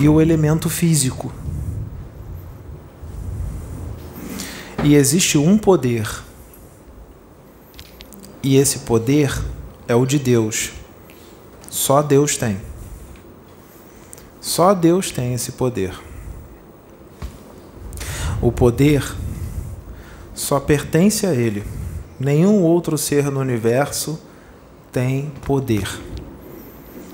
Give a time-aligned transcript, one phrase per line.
[0.00, 1.32] e o elemento físico.
[4.84, 6.08] E existe um poder.
[8.42, 9.36] E esse poder
[9.88, 10.72] é o de Deus.
[11.68, 12.60] Só Deus tem.
[14.40, 15.98] Só Deus tem esse poder.
[18.40, 19.02] O poder
[20.34, 21.64] só pertence a Ele.
[22.20, 24.20] Nenhum outro ser no universo
[24.92, 25.88] tem poder.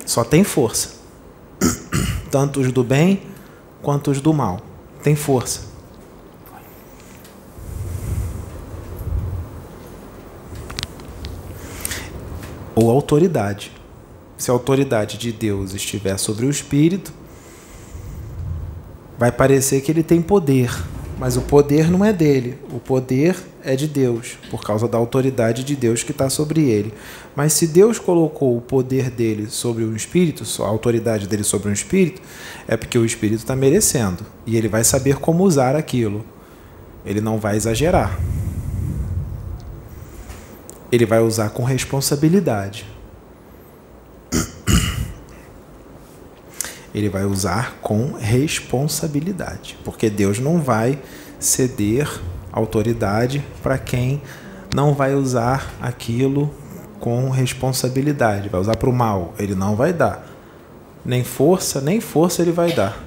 [0.05, 1.02] Só tem força.
[2.33, 3.25] Tanto os do bem
[3.83, 4.63] quanto os do mal.
[5.03, 5.71] Tem força.
[12.75, 13.71] Ou autoridade.
[14.39, 17.13] Se a autoridade de Deus estiver sobre o espírito,
[19.19, 20.73] vai parecer que ele tem poder,
[21.23, 25.63] mas o poder não é dele, o poder é de Deus, por causa da autoridade
[25.63, 26.93] de Deus que está sobre ele.
[27.37, 31.73] Mas se Deus colocou o poder dele sobre o espírito, a autoridade dele sobre um
[31.73, 32.21] espírito,
[32.67, 36.25] é porque o espírito está merecendo e ele vai saber como usar aquilo.
[37.07, 38.19] Ele não vai exagerar.
[40.91, 42.85] Ele vai usar com responsabilidade.
[46.95, 50.99] Ele vai usar com responsabilidade, porque Deus não vai
[51.39, 52.09] ceder
[52.53, 54.21] autoridade para quem
[54.75, 56.53] não vai usar aquilo
[57.01, 60.27] com responsabilidade, vai usar para o mal, ele não vai dar.
[61.05, 63.03] Nem força, nem força ele vai dar.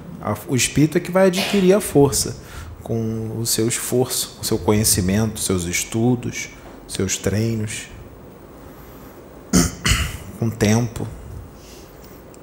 [0.48, 2.36] O espírito é que vai adquirir a força
[2.82, 6.50] com o seu esforço, o seu conhecimento, seus estudos,
[6.86, 7.88] seus treinos,
[10.38, 11.06] com tempo,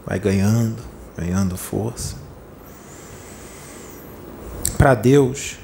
[0.06, 0.82] vai ganhando,
[1.18, 2.16] ganhando força.
[4.78, 5.58] Para Deus,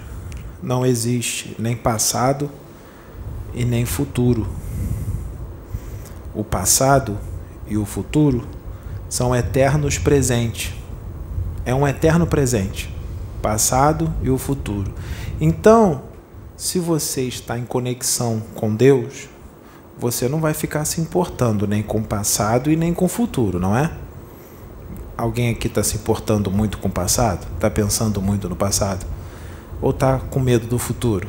[0.62, 2.50] não existe nem passado
[3.54, 4.48] e nem futuro.
[6.34, 7.18] O passado
[7.68, 8.48] e o futuro
[9.10, 10.74] são eternos presentes.
[11.66, 12.94] É um eterno presente,
[13.42, 14.94] passado e o futuro.
[15.42, 16.04] Então,
[16.56, 19.30] se você está em conexão com Deus,
[19.98, 23.60] você não vai ficar se importando nem com o passado e nem com o futuro,
[23.60, 23.92] não é?
[25.20, 27.46] Alguém aqui está se importando muito com o passado?
[27.56, 29.06] Está pensando muito no passado?
[29.82, 31.28] Ou está com medo do futuro?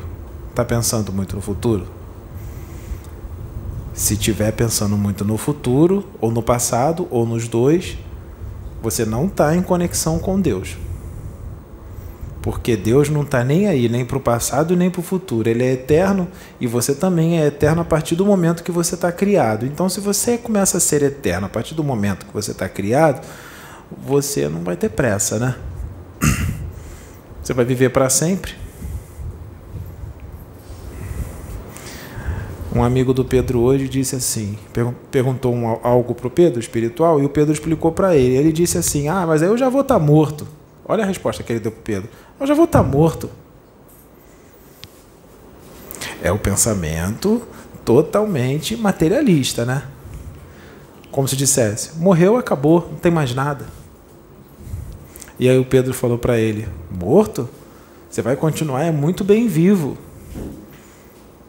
[0.49, 1.85] Está pensando muito no futuro?
[3.93, 7.97] Se estiver pensando muito no futuro, ou no passado, ou nos dois,
[8.81, 10.77] você não está em conexão com Deus.
[12.41, 15.49] Porque Deus não está nem aí, nem para o passado nem para o futuro.
[15.49, 16.29] Ele é eterno
[16.61, 19.65] e você também é eterno a partir do momento que você está criado.
[19.65, 23.21] Então, se você começa a ser eterno a partir do momento que você está criado,
[24.03, 25.55] você não vai ter pressa, né?
[27.41, 28.53] Você vai viver para sempre.
[32.73, 34.57] Um amigo do Pedro hoje disse assim,
[35.11, 38.35] perguntou um, algo para o Pedro, espiritual, e o Pedro explicou para ele.
[38.35, 40.47] Ele disse assim: Ah, mas aí eu já vou estar tá morto.
[40.85, 42.09] Olha a resposta que ele deu para Pedro:
[42.39, 43.29] Eu já vou estar tá morto.
[46.23, 47.41] É o pensamento
[47.83, 49.83] totalmente materialista, né?
[51.11, 53.80] Como se dissesse: Morreu, acabou, não tem mais nada.
[55.41, 57.49] E aí o Pedro falou para ele: Morto?
[58.07, 59.97] Você vai continuar é muito bem vivo.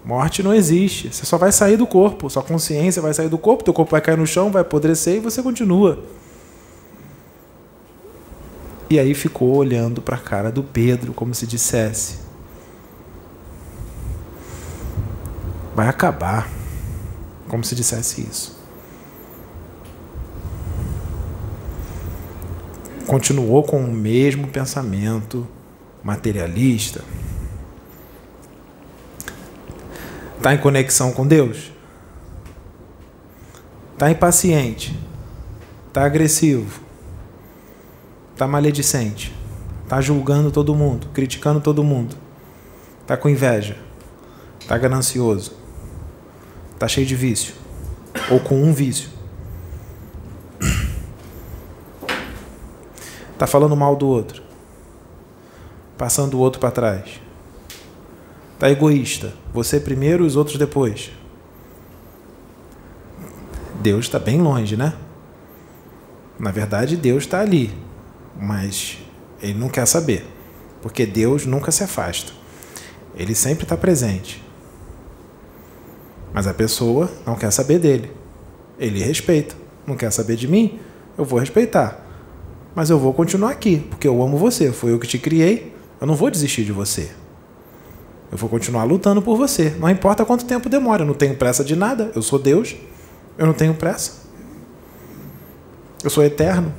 [0.02, 1.12] Morte não existe.
[1.12, 2.30] Você só vai sair do corpo.
[2.30, 5.20] Sua consciência vai sair do corpo, teu corpo vai cair no chão, vai apodrecer e
[5.20, 6.02] você continua.
[8.88, 12.20] E aí ficou olhando para a cara do Pedro, como se dissesse:
[15.74, 16.48] Vai acabar.
[17.46, 18.61] Como se dissesse isso.
[23.12, 25.46] Continuou com o mesmo pensamento
[26.02, 27.04] materialista?
[30.38, 31.70] Está em conexão com Deus?
[33.92, 34.98] Está impaciente?
[35.88, 36.80] Está agressivo?
[38.32, 39.30] Está maledicente?
[39.82, 41.08] Está julgando todo mundo?
[41.12, 42.16] Criticando todo mundo?
[43.02, 43.76] Está com inveja?
[44.58, 45.52] Está ganancioso?
[46.72, 47.52] Está cheio de vício?
[48.30, 49.10] Ou com um vício?
[53.42, 54.40] Está falando mal do outro.
[55.98, 57.20] Passando o outro para trás.
[58.54, 59.32] Está egoísta.
[59.52, 61.10] Você primeiro, os outros depois.
[63.80, 64.92] Deus está bem longe, né?
[66.38, 67.74] Na verdade, Deus está ali.
[68.40, 68.98] Mas
[69.42, 70.24] ele não quer saber.
[70.80, 72.32] Porque Deus nunca se afasta.
[73.16, 74.40] Ele sempre está presente.
[76.32, 78.12] Mas a pessoa não quer saber dele.
[78.78, 79.56] Ele respeita.
[79.84, 80.78] Não quer saber de mim?
[81.18, 82.11] Eu vou respeitar.
[82.74, 86.06] Mas eu vou continuar aqui, porque eu amo você, foi eu que te criei, eu
[86.06, 87.10] não vou desistir de você.
[88.30, 91.62] Eu vou continuar lutando por você, não importa quanto tempo demora, eu não tenho pressa
[91.62, 92.74] de nada, eu sou Deus,
[93.36, 94.22] eu não tenho pressa.
[96.02, 96.72] Eu sou eterno.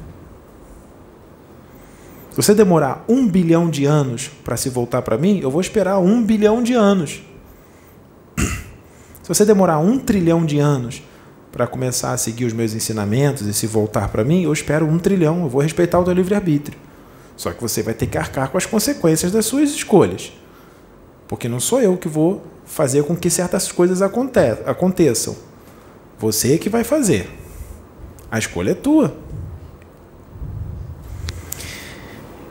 [2.32, 6.00] Se você demorar um bilhão de anos para se voltar para mim, eu vou esperar
[6.00, 7.22] um bilhão de anos.
[9.22, 11.04] Se você demorar um trilhão de anos
[11.54, 14.98] para começar a seguir os meus ensinamentos e se voltar para mim, eu espero um
[14.98, 16.76] trilhão, eu vou respeitar o teu livre-arbítrio.
[17.38, 20.34] Só que você vai ter que arcar com as consequências das suas escolhas.
[21.28, 25.36] Porque não sou eu que vou fazer com que certas coisas aconteçam.
[26.18, 27.30] Você é que vai fazer.
[28.32, 29.16] A escolha é tua.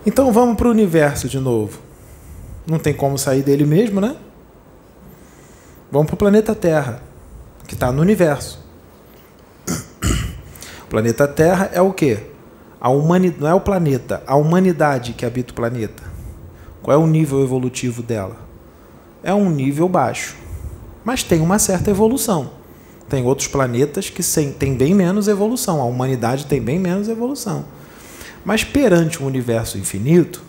[0.06, 1.80] Então vamos para o universo de novo.
[2.64, 4.14] Não tem como sair dele mesmo, né?
[5.90, 7.02] Vamos para o planeta Terra,
[7.66, 8.61] que está no universo.
[10.92, 12.18] O planeta Terra é o quê?
[12.78, 16.02] A humanidade, não é o planeta, a humanidade que habita o planeta.
[16.82, 18.36] Qual é o nível evolutivo dela?
[19.22, 20.36] É um nível baixo,
[21.02, 22.50] mas tem uma certa evolução.
[23.08, 24.22] Tem outros planetas que
[24.52, 27.64] têm bem menos evolução, a humanidade tem bem menos evolução.
[28.44, 30.42] Mas perante um universo infinito,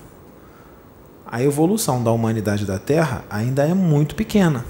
[1.26, 4.66] a evolução da humanidade da Terra ainda é muito pequena.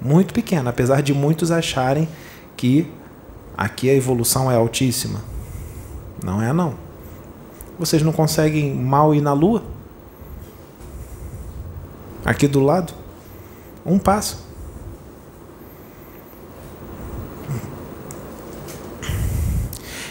[0.00, 2.08] Muito pequena, apesar de muitos acharem
[2.56, 2.90] que
[3.56, 5.20] aqui a evolução é altíssima.
[6.22, 6.74] Não é não.
[7.78, 9.62] Vocês não conseguem mal ir na Lua?
[12.24, 12.92] Aqui do lado?
[13.84, 14.44] Um passo.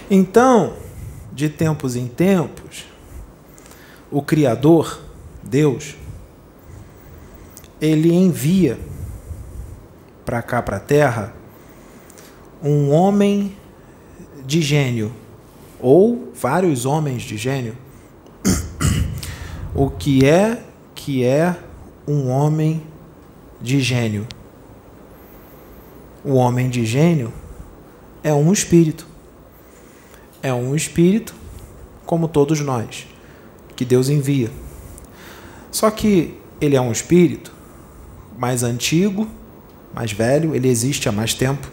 [0.10, 0.74] Então,
[1.34, 2.86] de tempos em tempos,
[4.12, 5.02] o Criador,
[5.44, 5.96] Deus,
[7.82, 8.80] ele envia
[10.24, 11.34] para cá, para a Terra,
[12.66, 13.56] um homem
[14.46, 15.14] de gênio,
[15.80, 17.78] ou vários homens de gênio.
[19.78, 20.64] O que é
[20.94, 21.54] que é
[22.08, 22.82] um homem
[23.62, 24.26] de gênio?
[26.24, 27.34] O homem de gênio
[28.24, 29.06] é um espírito
[30.46, 31.34] é um espírito,
[32.06, 33.08] como todos nós,
[33.76, 34.52] que Deus envia.
[35.72, 37.52] Só que ele é um espírito
[38.38, 39.28] mais antigo,
[39.92, 41.68] mais velho, ele existe há mais tempo.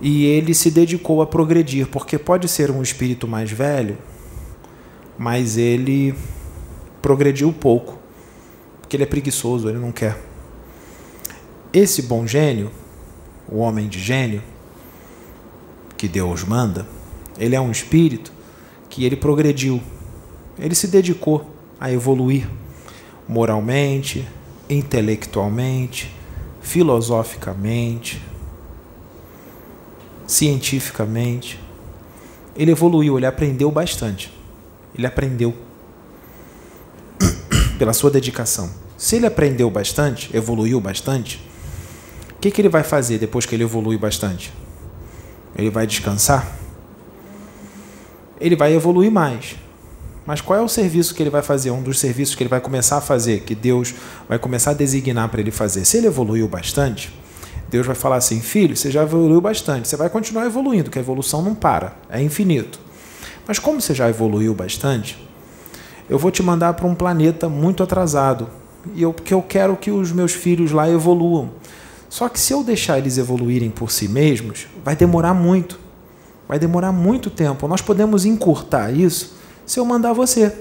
[0.00, 3.96] E ele se dedicou a progredir, porque pode ser um espírito mais velho,
[5.16, 6.14] mas ele
[7.00, 7.98] progrediu pouco,
[8.80, 10.18] porque ele é preguiçoso, ele não quer.
[11.72, 12.70] Esse bom gênio,
[13.48, 14.42] o homem de gênio,
[15.96, 16.86] que Deus manda,
[17.38, 18.32] ele é um espírito
[18.88, 19.80] que ele progrediu.
[20.58, 22.48] Ele se dedicou a evoluir
[23.28, 24.26] moralmente,
[24.68, 26.14] intelectualmente,
[26.60, 28.22] filosoficamente,
[30.26, 31.60] cientificamente.
[32.56, 34.32] Ele evoluiu, ele aprendeu bastante.
[34.96, 35.54] Ele aprendeu
[37.78, 38.70] pela sua dedicação.
[38.96, 41.40] Se ele aprendeu bastante, evoluiu bastante,
[42.30, 44.52] o que, que ele vai fazer depois que ele evolui bastante?
[45.56, 46.56] Ele vai descansar?
[48.40, 49.56] Ele vai evoluir mais.
[50.26, 51.70] Mas qual é o serviço que ele vai fazer?
[51.70, 53.94] Um dos serviços que ele vai começar a fazer, que Deus
[54.28, 55.84] vai começar a designar para ele fazer.
[55.84, 57.12] Se ele evoluiu bastante,
[57.68, 61.02] Deus vai falar assim: filho, você já evoluiu bastante, você vai continuar evoluindo, que a
[61.02, 62.78] evolução não para, é infinito.
[63.46, 65.18] Mas como você já evoluiu bastante,
[66.08, 68.48] eu vou te mandar para um planeta muito atrasado,
[68.94, 71.50] e eu, porque eu quero que os meus filhos lá evoluam.
[72.08, 75.78] Só que se eu deixar eles evoluírem por si mesmos, vai demorar muito.
[76.48, 77.66] Vai demorar muito tempo.
[77.66, 79.34] Nós podemos encurtar isso
[79.66, 80.56] se eu mandar você.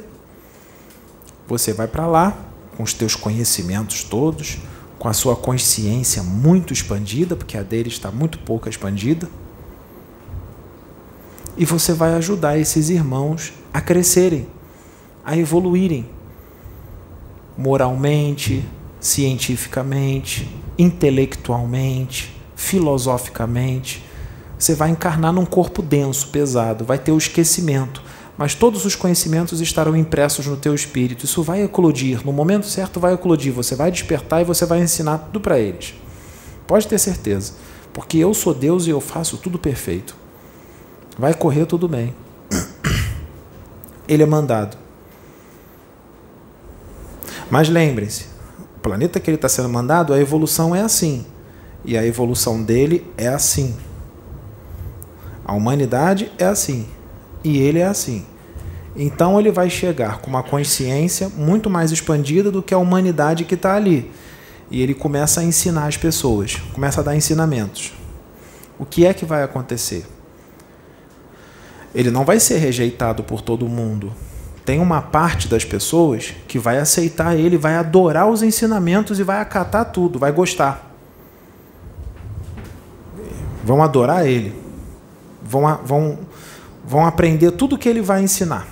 [1.47, 2.35] Você vai para lá
[2.75, 4.57] com os teus conhecimentos todos,
[4.97, 9.29] com a sua consciência muito expandida, porque a dele está muito pouco expandida.
[11.57, 14.47] E você vai ajudar esses irmãos a crescerem,
[15.23, 16.09] a evoluírem
[17.57, 18.63] moralmente,
[18.99, 24.03] cientificamente, intelectualmente, filosoficamente.
[24.57, 28.01] Você vai encarnar num corpo denso, pesado, vai ter o esquecimento,
[28.37, 31.25] mas todos os conhecimentos estarão impressos no teu espírito.
[31.25, 35.17] Isso vai eclodir, no momento certo vai eclodir, você vai despertar e você vai ensinar
[35.19, 35.93] tudo para eles.
[36.67, 37.53] Pode ter certeza,
[37.93, 40.15] porque eu sou Deus e eu faço tudo perfeito.
[41.17, 42.13] Vai correr tudo bem.
[44.07, 44.77] Ele é mandado.
[47.49, 48.25] Mas lembrem-se,
[48.75, 51.25] o planeta que ele está sendo mandado, a evolução é assim.
[51.85, 53.75] E a evolução dele é assim.
[55.45, 56.87] A humanidade é assim.
[57.45, 58.25] E ele é assim.
[58.95, 63.53] Então ele vai chegar com uma consciência muito mais expandida do que a humanidade que
[63.53, 64.11] está ali.
[64.71, 67.93] E ele começa a ensinar as pessoas, começa a dar ensinamentos.
[68.79, 70.07] O que é que vai acontecer?
[71.93, 74.11] Ele não vai ser rejeitado por todo mundo,
[74.65, 79.39] tem uma parte das pessoas que vai aceitar ele, vai adorar os ensinamentos e vai
[79.39, 80.91] acatar tudo, vai gostar.
[83.63, 84.55] Vão adorar ele.
[85.43, 86.19] Vão, vão
[86.87, 88.67] vão aprender tudo que ele vai ensinar.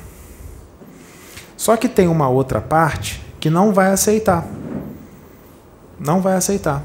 [1.58, 4.46] Só que tem uma outra parte que não vai aceitar.
[6.00, 6.84] Não vai aceitar.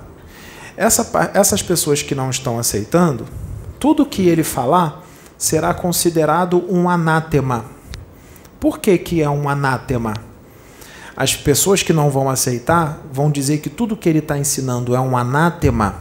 [0.76, 3.26] Essa, essas pessoas que não estão aceitando,
[3.80, 5.04] tudo que ele falar
[5.36, 7.64] será considerado um anátema.
[8.60, 10.14] Por que, que é um anátema?
[11.16, 15.00] As pessoas que não vão aceitar vão dizer que tudo que ele está ensinando é
[15.00, 15.96] um anátema,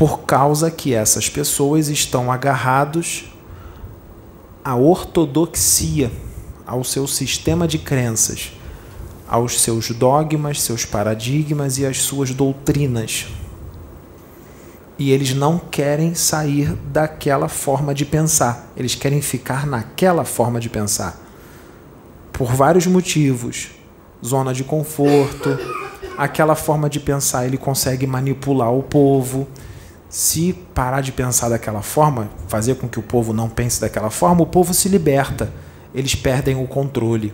[0.00, 3.30] por causa que essas pessoas estão agarrados
[4.64, 6.10] à ortodoxia,
[6.66, 8.52] ao seu sistema de crenças
[9.30, 13.28] aos seus dogmas, seus paradigmas e às suas doutrinas.
[14.98, 20.68] E eles não querem sair daquela forma de pensar, eles querem ficar naquela forma de
[20.68, 21.16] pensar.
[22.32, 23.68] Por vários motivos.
[24.22, 25.56] Zona de conforto,
[26.18, 29.46] aquela forma de pensar, ele consegue manipular o povo.
[30.10, 34.42] Se parar de pensar daquela forma, fazer com que o povo não pense daquela forma,
[34.42, 35.52] o povo se liberta.
[35.94, 37.32] Eles perdem o controle.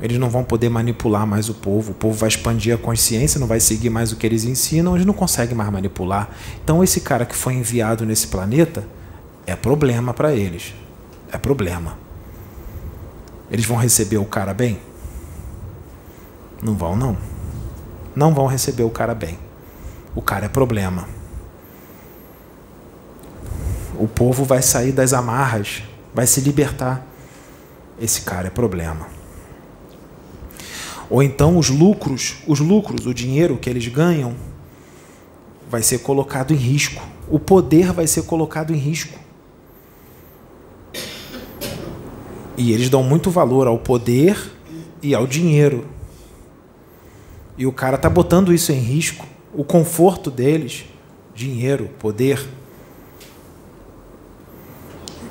[0.00, 3.48] Eles não vão poder manipular mais o povo, o povo vai expandir a consciência, não
[3.48, 6.30] vai seguir mais o que eles ensinam, eles não conseguem mais manipular.
[6.62, 8.86] Então, esse cara que foi enviado nesse planeta
[9.44, 10.72] é problema para eles.
[11.32, 11.98] É problema.
[13.50, 14.78] Eles vão receber o cara bem?
[16.62, 17.16] Não vão, não.
[18.14, 19.36] Não vão receber o cara bem.
[20.14, 21.18] O cara é problema.
[23.98, 25.82] O povo vai sair das amarras,
[26.14, 27.04] vai se libertar.
[28.00, 29.08] Esse cara é problema.
[31.10, 34.36] Ou então os lucros, os lucros, o dinheiro que eles ganham
[35.68, 37.02] vai ser colocado em risco.
[37.28, 39.18] O poder vai ser colocado em risco.
[42.56, 44.38] E eles dão muito valor ao poder
[45.02, 45.86] e ao dinheiro.
[47.56, 50.84] E o cara tá botando isso em risco, o conforto deles,
[51.34, 52.46] dinheiro, poder.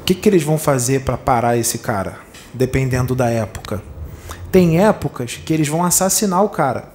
[0.07, 2.19] Que, que eles vão fazer para parar esse cara,
[2.53, 3.83] dependendo da época?
[4.49, 6.93] Tem épocas que eles vão assassinar o cara.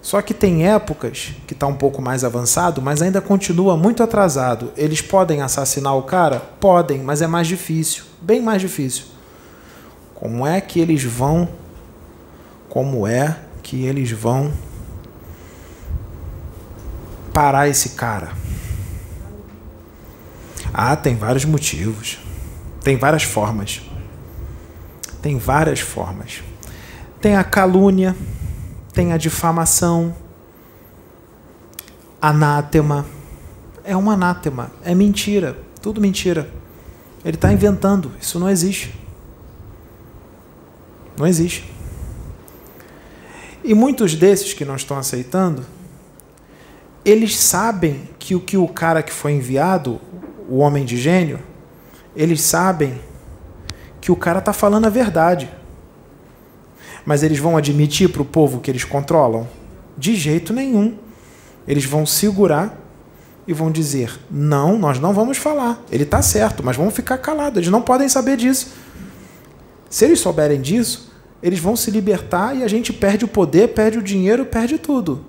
[0.00, 4.72] Só que tem épocas que está um pouco mais avançado, mas ainda continua muito atrasado.
[4.76, 6.38] Eles podem assassinar o cara?
[6.38, 9.06] Podem, mas é mais difícil, bem mais difícil.
[10.14, 11.48] Como é que eles vão?
[12.68, 14.52] Como é que eles vão
[17.32, 18.43] parar esse cara?
[20.76, 22.18] Ah, tem vários motivos.
[22.82, 23.80] Tem várias formas.
[25.22, 26.42] Tem várias formas.
[27.20, 28.14] Tem a calúnia,
[28.92, 30.14] tem a difamação,
[32.20, 33.06] anátema.
[33.84, 36.50] É um anátema, é mentira, tudo mentira.
[37.24, 38.94] Ele está inventando, isso não existe.
[41.16, 41.72] Não existe.
[43.62, 45.64] E muitos desses que não estão aceitando,
[47.04, 50.00] eles sabem que o que o cara que foi enviado,
[50.48, 51.40] o homem de gênio,
[52.14, 53.00] eles sabem
[54.00, 55.50] que o cara está falando a verdade.
[57.04, 59.48] Mas eles vão admitir para o povo que eles controlam?
[59.96, 60.96] De jeito nenhum.
[61.66, 62.78] Eles vão segurar
[63.46, 65.82] e vão dizer: não, nós não vamos falar.
[65.90, 67.58] Ele está certo, mas vamos ficar calados.
[67.58, 68.74] Eles não podem saber disso.
[69.88, 73.98] Se eles souberem disso, eles vão se libertar e a gente perde o poder, perde
[73.98, 75.24] o dinheiro, perde tudo.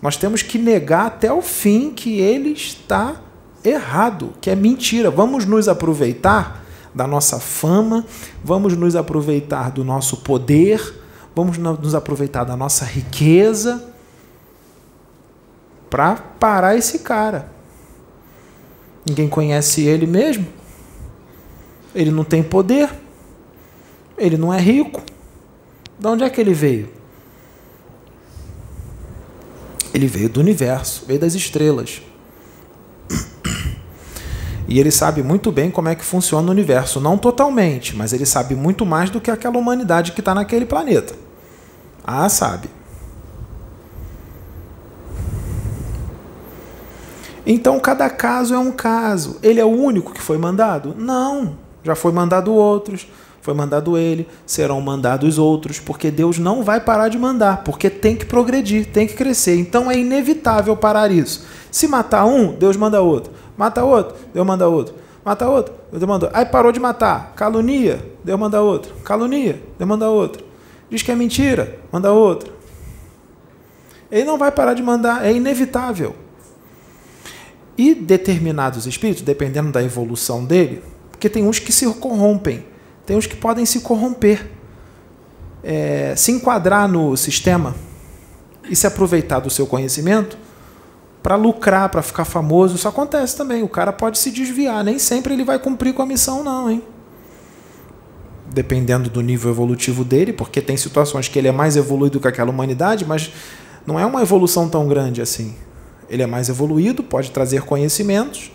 [0.00, 3.20] Nós temos que negar até o fim que ele está
[3.64, 5.10] errado, que é mentira.
[5.10, 8.04] Vamos nos aproveitar da nossa fama,
[8.42, 11.02] vamos nos aproveitar do nosso poder,
[11.34, 13.84] vamos nos aproveitar da nossa riqueza
[15.88, 17.50] para parar esse cara.
[19.06, 20.46] Ninguém conhece ele mesmo.
[21.94, 22.90] Ele não tem poder.
[24.16, 25.02] Ele não é rico.
[25.98, 26.90] De onde é que ele veio?
[29.94, 32.02] Ele veio do universo, veio das estrelas.
[34.68, 37.00] E ele sabe muito bem como é que funciona o universo.
[37.00, 41.14] Não totalmente, mas ele sabe muito mais do que aquela humanidade que está naquele planeta.
[42.06, 42.68] Ah, sabe.
[47.46, 49.38] Então cada caso é um caso.
[49.42, 50.94] Ele é o único que foi mandado?
[50.98, 51.56] Não.
[51.82, 53.08] Já foi mandado outros,
[53.48, 58.14] foi mandado ele, serão mandados outros, porque Deus não vai parar de mandar, porque tem
[58.14, 59.56] que progredir, tem que crescer.
[59.56, 61.46] Então é inevitável parar isso.
[61.70, 63.32] Se matar um, Deus manda outro.
[63.56, 64.96] Mata outro, Deus manda outro.
[65.24, 66.38] Mata outro, Deus manda outro.
[66.38, 67.32] Aí parou de matar.
[67.34, 68.94] Calunia, Deus manda outro.
[68.96, 70.44] Calunia, Deus manda outro.
[70.90, 72.52] Diz que é mentira, manda outro.
[74.10, 76.14] Ele não vai parar de mandar, é inevitável.
[77.78, 82.62] E determinados espíritos, dependendo da evolução dele, porque tem uns que se corrompem,
[83.08, 84.50] tem uns que podem se corromper,
[85.64, 87.74] é, se enquadrar no sistema
[88.68, 90.36] e se aproveitar do seu conhecimento
[91.22, 92.76] para lucrar, para ficar famoso.
[92.76, 93.62] Isso acontece também.
[93.62, 94.84] O cara pode se desviar.
[94.84, 96.82] Nem sempre ele vai cumprir com a missão, não, hein?
[98.52, 102.50] Dependendo do nível evolutivo dele, porque tem situações que ele é mais evoluído que aquela
[102.50, 103.32] humanidade, mas
[103.86, 105.56] não é uma evolução tão grande assim.
[106.10, 108.52] Ele é mais evoluído, pode trazer conhecimentos,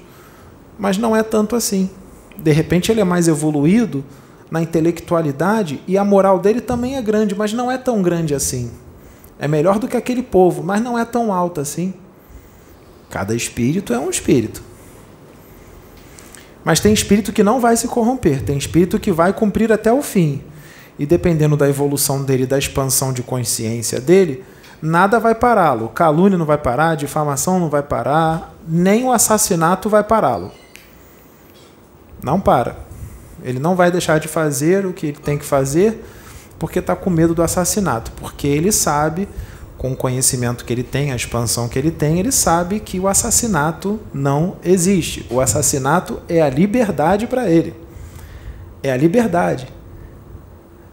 [0.77, 1.89] mas não é tanto assim.
[2.37, 4.05] De repente ele é mais evoluído
[4.53, 8.69] na intelectualidade e a moral dele também é grande, mas não é tão grande assim.
[9.39, 11.91] É melhor do que aquele povo, mas não é tão alto assim.
[13.09, 14.61] Cada espírito é um espírito.
[16.63, 20.03] Mas tem espírito que não vai se corromper, tem espírito que vai cumprir até o
[20.03, 20.43] fim.
[20.99, 24.43] E dependendo da evolução dele, da expansão de consciência dele,
[24.79, 25.89] nada vai pará-lo.
[25.89, 30.51] Calúnia não vai parar, difamação não vai parar, nem o assassinato vai pará-lo.
[32.21, 32.92] Não para.
[33.43, 36.03] Ele não vai deixar de fazer o que ele tem que fazer
[36.57, 39.27] porque está com medo do assassinato, porque ele sabe
[39.77, 43.07] com o conhecimento que ele tem, a expansão que ele tem, ele sabe que o
[43.07, 45.27] assassinato não existe.
[45.29, 47.73] O assassinato é a liberdade para ele.
[48.81, 49.67] É a liberdade.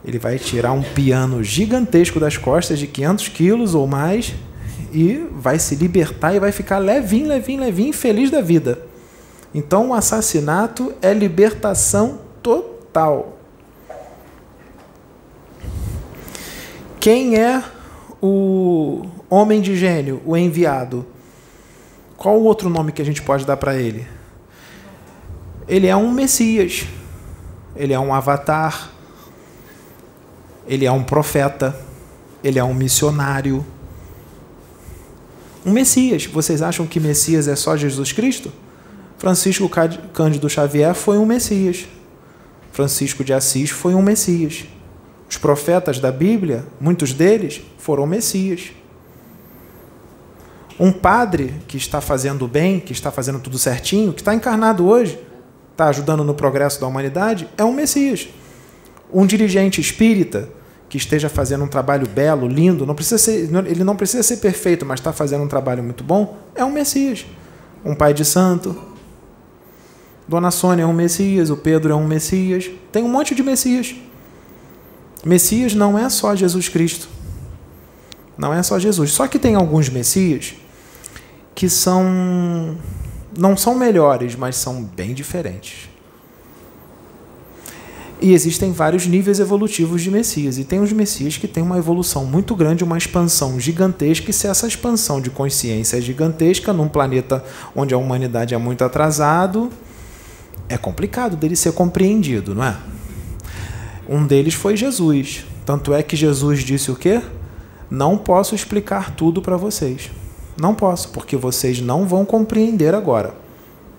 [0.05, 4.35] Ele vai tirar um piano gigantesco das costas de 500 quilos ou mais
[4.93, 8.81] e vai se libertar e vai ficar levinho, levinho, levinho, feliz da vida.
[9.55, 13.39] Então o assassinato é libertação total.
[16.99, 17.63] Quem é
[18.21, 21.07] o homem de gênio, o enviado,
[22.17, 24.07] qual o outro nome que a gente pode dar para ele?
[25.67, 26.85] Ele é um Messias,
[27.75, 28.91] ele é um avatar,
[30.67, 31.75] ele é um profeta,
[32.45, 33.65] ele é um missionário.
[35.65, 36.27] Um Messias.
[36.27, 38.53] Vocês acham que Messias é só Jesus Cristo?
[39.17, 39.71] Francisco
[40.13, 41.87] Cândido Xavier foi um Messias.
[42.73, 44.65] Francisco de Assis foi um Messias.
[45.29, 48.73] Os profetas da Bíblia, muitos deles foram Messias.
[50.79, 55.21] Um padre que está fazendo bem, que está fazendo tudo certinho, que está encarnado hoje,
[55.73, 58.29] está ajudando no progresso da humanidade, é um Messias.
[59.13, 60.49] Um dirigente espírita
[60.89, 64.85] que esteja fazendo um trabalho belo, lindo, não precisa ser, ele não precisa ser perfeito,
[64.85, 67.25] mas está fazendo um trabalho muito bom, é um Messias.
[67.85, 68.90] Um pai de santo.
[70.31, 72.71] Dona Sônia é um Messias, o Pedro é um Messias.
[72.93, 73.97] Tem um monte de Messias.
[75.25, 77.09] Messias não é só Jesus Cristo.
[78.39, 79.11] Não é só Jesus.
[79.11, 80.55] Só que tem alguns Messias
[81.53, 82.79] que são
[83.37, 85.89] não são melhores, mas são bem diferentes.
[88.21, 90.59] E existem vários níveis evolutivos de Messias.
[90.59, 94.31] E tem os Messias que têm uma evolução muito grande, uma expansão gigantesca.
[94.31, 98.85] E se essa expansão de consciência é gigantesca num planeta onde a humanidade é muito
[98.85, 99.73] atrasado,
[100.71, 102.77] é complicado dele ser compreendido, não é?
[104.09, 105.45] Um deles foi Jesus.
[105.67, 107.21] Tanto é que Jesus disse o quê?
[107.91, 110.13] Não posso explicar tudo para vocês.
[110.57, 113.35] Não posso, porque vocês não vão compreender agora.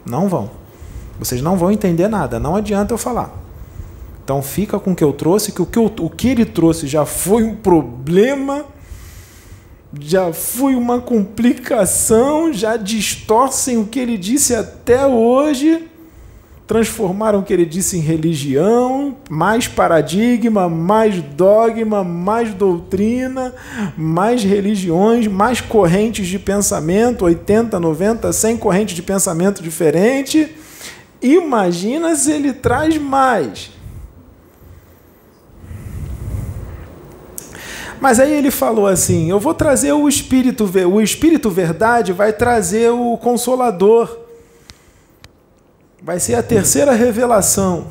[0.05, 0.49] Não vão.
[1.19, 2.39] Vocês não vão entender nada.
[2.39, 3.38] Não adianta eu falar.
[4.23, 6.88] Então fica com o que eu trouxe, que o que, eu, o que ele trouxe
[6.88, 8.63] já foi um problema,
[9.99, 15.90] já foi uma complicação, já distorcem o que ele disse até hoje
[16.71, 23.53] transformaram o que ele disse em religião, mais paradigma, mais dogma, mais doutrina,
[23.97, 30.55] mais religiões, mais correntes de pensamento, 80, 90, 100 correntes de pensamento diferente.
[31.21, 33.69] Imagina se ele traz mais.
[37.99, 42.91] Mas aí ele falou assim: "Eu vou trazer o espírito, o espírito verdade vai trazer
[42.91, 44.20] o consolador
[46.03, 47.87] vai ser a terceira revelação.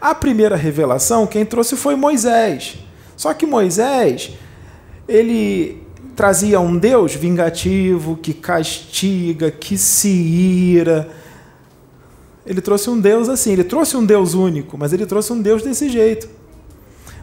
[0.00, 2.78] A primeira revelação, quem trouxe foi Moisés.
[3.16, 4.30] Só que Moisés,
[5.08, 5.82] ele
[6.14, 11.08] trazia um Deus vingativo, que castiga, que se ira.
[12.46, 15.62] Ele trouxe um Deus assim, ele trouxe um Deus único, mas ele trouxe um Deus
[15.62, 16.28] desse jeito.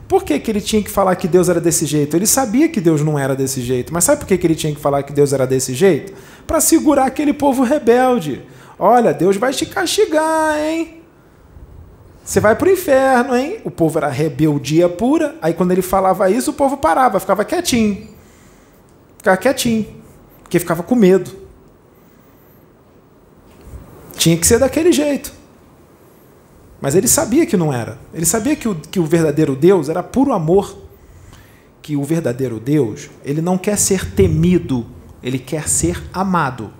[0.07, 2.15] Por que, que ele tinha que falar que Deus era desse jeito?
[2.15, 4.75] Ele sabia que Deus não era desse jeito, mas sabe por que, que ele tinha
[4.75, 6.13] que falar que Deus era desse jeito?
[6.45, 8.43] Para segurar aquele povo rebelde
[8.77, 11.01] Olha, Deus vai te castigar, hein?
[12.23, 13.61] Você vai para o inferno, hein?
[13.63, 15.35] O povo era rebeldia pura.
[15.41, 18.07] Aí quando ele falava isso, o povo parava, ficava quietinho.
[19.17, 19.85] Ficava quietinho.
[20.41, 21.31] Porque ficava com medo.
[24.17, 25.31] Tinha que ser daquele jeito.
[26.81, 27.97] Mas ele sabia que não era.
[28.13, 30.75] Ele sabia que o, que o verdadeiro Deus era puro amor.
[31.81, 34.87] Que o verdadeiro Deus, ele não quer ser temido,
[35.21, 36.73] ele quer ser amado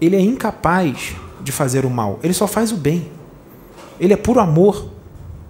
[0.00, 3.10] ele é incapaz de fazer o mal, ele só faz o bem.
[3.98, 4.90] Ele é puro amor,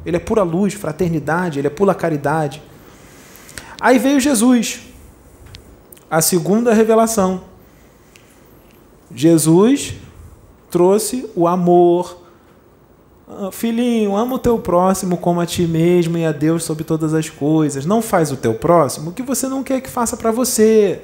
[0.05, 2.63] ele é pura luz, fraternidade, ele é pura caridade.
[3.81, 4.81] Aí veio Jesus,
[6.11, 7.43] a segunda revelação.
[9.15, 9.95] Jesus
[10.71, 12.25] trouxe o amor.
[13.29, 17.13] Ah, filhinho, ama o teu próximo como a ti mesmo e a Deus sobre todas
[17.13, 17.85] as coisas.
[17.85, 21.03] Não faz o teu próximo o que você não quer que faça para você.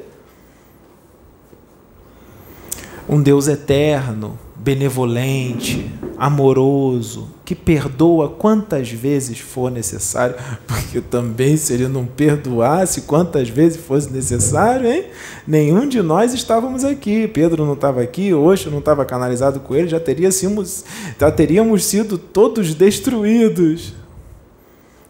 [3.13, 10.35] Um Deus eterno, benevolente, amoroso, que perdoa quantas vezes for necessário,
[10.67, 15.05] porque também se ele não perdoasse quantas vezes fosse necessário, hein?
[15.47, 17.29] Nenhum de nós estávamos aqui.
[17.29, 20.83] Pedro não estava aqui, Oxo não estava canalizado com ele, já teríamos,
[21.21, 23.93] já teríamos sido todos destruídos.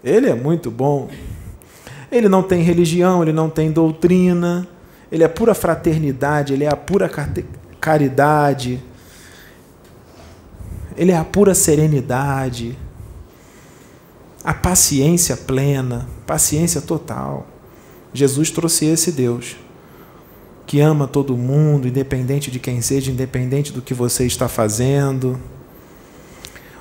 [0.03, 1.09] Ele é muito bom.
[2.11, 4.67] Ele não tem religião, ele não tem doutrina,
[5.13, 7.09] ele é pura fraternidade, ele é a pura
[7.83, 8.81] caridade
[10.97, 12.77] ele é a pura serenidade,
[14.45, 17.47] a paciência plena, paciência total.
[18.13, 19.57] Jesus trouxe esse Deus
[20.67, 25.41] que ama todo mundo, independente de quem seja, independente do que você está fazendo.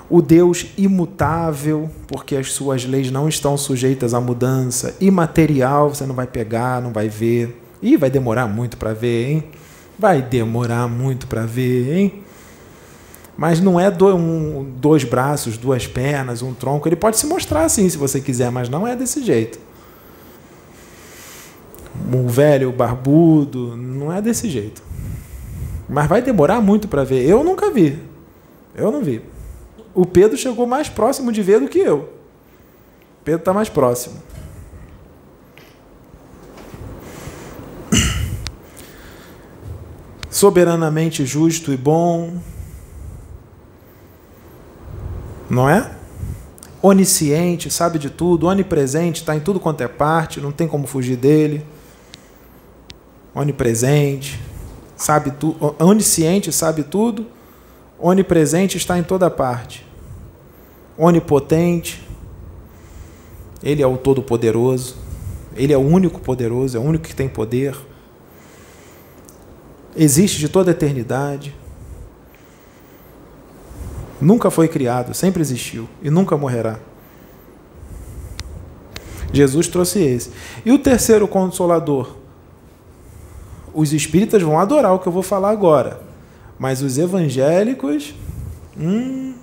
[0.09, 4.95] O Deus imutável, porque as suas leis não estão sujeitas à mudança.
[4.99, 7.61] Imaterial, você não vai pegar, não vai ver.
[7.81, 9.43] E vai demorar muito para ver, hein?
[10.01, 12.23] Vai demorar muito para ver, hein?
[13.37, 16.87] Mas não é do, um, dois braços, duas pernas, um tronco.
[16.87, 19.59] Ele pode se mostrar assim se você quiser, mas não é desse jeito.
[22.11, 24.81] Um velho barbudo, não é desse jeito.
[25.87, 27.23] Mas vai demorar muito para ver.
[27.23, 27.99] Eu nunca vi.
[28.73, 29.21] Eu não vi.
[29.93, 31.97] O Pedro chegou mais próximo de ver do que eu.
[31.99, 34.15] O Pedro está mais próximo.
[40.31, 42.39] Soberanamente justo e bom,
[45.49, 45.91] não é?
[46.81, 51.17] Onisciente, sabe de tudo, onipresente, está em tudo quanto é parte, não tem como fugir
[51.17, 51.65] dele.
[53.35, 54.39] Onipresente,
[54.95, 57.27] sabe tudo, onisciente, sabe tudo,
[57.99, 59.85] onipresente está em toda parte.
[60.97, 62.01] Onipotente,
[63.61, 64.95] ele é o todo-poderoso,
[65.55, 67.75] ele é o único poderoso, é o único que tem poder.
[69.95, 71.53] Existe de toda a eternidade
[74.21, 76.79] Nunca foi criado, sempre existiu e nunca morrerá.
[79.33, 80.31] Jesus trouxe esse.
[80.63, 82.15] E o terceiro consolador?
[83.73, 86.01] Os espíritas vão adorar o que eu vou falar agora.
[86.59, 88.13] Mas os evangélicos.
[88.77, 89.33] Hum,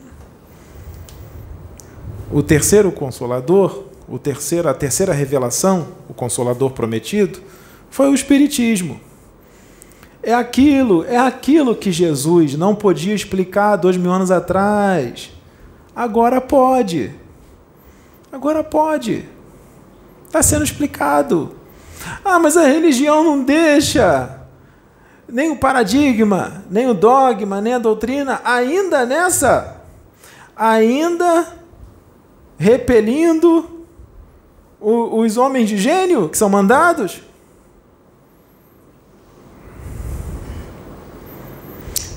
[2.30, 7.40] o terceiro consolador, o terceiro, a terceira revelação, o consolador prometido,
[7.90, 9.00] foi o Espiritismo.
[10.22, 15.30] É aquilo, é aquilo que Jesus não podia explicar dois mil anos atrás.
[15.94, 17.14] Agora pode.
[18.32, 19.24] Agora pode.
[20.26, 21.56] Está sendo explicado.
[22.24, 24.38] Ah, mas a religião não deixa.
[25.28, 29.76] Nem o paradigma, nem o dogma, nem a doutrina, ainda nessa,
[30.56, 31.46] ainda
[32.58, 33.84] repelindo
[34.80, 37.22] os homens de gênio que são mandados.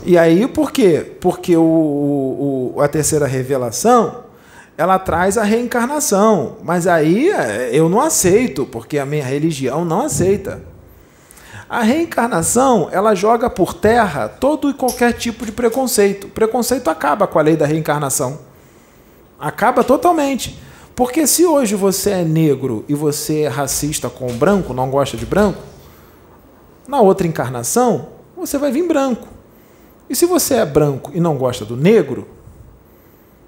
[0.03, 1.15] E aí, por quê?
[1.19, 4.23] Porque o, o, a terceira revelação
[4.77, 6.57] ela traz a reencarnação.
[6.63, 10.61] Mas aí é, eu não aceito, porque a minha religião não aceita.
[11.69, 16.25] A reencarnação, ela joga por terra todo e qualquer tipo de preconceito.
[16.25, 18.39] O preconceito acaba com a lei da reencarnação.
[19.39, 20.59] Acaba totalmente.
[20.95, 25.15] Porque se hoje você é negro e você é racista com o branco, não gosta
[25.15, 25.61] de branco,
[26.87, 29.27] na outra encarnação, você vai vir branco.
[30.12, 32.28] E se você é branco e não gosta do negro,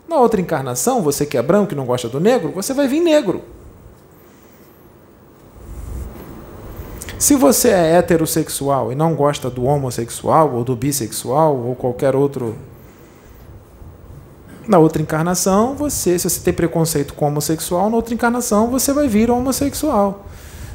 [0.07, 3.01] na outra encarnação, você que é branco e não gosta do negro, você vai vir
[3.01, 3.41] negro.
[7.19, 12.55] Se você é heterossexual e não gosta do homossexual ou do bissexual ou qualquer outro
[14.65, 19.09] na outra encarnação, você, se você tem preconceito com homossexual, na outra encarnação você vai
[19.09, 20.25] vir homossexual.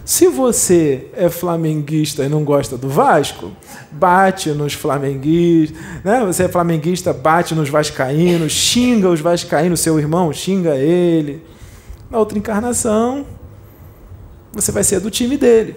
[0.09, 3.53] Se você é flamenguista e não gosta do Vasco,
[3.93, 6.25] bate nos flamenguistas, né?
[6.25, 11.45] Você é flamenguista, bate nos vascaínos, xinga os vascaínos, seu irmão, xinga ele.
[12.11, 13.27] Na outra encarnação,
[14.51, 15.77] você vai ser do time dele.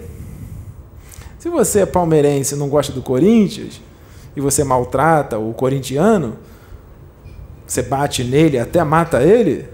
[1.38, 3.82] Se você é palmeirense e não gosta do Corinthians,
[4.34, 6.38] e você maltrata o corintiano,
[7.66, 9.68] você bate nele até mata ele,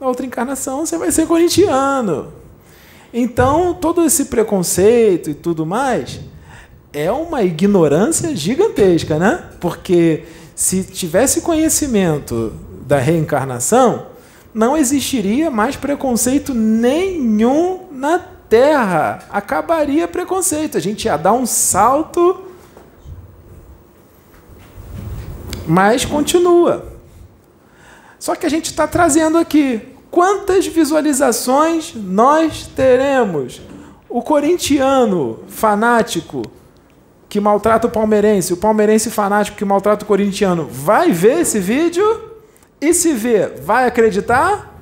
[0.00, 2.35] na outra encarnação você vai ser corintiano.
[3.18, 6.20] Então, todo esse preconceito e tudo mais
[6.92, 9.42] é uma ignorância gigantesca, né?
[9.58, 10.24] Porque
[10.54, 12.52] se tivesse conhecimento
[12.86, 14.08] da reencarnação,
[14.52, 18.18] não existiria mais preconceito nenhum na
[18.50, 19.20] Terra.
[19.30, 20.76] Acabaria preconceito.
[20.76, 22.44] A gente ia dar um salto
[25.66, 26.92] Mas continua.
[28.18, 33.60] Só que a gente está trazendo aqui quantas visualizações nós teremos.
[34.08, 36.40] O corintiano fanático
[37.28, 42.32] que maltrata o palmeirense, o palmeirense fanático que maltrata o corintiano, vai ver esse vídeo
[42.80, 44.80] e se ver, vai acreditar?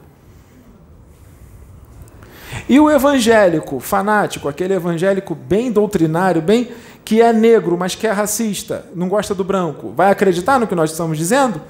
[2.68, 6.70] E o evangélico fanático, aquele evangélico bem doutrinário, bem
[7.04, 10.76] que é negro, mas que é racista, não gosta do branco, vai acreditar no que
[10.76, 11.60] nós estamos dizendo?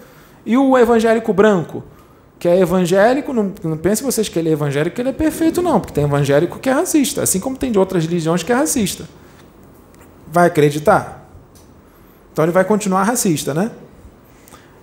[0.44, 1.82] E o evangélico branco,
[2.44, 5.62] que é evangélico, não, não pense vocês que ele é evangélico, que ele é perfeito,
[5.62, 8.54] não, porque tem evangélico que é racista, assim como tem de outras religiões que é
[8.54, 9.08] racista.
[10.30, 11.26] Vai acreditar?
[12.30, 13.70] Então ele vai continuar racista, né?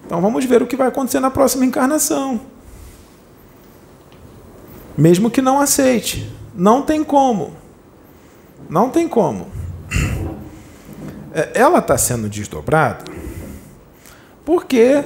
[0.04, 2.41] Então vamos ver o que vai acontecer na próxima encarnação.
[4.97, 6.36] Mesmo que não aceite.
[6.56, 7.56] Não tem como.
[8.67, 9.52] Não tem como.
[11.32, 13.06] É, ela está sendo desdobrada
[14.43, 15.04] porque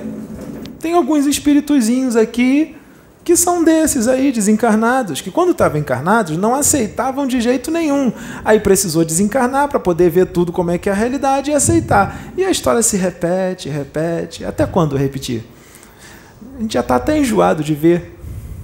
[0.85, 2.75] tem alguns espíritozinhos aqui
[3.23, 8.13] que são desses aí, desencarnados, que quando estavam encarnados não aceitavam de jeito nenhum.
[8.43, 12.31] Aí precisou desencarnar para poder ver tudo como é que é a realidade e aceitar.
[12.37, 14.45] E a história se repete, repete.
[14.45, 15.43] Até quando repetir?
[16.55, 18.19] A gente já está até enjoado de ver.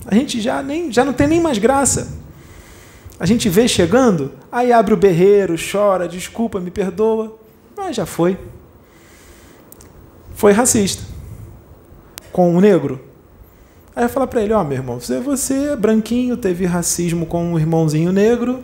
[0.06, 2.20] A gente já, nem, já não tem nem mais graça.
[3.20, 7.36] A gente vê chegando, aí abre o berreiro, chora, desculpa, me perdoa.
[7.76, 8.38] Mas já foi.
[10.36, 11.11] Foi racista.
[12.32, 13.02] Com o negro.
[13.96, 17.26] Aí eu falo para ele, ó, oh, meu irmão, você, você é branquinho, teve racismo
[17.26, 18.64] com um irmãozinho negro,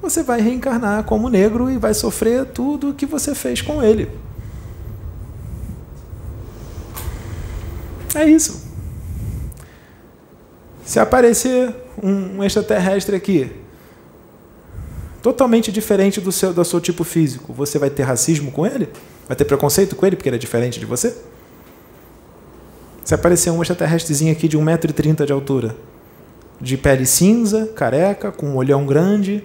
[0.00, 4.08] você vai reencarnar como negro e vai sofrer tudo o que você fez com ele.
[8.14, 8.66] É isso.
[10.84, 13.52] Se aparecer um extraterrestre aqui,
[15.22, 18.88] totalmente diferente do seu, do seu tipo físico, você vai ter racismo com ele?
[19.26, 21.14] Vai ter preconceito com ele porque ele é diferente de você?
[23.08, 25.74] Se aparecer um extraterrestrezinho aqui de 1,30m de altura,
[26.60, 29.42] de pele cinza, careca, com um olhão grande,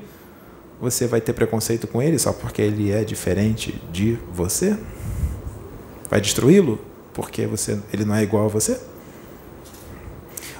[0.81, 4.77] você vai ter preconceito com ele só porque ele é diferente de você?
[6.09, 6.77] Vai destruí-lo
[7.13, 8.77] porque você, ele não é igual a você?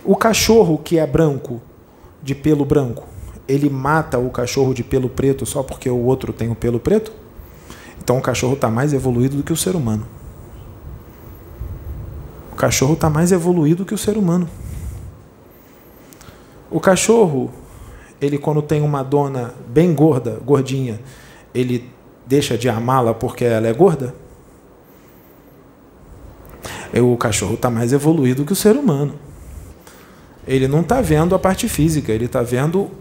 [0.06, 1.62] O cachorro que é branco,
[2.22, 3.06] de pelo branco,
[3.50, 7.12] ele mata o cachorro de pelo preto só porque o outro tem o pelo preto?
[8.02, 10.08] Então o cachorro está mais evoluído do que o ser humano.
[12.54, 14.48] O cachorro está mais evoluído que o ser humano.
[16.70, 17.52] O cachorro,
[18.22, 21.00] ele quando tem uma dona bem gorda, gordinha,
[21.52, 21.90] ele
[22.28, 24.14] deixa de amá-la porque ela é gorda?
[26.94, 29.16] O cachorro está mais evoluído que o ser humano.
[30.48, 32.92] Ele não está vendo a parte física, ele está vendo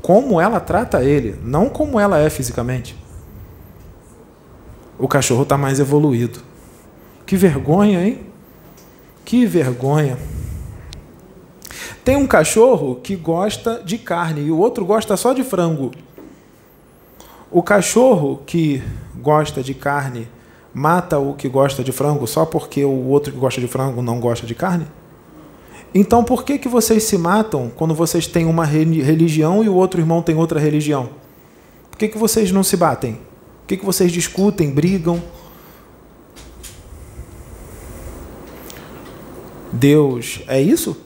[0.00, 2.96] como ela trata ele, não como ela é fisicamente.
[4.98, 6.40] O cachorro está mais evoluído.
[7.26, 8.31] Que vergonha, hein?
[9.24, 10.18] Que vergonha.
[12.04, 15.92] Tem um cachorro que gosta de carne e o outro gosta só de frango.
[17.50, 18.82] O cachorro que
[19.20, 20.26] gosta de carne
[20.74, 24.18] mata o que gosta de frango só porque o outro que gosta de frango não
[24.18, 24.86] gosta de carne?
[25.94, 30.00] Então por que, que vocês se matam quando vocês têm uma religião e o outro
[30.00, 31.10] irmão tem outra religião?
[31.90, 33.14] Por que, que vocês não se batem?
[33.14, 35.22] Por que, que vocês discutem, brigam?
[39.72, 40.96] Deus é isso?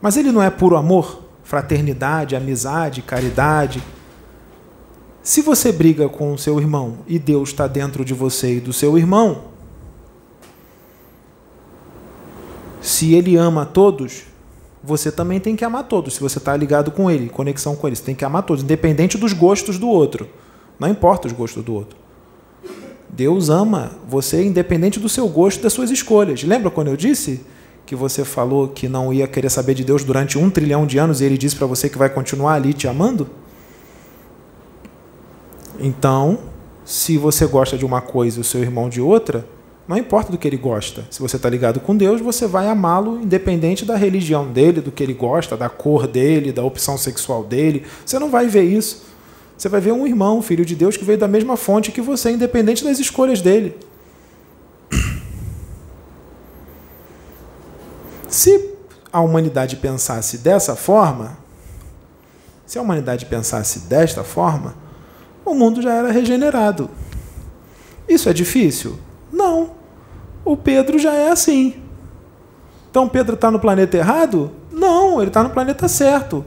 [0.00, 3.82] Mas ele não é puro amor, fraternidade, amizade, caridade.
[5.22, 8.72] Se você briga com o seu irmão e Deus está dentro de você e do
[8.72, 9.44] seu irmão,
[12.80, 14.24] se ele ama todos,
[14.82, 16.14] você também tem que amar todos.
[16.14, 19.18] Se você está ligado com ele, conexão com ele, você tem que amar todos, independente
[19.18, 20.28] dos gostos do outro.
[20.78, 22.05] Não importa os gostos do outro.
[23.16, 26.42] Deus ama você independente do seu gosto, das suas escolhas.
[26.42, 27.40] Lembra quando eu disse
[27.86, 31.20] que você falou que não ia querer saber de Deus durante um trilhão de anos
[31.20, 33.26] e ele disse para você que vai continuar ali te amando?
[35.80, 36.40] Então,
[36.84, 39.46] se você gosta de uma coisa e o seu irmão de outra,
[39.88, 41.06] não importa do que ele gosta.
[41.10, 45.02] Se você está ligado com Deus, você vai amá-lo independente da religião dele, do que
[45.02, 47.84] ele gosta, da cor dele, da opção sexual dele.
[48.04, 49.15] Você não vai ver isso.
[49.56, 52.30] Você vai ver um irmão, filho de Deus, que veio da mesma fonte que você,
[52.30, 53.76] independente das escolhas dele.
[58.28, 58.74] Se
[59.12, 61.38] a humanidade pensasse dessa forma,
[62.66, 64.74] se a humanidade pensasse desta forma,
[65.44, 66.90] o mundo já era regenerado.
[68.08, 68.98] Isso é difícil?
[69.32, 69.70] Não.
[70.44, 71.80] O Pedro já é assim.
[72.90, 74.50] Então Pedro está no planeta errado?
[74.70, 76.44] Não, ele está no planeta certo.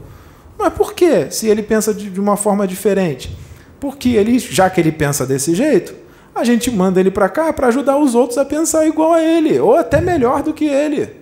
[0.60, 1.30] Mas por quê?
[1.30, 3.34] Se ele pensa de uma forma diferente?
[3.80, 5.94] Porque ele, já que ele pensa desse jeito,
[6.34, 9.58] a gente manda ele para cá para ajudar os outros a pensar igual a ele,
[9.58, 11.16] ou até melhor do que ele.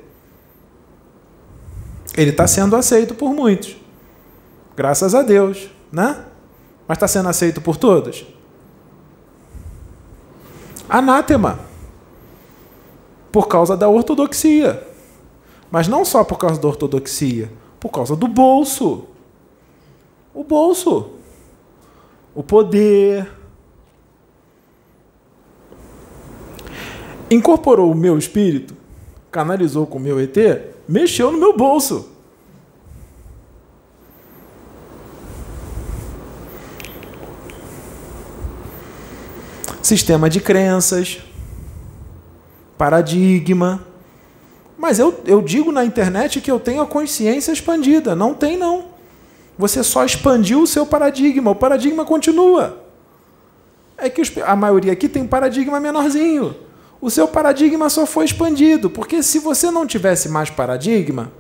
[2.16, 3.76] Ele está sendo aceito por muitos.
[4.76, 6.24] Graças a Deus, né?
[6.88, 8.26] Mas está sendo aceito por todos?
[10.88, 11.60] Anátema.
[13.30, 14.84] Por causa da ortodoxia.
[15.70, 19.06] Mas não só por causa da ortodoxia, por causa do bolso.
[20.38, 21.14] O bolso.
[22.32, 23.28] O poder.
[27.28, 28.72] Incorporou o meu espírito,
[29.32, 30.36] canalizou com o meu ET,
[30.88, 32.08] mexeu no meu bolso.
[39.82, 41.18] Sistema de crenças,
[42.78, 43.84] paradigma.
[44.78, 48.14] Mas eu, eu digo na internet que eu tenho a consciência expandida.
[48.14, 48.87] Não tem, não.
[49.58, 51.50] Você só expandiu o seu paradigma.
[51.50, 52.84] O paradigma continua.
[53.96, 56.54] É que a maioria aqui tem um paradigma menorzinho.
[57.00, 58.88] O seu paradigma só foi expandido.
[58.88, 61.32] Porque se você não tivesse mais paradigma,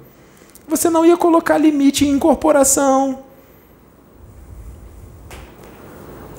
[0.66, 3.20] você não ia colocar limite em incorporação,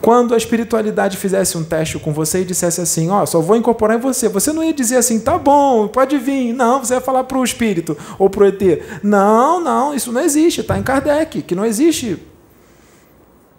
[0.02, 3.56] Quando a espiritualidade fizesse um teste com você e dissesse assim, ó, oh, só vou
[3.56, 6.54] incorporar em você, você não ia dizer assim, tá bom, pode vir.
[6.54, 8.62] Não, você ia falar para o espírito ou para o ET.
[9.04, 12.18] Não, não, isso não existe, está em Kardec, que não existe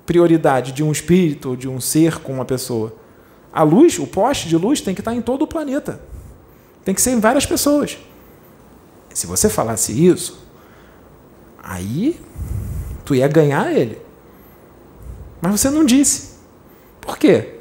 [0.06, 2.94] prioridade de um espírito, de um ser com uma pessoa.
[3.52, 6.00] A luz, o poste de luz tem que estar em todo o planeta.
[6.84, 7.98] Tem que ser em várias pessoas.
[9.12, 10.44] Se você falasse isso,
[11.62, 12.18] aí
[13.04, 14.00] tu ia ganhar ele.
[15.40, 16.29] Mas você não disse.
[17.10, 17.54] Por quê?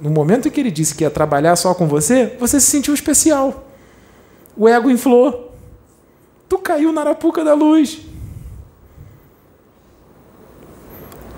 [0.00, 2.94] No momento em que ele disse que ia trabalhar só com você, você se sentiu
[2.94, 3.66] especial.
[4.56, 5.54] O ego inflou.
[6.48, 8.00] Tu caiu na arapuca da luz.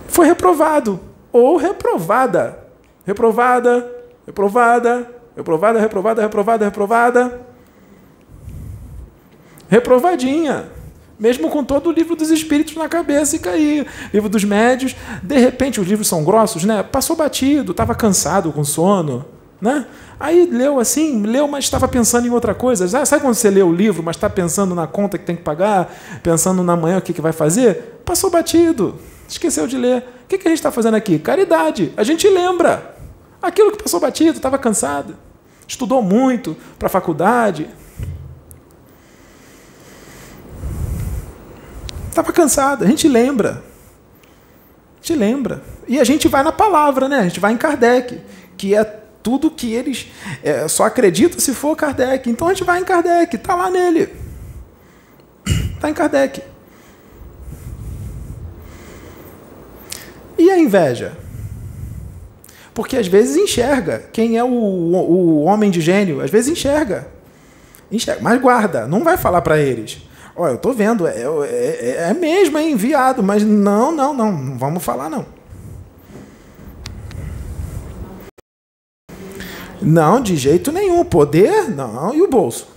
[0.07, 1.01] Foi reprovado
[1.33, 2.57] ou reprovada.
[3.05, 3.91] Reprovada,
[4.25, 7.41] reprovada, reprovada, reprovada, reprovada, reprovada.
[9.69, 10.78] Reprovadinha
[11.19, 13.87] mesmo com todo o livro dos espíritos na cabeça e cair.
[14.13, 16.83] Livro dos médios, de repente os livros são grossos, né?
[16.83, 19.25] Passou batido, estava cansado, com sono,
[19.61, 19.87] né?
[20.21, 22.87] Aí leu assim, leu, mas estava pensando em outra coisa.
[23.05, 25.93] Sabe quando você lê o livro, mas está pensando na conta que tem que pagar,
[26.23, 28.01] pensando na manhã o que, que vai fazer?
[28.05, 28.97] Passou batido,
[29.29, 30.05] esqueceu de ler.
[30.25, 31.19] O que, que a gente está fazendo aqui?
[31.19, 31.93] Caridade.
[31.97, 32.97] A gente lembra.
[33.41, 35.17] Aquilo que passou batido, estava cansado,
[35.67, 37.69] estudou muito para a faculdade,
[42.19, 43.63] Estava cansado, a gente lembra.
[44.95, 45.63] A gente lembra.
[45.87, 47.21] E a gente vai na palavra, né?
[47.21, 48.21] A gente vai em Kardec,
[48.57, 48.83] que é
[49.23, 50.09] tudo que eles
[50.43, 52.29] é, só acreditam se for Kardec.
[52.29, 54.13] Então a gente vai em Kardec, está lá nele.
[55.77, 56.43] Está em Kardec.
[60.37, 61.17] E a inveja?
[62.75, 64.09] Porque às vezes enxerga.
[64.13, 66.21] Quem é o, o homem de gênio?
[66.21, 67.07] Às vezes enxerga.
[67.93, 68.21] enxerga.
[68.21, 70.08] Mas guarda, não vai falar para eles.
[70.38, 74.57] Olha, eu tô vendo, é, é, é mesmo, é enviado, mas não, não, não, não
[74.57, 75.27] vamos falar não.
[79.83, 81.05] Não, de jeito nenhum.
[81.05, 82.14] Poder, não.
[82.14, 82.68] E o bolso?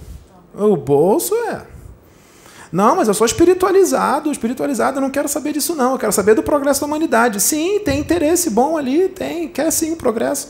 [0.56, 1.62] O bolso é.
[2.72, 5.92] Não, mas eu sou espiritualizado, espiritualizado, eu não quero saber disso, não.
[5.92, 7.40] Eu quero saber do progresso da humanidade.
[7.40, 10.48] Sim, tem interesse bom ali, tem, quer sim o progresso.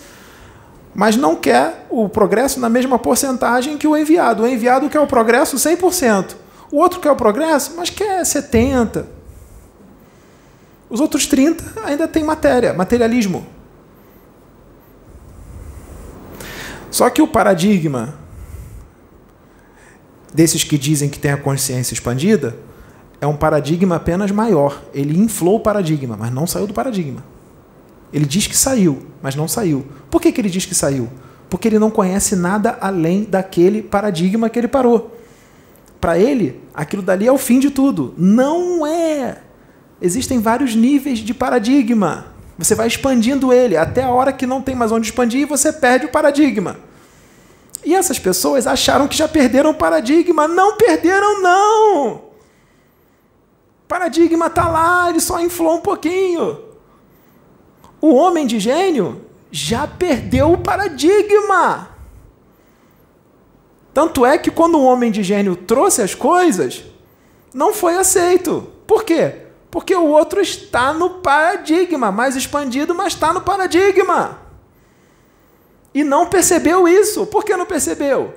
[0.95, 4.43] Mas não quer o progresso na mesma porcentagem que o enviado.
[4.43, 6.35] O enviado quer o progresso 100%.
[6.71, 9.07] O outro quer o progresso, mas quer 70.
[10.89, 13.45] Os outros 30 ainda tem matéria, materialismo.
[16.89, 18.13] Só que o paradigma
[20.33, 22.55] desses que dizem que tem a consciência expandida
[23.19, 24.81] é um paradigma apenas maior.
[24.93, 27.23] Ele inflou o paradigma, mas não saiu do paradigma.
[28.11, 29.85] Ele diz que saiu, mas não saiu.
[30.09, 31.09] Por que, que ele diz que saiu?
[31.49, 35.20] Porque ele não conhece nada além daquele paradigma que ele parou.
[36.01, 38.15] Para ele, aquilo dali é o fim de tudo.
[38.17, 39.37] Não é.
[40.01, 42.33] Existem vários níveis de paradigma.
[42.57, 45.71] Você vai expandindo ele até a hora que não tem mais onde expandir e você
[45.71, 46.79] perde o paradigma.
[47.85, 50.47] E essas pessoas acharam que já perderam o paradigma.
[50.47, 52.23] Não perderam, não!
[53.87, 56.59] Paradigma está lá, ele só inflou um pouquinho.
[57.99, 61.90] O homem de gênio já perdeu o paradigma.
[63.93, 66.83] Tanto é que quando o homem de gênio trouxe as coisas,
[67.53, 68.67] não foi aceito.
[68.87, 69.35] Por quê?
[69.69, 74.39] Porque o outro está no paradigma, mais expandido, mas está no paradigma.
[75.93, 77.25] E não percebeu isso.
[77.25, 78.33] Por que não percebeu?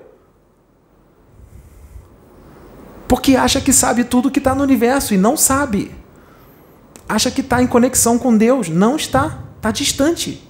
[3.07, 5.95] Porque acha que sabe tudo que está no universo e não sabe.
[7.09, 8.69] Acha que está em conexão com Deus.
[8.69, 9.41] Não está.
[9.57, 10.49] Está distante.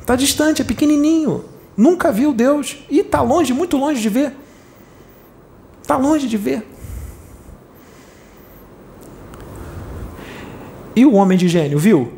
[0.00, 1.51] Está distante, é pequenininho.
[1.76, 2.78] Nunca viu Deus.
[2.90, 4.32] E está longe, muito longe de ver.
[5.80, 6.66] Está longe de ver.
[10.94, 12.12] E o homem de gênio, viu?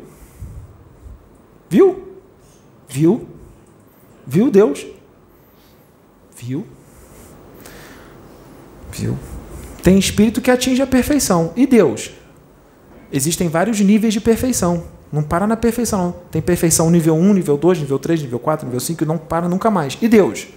[1.69, 2.07] Viu?
[2.87, 3.27] Viu?
[4.27, 4.85] Viu Deus?
[6.35, 6.65] Viu?
[8.91, 9.17] Viu?
[9.81, 11.53] Tem espírito que atinge a perfeição.
[11.55, 12.11] E Deus?
[13.11, 14.94] Existem vários níveis de perfeição.
[15.11, 16.15] Não para na perfeição.
[16.31, 19.47] Tem perfeição nível 1, nível 2, nível 3, nível 4, nível 5 e não para
[19.47, 19.97] nunca mais.
[20.01, 20.47] E Deus?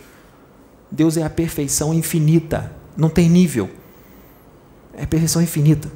[0.90, 2.72] Deus é a perfeição infinita.
[2.96, 3.68] Não tem nível.
[4.96, 5.88] É perfeição infinita.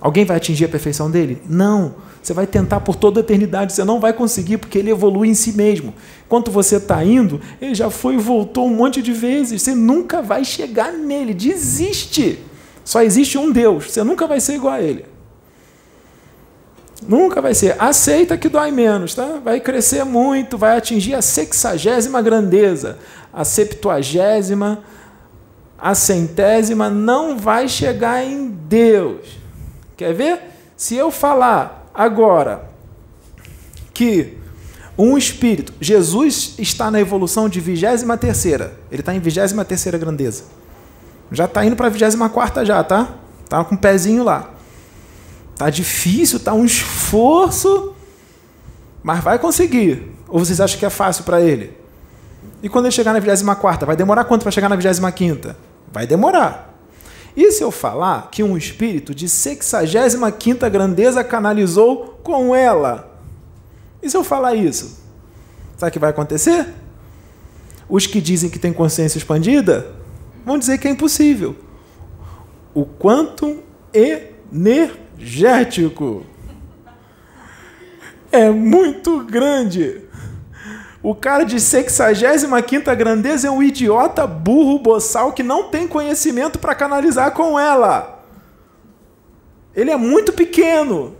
[0.00, 1.42] Alguém vai atingir a perfeição dele?
[1.48, 1.96] Não.
[2.22, 5.34] Você vai tentar por toda a eternidade, você não vai conseguir, porque ele evolui em
[5.34, 5.94] si mesmo.
[6.26, 9.62] Enquanto você está indo, ele já foi e voltou um monte de vezes.
[9.62, 11.34] Você nunca vai chegar nele.
[11.34, 12.38] Desiste.
[12.84, 13.90] Só existe um Deus.
[13.90, 15.04] Você nunca vai ser igual a ele.
[17.06, 17.76] Nunca vai ser.
[17.78, 19.40] Aceita que dói menos, tá?
[19.42, 22.98] Vai crescer muito, vai atingir a sexagésima grandeza,
[23.32, 24.82] a septuagésima,
[25.78, 29.38] a centésima, não vai chegar em Deus.
[29.96, 30.40] Quer ver?
[30.76, 32.68] Se eu falar agora
[33.94, 34.36] que
[34.96, 40.44] um espírito, Jesus está na evolução de 23 terceira, ele está em 23 terceira grandeza.
[41.30, 43.14] Já está indo para a 24 quarta já, tá?
[43.48, 44.57] Tá com o um pezinho lá.
[45.58, 47.92] Tá difícil, tá um esforço,
[49.02, 50.08] mas vai conseguir.
[50.28, 51.76] Ou vocês acham que é fácil para ele?
[52.62, 55.56] E quando ele chegar na 24 quarta, vai demorar quanto para chegar na 25 quinta?
[55.92, 56.78] Vai demorar.
[57.36, 63.20] E se eu falar que um espírito de 65 grandeza canalizou com ela?
[64.00, 65.00] E se eu falar isso?
[65.76, 66.66] Sabe o que vai acontecer?
[67.88, 69.92] Os que dizem que tem consciência expandida
[70.44, 71.56] vão dizer que é impossível.
[72.74, 73.60] O quantum
[75.18, 76.24] energético
[78.30, 80.02] é muito grande.
[81.02, 86.74] O cara de 65 grandeza é um idiota burro boçal que não tem conhecimento para
[86.74, 88.24] canalizar com ela.
[89.74, 91.16] Ele é muito pequeno.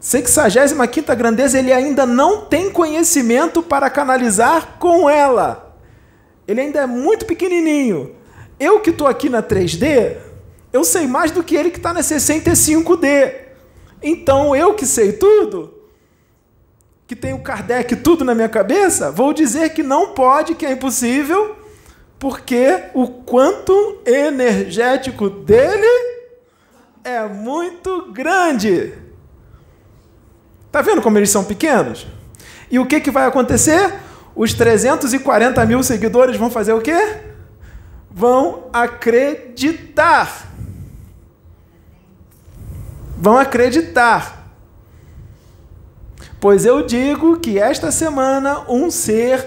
[0.00, 5.76] 65 grandeza, ele ainda não tem conhecimento para canalizar com ela.
[6.46, 8.14] Ele ainda é muito pequenininho.
[8.60, 10.27] Eu que estou aqui na 3D,
[10.72, 13.34] eu sei mais do que ele que está na 65D.
[14.02, 15.74] Então, eu que sei tudo,
[17.06, 20.72] que tem o Kardec tudo na minha cabeça, vou dizer que não pode, que é
[20.72, 21.56] impossível,
[22.18, 25.86] porque o quanto energético dele
[27.02, 28.92] é muito grande.
[30.70, 32.06] Tá vendo como eles são pequenos?
[32.70, 33.94] E o que, que vai acontecer?
[34.36, 37.16] Os 340 mil seguidores vão fazer o quê?
[38.10, 40.47] Vão acreditar.
[43.20, 44.48] Vão acreditar.
[46.40, 49.44] Pois eu digo que esta semana um ser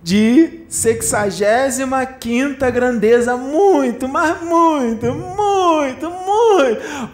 [0.00, 6.10] de 65 grandeza, muito, mas muito, muito, muito,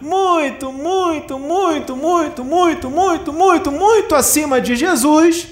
[0.01, 5.47] muito, muito, muito, muito, muito, muito, muito, muito acima de Jesus,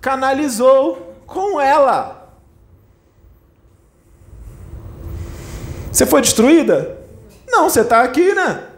[0.00, 2.32] canalizou com ela.
[5.90, 6.96] Você foi destruída?
[7.48, 8.69] Não, você está aqui, né?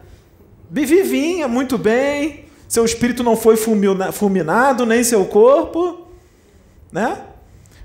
[0.81, 6.07] Vivinha, muito bem, seu espírito não foi fulminado, nem seu corpo,
[6.91, 7.21] né?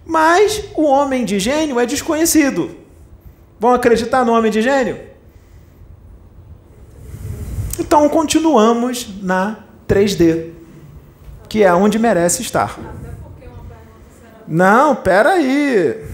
[0.06, 2.74] Mas o homem de gênio é desconhecido.
[3.60, 4.98] Vão acreditar no homem de gênio?
[7.78, 10.52] Então continuamos na 3D,
[11.46, 12.78] que é onde merece estar.
[14.46, 16.06] Não, peraí.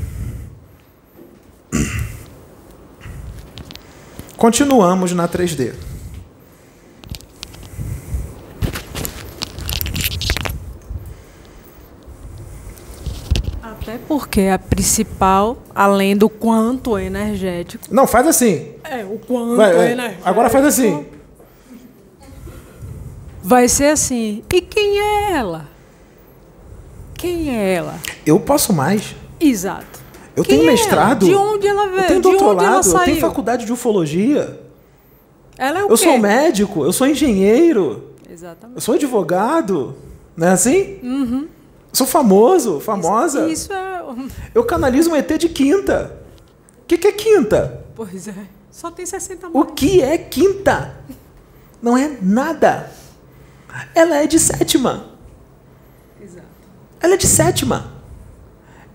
[4.37, 5.84] Continuamos na 3D.
[13.95, 17.85] Até porque a principal, além do quanto energético.
[17.91, 18.73] Não, faz assim.
[18.83, 20.29] É, o quanto vai, energético.
[20.29, 21.07] Agora faz assim.
[23.41, 24.43] Vai ser assim.
[24.53, 25.69] E quem é ela?
[27.15, 27.95] Quem é ela?
[28.27, 29.15] Eu posso mais.
[29.39, 30.03] Exato.
[30.35, 31.27] Eu quem tenho é mestrado.
[31.27, 31.37] Ela?
[31.37, 32.01] De onde ela veio?
[32.01, 34.61] Eu tenho doutorado, eu tenho faculdade de ufologia.
[35.57, 35.97] Ela é o Eu quê?
[35.99, 38.11] sou médico, eu sou engenheiro.
[38.29, 38.77] Exatamente.
[38.77, 39.95] Eu sou advogado.
[40.37, 40.99] Não é assim?
[41.01, 41.49] Uhum.
[41.95, 43.49] Sou famoso, famosa.
[43.49, 44.05] Isso, isso é.
[44.55, 46.19] Eu canalizo um ET de quinta.
[46.83, 47.85] O que, que é quinta?
[47.95, 48.35] Pois é.
[48.71, 50.97] Só tem 60 O que é quinta?
[51.81, 52.91] Não é nada.
[53.95, 55.07] Ela é de sétima.
[56.21, 56.47] Exato.
[57.01, 57.93] Ela é de sétima.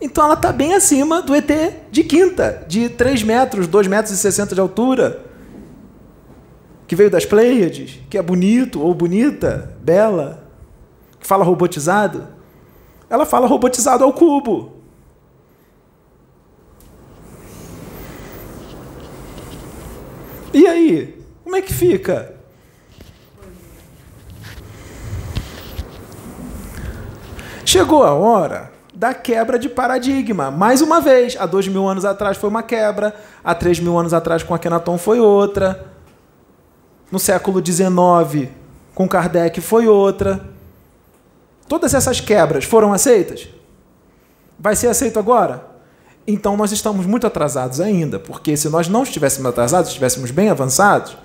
[0.01, 1.49] Então ela está bem acima do ET
[1.89, 5.25] de quinta, de 3 metros, 2 metros e 60 de altura.
[6.85, 10.49] Que veio das Pleiades, que é bonito ou bonita, bela
[11.19, 12.27] que fala robotizado,
[13.09, 14.73] ela fala robotizado ao cubo.
[20.53, 21.23] E aí?
[21.43, 22.35] Como é que fica?
[27.65, 30.51] Chegou a hora da quebra de paradigma.
[30.51, 34.13] Mais uma vez, há dois mil anos atrás foi uma quebra, há três mil anos
[34.13, 35.87] atrás com Akhenaton foi outra,
[37.11, 38.49] no século XIX
[38.93, 40.48] com Kardec foi outra.
[41.69, 43.47] Todas essas quebras foram aceitas?
[44.57, 45.63] Vai ser aceito agora?
[46.25, 51.15] Então nós estamos muito atrasados ainda, porque se nós não estivéssemos atrasados, estivéssemos bem avançados,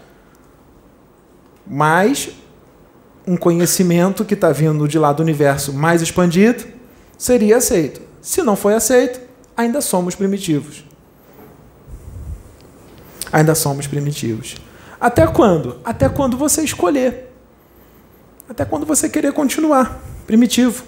[1.67, 2.29] mas
[3.27, 6.67] um conhecimento que está vindo de lá do universo mais expandido
[7.17, 8.03] seria aceito.
[8.21, 9.21] Se não foi aceito,
[9.57, 10.85] ainda somos primitivos.
[13.33, 14.57] Ainda somos primitivos.
[15.01, 15.81] Até quando?
[15.83, 17.33] Até quando você escolher.
[18.47, 20.85] Até quando você querer continuar primitivo.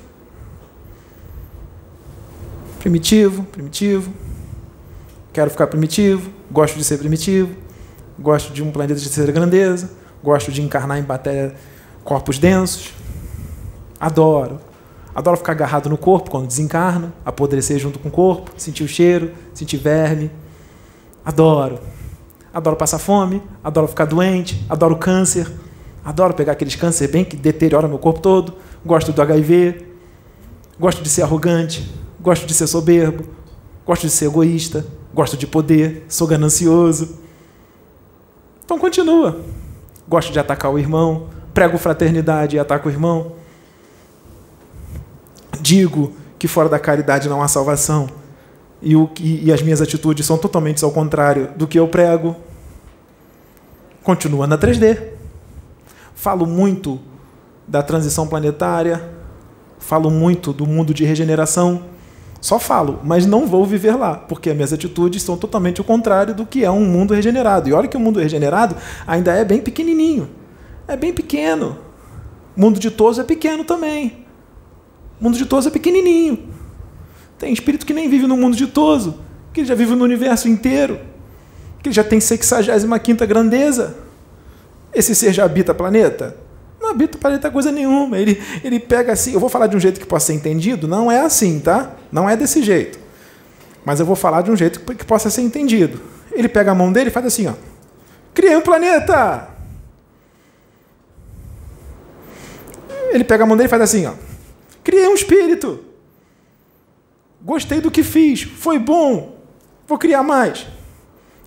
[2.78, 4.12] Primitivo, primitivo.
[5.32, 7.54] Quero ficar primitivo, gosto de ser primitivo,
[8.18, 9.90] gosto de um planeta de terceira grandeza,
[10.22, 11.54] gosto de encarnar em matéria
[12.04, 12.94] corpos densos.
[14.00, 14.60] Adoro.
[15.14, 19.32] Adoro ficar agarrado no corpo quando desencarno, apodrecer junto com o corpo, sentir o cheiro,
[19.52, 20.30] sentir verme.
[21.24, 21.80] Adoro.
[22.52, 25.50] Adoro passar fome, adoro ficar doente, adoro câncer,
[26.04, 28.54] adoro pegar aqueles câncer bem que deteriora meu corpo todo.
[28.86, 29.84] Gosto do HIV,
[30.78, 33.24] gosto de ser arrogante, gosto de ser soberbo,
[33.84, 37.18] gosto de ser egoísta, gosto de poder, sou ganancioso.
[38.64, 39.40] Então continua.
[40.06, 43.32] Gosto de atacar o irmão, prego fraternidade e ataco o irmão.
[45.60, 48.08] Digo que fora da caridade não há salvação.
[48.80, 52.36] E, o, e, e as minhas atitudes são totalmente ao contrário do que eu prego.
[54.04, 55.08] Continua na 3D.
[56.14, 57.00] Falo muito
[57.66, 59.10] da transição planetária,
[59.78, 61.84] falo muito do mundo de regeneração.
[62.40, 66.34] Só falo, mas não vou viver lá, porque as minhas atitudes são totalmente o contrário
[66.34, 67.68] do que é um mundo regenerado.
[67.68, 70.28] E olha que o mundo regenerado ainda é bem pequenininho
[70.88, 71.78] é bem pequeno.
[72.56, 74.24] O mundo ditoso é pequeno também.
[75.20, 76.50] O mundo ditoso é pequenininho.
[77.38, 79.20] Tem espírito que nem vive no mundo ditoso,
[79.52, 81.00] que já vive no universo inteiro,
[81.82, 83.96] que já tem 65 grandeza.
[84.94, 86.36] Esse ser já habita planeta?
[86.86, 88.16] Não habita planeta coisa nenhuma.
[88.16, 89.32] Ele, ele pega assim.
[89.32, 90.86] Eu vou falar de um jeito que possa ser entendido.
[90.86, 91.96] Não é assim, tá?
[92.12, 92.96] Não é desse jeito.
[93.84, 96.00] Mas eu vou falar de um jeito que possa ser entendido.
[96.30, 97.54] Ele pega a mão dele e faz assim, ó.
[98.32, 99.48] Criei um planeta!
[103.10, 104.12] Ele pega a mão dele e faz assim, ó.
[104.84, 105.84] Criei um espírito.
[107.42, 108.42] Gostei do que fiz.
[108.42, 109.40] Foi bom.
[109.88, 110.68] Vou criar mais.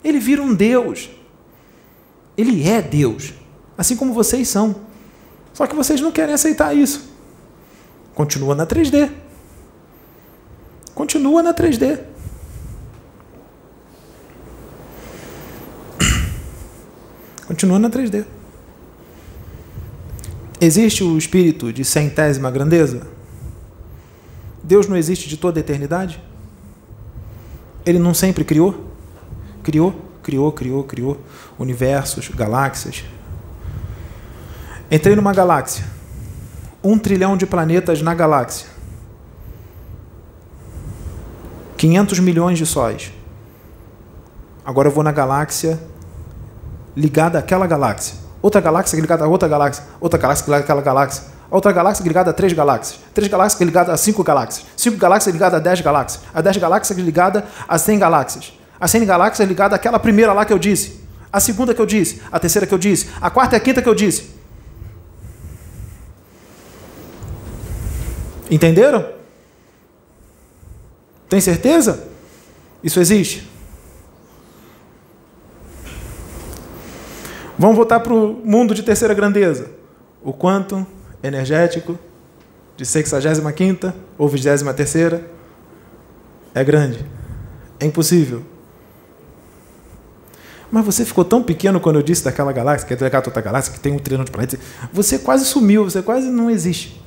[0.04, 1.10] Ele vira um Deus.
[2.38, 3.34] Ele é Deus.
[3.78, 4.89] Assim como vocês são.
[5.60, 7.12] Só que vocês não querem aceitar isso.
[8.16, 9.12] Continua na 3D.
[10.96, 12.00] Continua na 3D.
[17.46, 18.24] Continua na 3D.
[20.62, 23.06] Existe o espírito de centésima grandeza?
[24.64, 26.24] Deus não existe de toda a eternidade?
[27.86, 28.90] Ele não sempre criou?
[29.62, 29.94] Criou,
[30.24, 31.18] criou, criou, criou
[31.60, 33.04] universos, galáxias.
[34.92, 35.84] Entrei numa galáxia.
[36.84, 38.68] Um trilhão de planetas na galáxia.
[41.78, 43.14] 500 milhões de sóis.
[44.66, 45.80] Agora eu vou na galáxia
[46.96, 48.16] ligada àquela galáxia.
[48.42, 49.84] Outra galáxia ligada a outra galáxia.
[50.02, 51.24] Outra galáxia ligada àquela galáxia.
[51.52, 53.00] Outra galáxia ligada a três galáxias.
[53.14, 54.66] Três galáxias ligadas a cinco galáxias.
[54.76, 56.24] Cinco galáxias ligadas a dez galáxias.
[56.34, 58.54] A dez galáxias ligada a cem galáxias.
[58.80, 61.00] A cem galáxias ligada àquela primeira lá que eu disse.
[61.32, 62.22] A segunda que eu disse.
[62.32, 63.10] A terceira que eu disse.
[63.22, 64.39] A quarta e a quinta que eu disse.
[68.50, 69.06] Entenderam?
[71.28, 72.08] Tem certeza?
[72.84, 73.48] Isso existe?
[77.58, 79.70] Vamos voltar para o mundo de terceira grandeza.
[80.24, 80.88] O quanto
[81.22, 82.00] energético
[82.78, 85.22] de 65 ou 23
[86.56, 87.06] é grande.
[87.80, 88.44] É impossível.
[90.72, 93.74] Mas você ficou tão pequeno quando eu disse daquela galáxia, que é daquela outra galáxia,
[93.74, 94.60] que tem um trilhão de planetas.
[94.94, 97.02] Você quase sumiu, você quase não existe.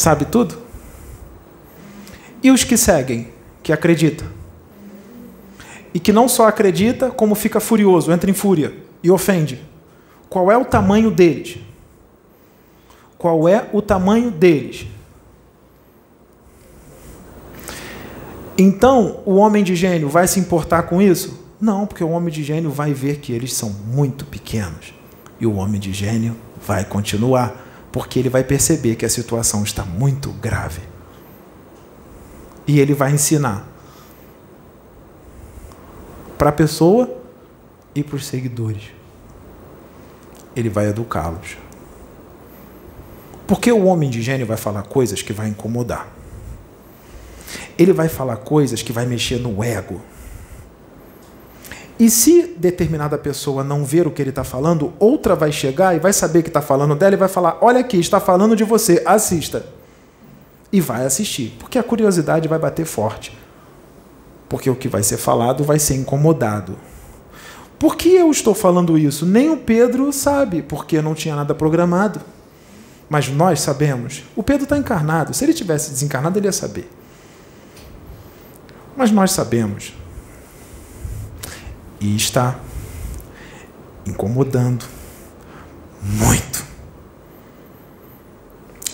[0.00, 0.58] Sabe tudo?
[2.42, 3.28] E os que seguem,
[3.62, 4.40] que acreditam?
[5.92, 8.72] e que não só acredita, como fica furioso, entra em fúria
[9.02, 9.60] e ofende.
[10.28, 11.58] Qual é o tamanho deles?
[13.18, 14.86] Qual é o tamanho deles?
[18.56, 21.40] Então, o homem de gênio vai se importar com isso?
[21.60, 24.94] Não, porque o homem de gênio vai ver que eles são muito pequenos.
[25.40, 29.84] E o homem de gênio vai continuar, porque ele vai perceber que a situação está
[29.84, 30.82] muito grave.
[32.66, 33.66] E ele vai ensinar
[36.38, 37.12] para a pessoa
[37.94, 38.90] e para os seguidores.
[40.54, 41.56] Ele vai educá-los.
[43.46, 46.08] Porque o homem de gênio vai falar coisas que vai incomodar.
[47.76, 50.00] Ele vai falar coisas que vai mexer no ego.
[52.00, 55.98] E se determinada pessoa não ver o que ele está falando, outra vai chegar e
[55.98, 59.02] vai saber que está falando dela e vai falar: Olha aqui, está falando de você,
[59.04, 59.66] assista.
[60.72, 63.38] E vai assistir, porque a curiosidade vai bater forte.
[64.48, 66.78] Porque o que vai ser falado vai ser incomodado.
[67.78, 69.26] Por que eu estou falando isso?
[69.26, 72.22] Nem o Pedro sabe, porque não tinha nada programado.
[73.10, 74.24] Mas nós sabemos.
[74.34, 75.34] O Pedro está encarnado.
[75.34, 76.90] Se ele tivesse desencarnado, ele ia saber.
[78.96, 79.99] Mas nós sabemos.
[82.00, 82.56] E está
[84.06, 84.86] incomodando
[86.02, 86.64] muito.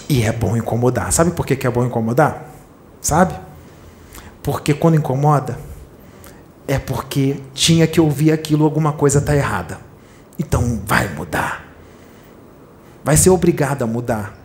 [0.08, 1.12] E é bom incomodar.
[1.12, 2.50] Sabe por que é bom incomodar?
[3.00, 3.34] Sabe?
[4.42, 5.58] Porque quando incomoda,
[6.68, 9.78] é porque tinha que ouvir aquilo, alguma coisa está errada.
[10.38, 11.64] Então vai mudar.
[13.02, 14.36] Vai ser obrigado a mudar.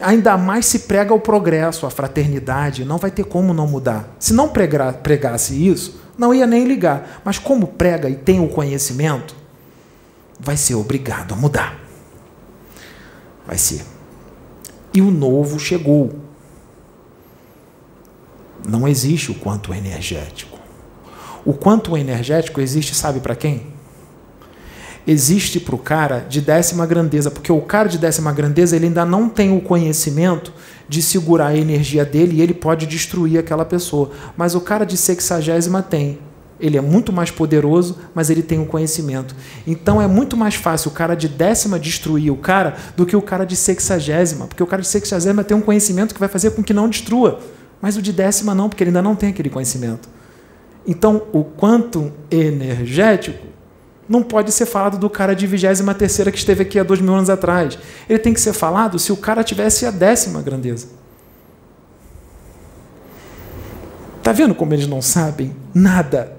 [0.00, 4.08] Ainda mais se prega o progresso, a fraternidade, não vai ter como não mudar.
[4.18, 7.20] Se não pregasse isso, não ia nem ligar.
[7.24, 9.34] Mas como prega e tem o conhecimento,
[10.38, 11.78] vai ser obrigado a mudar.
[13.46, 13.84] Vai ser.
[14.94, 16.12] E o novo chegou.
[18.68, 20.58] Não existe o quanto energético.
[21.44, 23.71] O quanto energético existe, sabe para quem?
[25.06, 29.04] Existe para o cara de décima grandeza, porque o cara de décima grandeza ele ainda
[29.04, 30.52] não tem o conhecimento
[30.88, 34.10] de segurar a energia dele e ele pode destruir aquela pessoa.
[34.36, 36.18] Mas o cara de sexagésima tem.
[36.60, 39.34] Ele é muito mais poderoso, mas ele tem o conhecimento.
[39.66, 43.22] Então é muito mais fácil o cara de décima destruir o cara do que o
[43.22, 46.62] cara de sexagésima, porque o cara de sexagésima tem um conhecimento que vai fazer com
[46.62, 47.40] que não destrua.
[47.80, 50.08] Mas o de décima não, porque ele ainda não tem aquele conhecimento.
[50.86, 53.51] Então, o quanto energético
[54.12, 57.14] não pode ser falado do cara de vigésima terceira que esteve aqui há dois mil
[57.14, 57.78] anos atrás.
[58.06, 60.88] Ele tem que ser falado se o cara tivesse a décima grandeza.
[64.22, 66.36] Tá vendo como eles não sabem nada?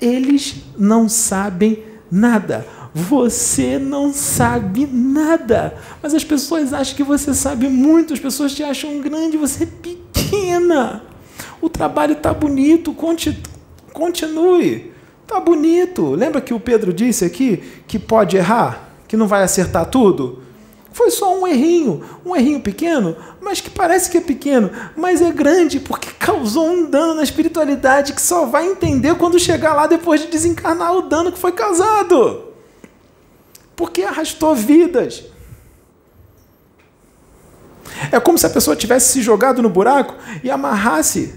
[0.00, 2.66] Eles não sabem nada.
[2.92, 5.78] Você não sabe nada.
[6.02, 9.66] Mas as pessoas acham que você sabe muito, as pessoas te acham grande, você é
[9.66, 11.04] pequena.
[11.60, 12.92] O trabalho está bonito,
[13.92, 14.95] continue.
[15.26, 16.14] Está bonito.
[16.14, 17.56] Lembra que o Pedro disse aqui
[17.88, 20.40] que pode errar, que não vai acertar tudo?
[20.92, 25.30] Foi só um errinho, um errinho pequeno, mas que parece que é pequeno, mas é
[25.32, 30.20] grande porque causou um dano na espiritualidade que só vai entender quando chegar lá depois
[30.20, 32.44] de desencarnar o dano que foi causado.
[33.74, 35.24] Porque arrastou vidas.
[38.12, 41.34] É como se a pessoa tivesse se jogado no buraco e amarrasse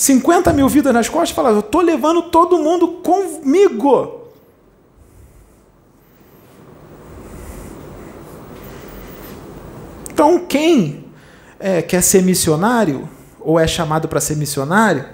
[0.00, 4.30] 50 mil vidas nas costas falava: Eu estou levando todo mundo comigo.
[10.10, 11.04] Então, quem
[11.58, 13.06] é, quer ser missionário,
[13.38, 15.04] ou é chamado para ser missionário,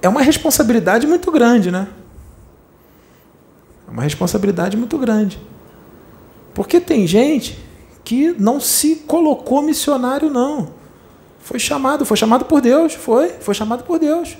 [0.00, 1.86] é uma responsabilidade muito grande, né?
[3.86, 5.38] É uma responsabilidade muito grande.
[6.54, 7.62] Porque tem gente
[8.02, 10.82] que não se colocou missionário, não.
[11.44, 14.38] Foi chamado, foi chamado por Deus, foi, foi chamado por Deus.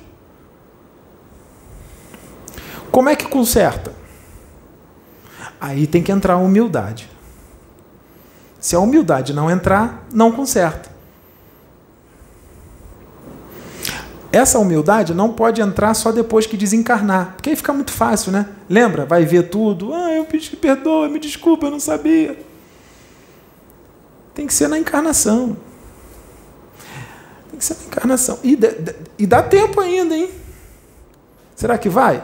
[2.90, 3.92] Como é que conserta?
[5.60, 7.10] Aí tem que entrar a humildade.
[8.58, 10.88] Se a humildade não entrar, não conserta.
[14.32, 18.48] Essa humildade não pode entrar só depois que desencarnar, porque aí fica muito fácil, né?
[18.68, 19.04] Lembra?
[19.04, 19.92] Vai ver tudo.
[19.92, 22.38] Ah, eu pedi perdoa, me desculpa, eu não sabia.
[24.32, 25.54] Tem que ser na encarnação.
[27.54, 28.38] Tem que ser na encarnação.
[28.42, 28.58] E,
[29.16, 30.28] e dá tempo ainda, hein?
[31.54, 32.22] Será que vai?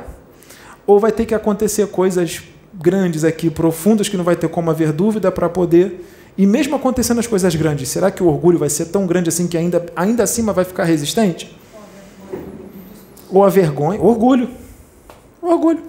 [0.85, 2.43] Ou vai ter que acontecer coisas
[2.75, 6.05] grandes aqui, profundas, que não vai ter como haver dúvida para poder
[6.37, 9.47] e mesmo acontecendo as coisas grandes, será que o orgulho vai ser tão grande assim
[9.47, 11.57] que ainda, ainda acima vai ficar resistente?
[13.31, 14.01] Ou a vergonha?
[14.01, 14.51] Orgulho.
[15.41, 15.83] Orgulho.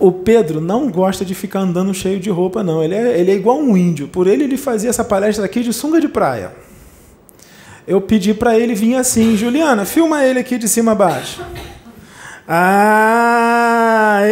[0.00, 2.82] O Pedro não gosta de ficar andando cheio de roupa, não.
[2.82, 4.08] Ele é, ele é igual um índio.
[4.08, 6.52] Por ele, ele fazia essa palestra aqui de sunga de praia.
[7.86, 11.44] Eu pedi para ele vir assim, Juliana, filma ele aqui de cima a baixo.
[12.48, 14.22] Ah,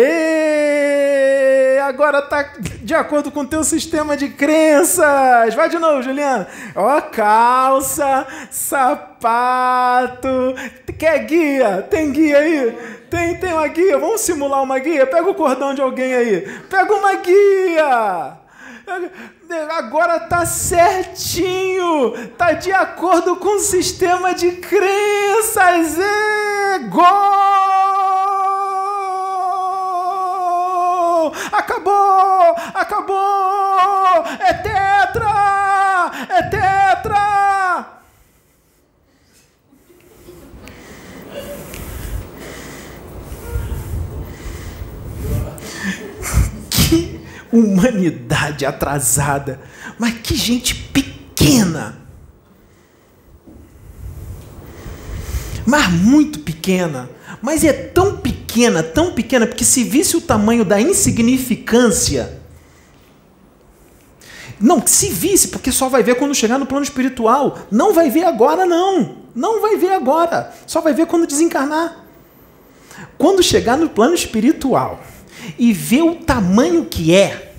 [1.87, 2.51] agora tá
[2.89, 5.55] de acordo com o teu sistema de crenças.
[5.55, 6.49] Vai de novo, Juliana.
[6.75, 10.55] Ó, calça, sapato.
[10.99, 11.87] Quer guia?
[11.91, 12.79] Tem guia aí?
[13.11, 13.99] Tem, tem uma guia.
[13.99, 15.07] Vamos simular uma guia?
[15.07, 16.41] Pega o cordão de alguém aí.
[16.71, 18.39] Pega uma guia.
[19.77, 25.99] Agora tá certinho, tá de acordo com o sistema de crenças.
[25.99, 28.08] É gol!
[31.53, 32.55] Acabou!
[32.75, 34.25] Acabou!
[34.41, 36.11] É tetra!
[36.29, 37.87] É tetra!
[46.71, 47.21] Que
[47.53, 49.61] humanidade atrasada!
[49.99, 52.09] Mas que gente pequena!
[55.69, 57.11] Mas muito pequena.
[57.43, 58.38] Mas é tão pequena,
[58.95, 62.39] tão pequena, porque se visse o tamanho da insignificância.
[64.61, 67.59] Não, se visse, porque só vai ver quando chegar no plano espiritual.
[67.71, 69.19] Não vai ver agora, não.
[69.35, 70.53] Não vai ver agora.
[70.67, 72.05] Só vai ver quando desencarnar.
[73.17, 75.01] Quando chegar no plano espiritual
[75.59, 77.53] e ver o tamanho que é,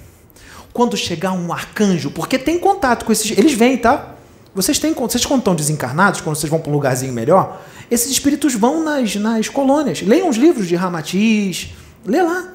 [0.74, 3.38] quando chegar um arcanjo, porque tem contato com esses.
[3.38, 4.16] Eles vêm, tá?
[4.60, 8.56] Vocês têm vocês quando estão desencarnados, quando vocês vão para um lugarzinho melhor, esses espíritos
[8.56, 10.02] vão nas, nas colônias.
[10.02, 11.70] Leiam os livros de Ramatiz,
[12.06, 12.52] lê lá.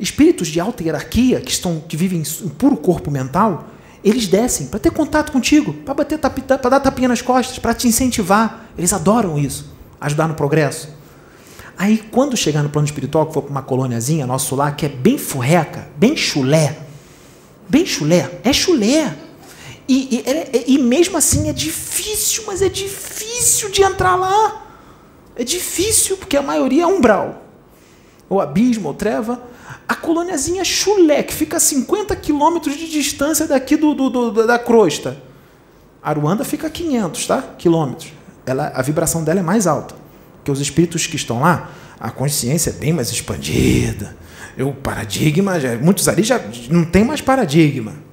[0.00, 3.68] Espíritos de alta hierarquia, que, estão, que vivem em puro corpo mental,
[4.02, 7.86] eles descem para ter contato contigo, para bater para dar tapinha nas costas, para te
[7.86, 8.70] incentivar.
[8.78, 9.70] Eles adoram isso,
[10.00, 10.88] ajudar no progresso.
[11.76, 14.88] Aí, quando chegar no plano espiritual, que for para uma colôniazinha, nosso lá, que é
[14.88, 16.78] bem furreca, bem chulé,
[17.68, 19.25] bem chulé, é chulé.
[19.88, 24.62] E, e, e, mesmo assim é difícil, mas é difícil de entrar lá.
[25.36, 27.44] É difícil, porque a maioria é umbral.
[28.28, 29.40] Ou abismo, ou treva.
[29.86, 34.58] A colôniazinha chulé, que fica a 50 quilômetros de distância daqui do, do, do, da
[34.58, 35.22] crosta.
[36.02, 37.42] Aruanda fica a 500 tá?
[37.56, 38.12] quilômetros.
[38.44, 39.94] Ela, a vibração dela é mais alta.
[40.38, 41.70] Porque os espíritos que estão lá,
[42.00, 44.16] a consciência é bem mais expandida.
[44.58, 48.06] O paradigma, já, muitos ali já não tem mais paradigma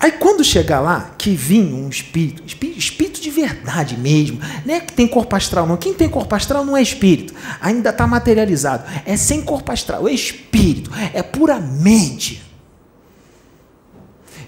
[0.00, 4.94] Aí quando chegar lá, que vinha um espírito, espírito, de verdade mesmo, não é que
[4.94, 5.76] tem corpo astral, não.
[5.76, 8.84] Quem tem corpo astral não é espírito, ainda está materializado.
[9.04, 12.42] É sem corpo astral, é espírito, é puramente.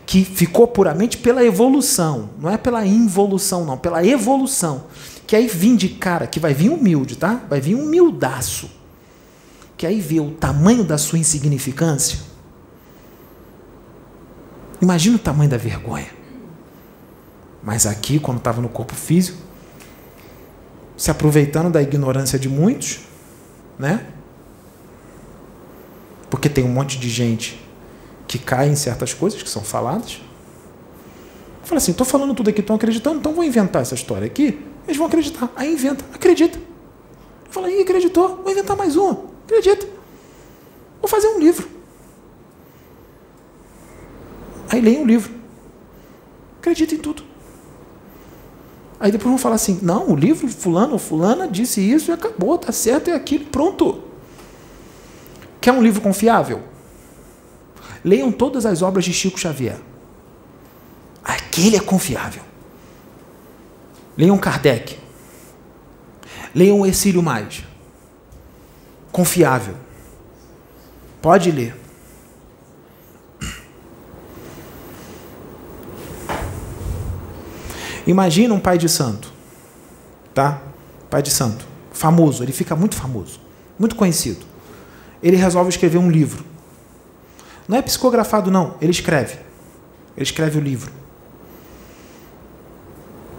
[0.07, 4.85] Que ficou puramente pela evolução, não é pela involução, não, pela evolução.
[5.27, 7.43] Que aí vim de cara, que vai vir humilde, tá?
[7.49, 8.71] Vai vir humildaço.
[9.77, 12.32] Que aí vê o tamanho da sua insignificância
[14.83, 16.11] Imagina o tamanho da vergonha.
[17.63, 19.39] Mas aqui, quando estava no corpo físico,
[20.97, 22.99] se aproveitando da ignorância de muitos,
[23.79, 24.05] né?
[26.29, 27.65] Porque tem um monte de gente
[28.27, 30.21] que cai em certas coisas que são faladas.
[31.63, 34.61] Fala assim, estou falando tudo aqui, estão acreditando, então vou inventar essa história aqui.
[34.85, 35.49] Eles vão acreditar.
[35.55, 36.59] Aí inventa, acredita.
[37.51, 39.27] Fala, aí acreditou, vou inventar mais uma.
[39.45, 39.87] Acredita.
[41.01, 41.69] Vou fazer um livro.
[44.73, 45.31] Aí leem o livro.
[46.59, 47.23] Acredita em tudo.
[48.99, 52.73] Aí depois vão falar assim: não, o livro fulano fulana disse isso e acabou, tá
[52.73, 54.03] certo, é aquilo, pronto.
[55.61, 56.63] Quer um livro confiável?
[58.03, 59.79] Leiam todas as obras de Chico Xavier.
[61.23, 62.43] Aquele é confiável.
[64.17, 64.99] Leiam Kardec.
[66.55, 67.63] Leiam Exílio Mais.
[69.13, 69.77] Confiável.
[71.21, 71.82] Pode ler.
[78.07, 79.33] Imagina um pai de santo,
[80.35, 80.61] tá?
[81.09, 83.41] Pai de santo, famoso, ele fica muito famoso,
[83.79, 84.45] muito conhecido.
[85.23, 86.45] Ele resolve escrever um livro.
[87.69, 89.35] Não é psicografado, não, ele escreve.
[90.17, 90.91] Ele escreve o livro.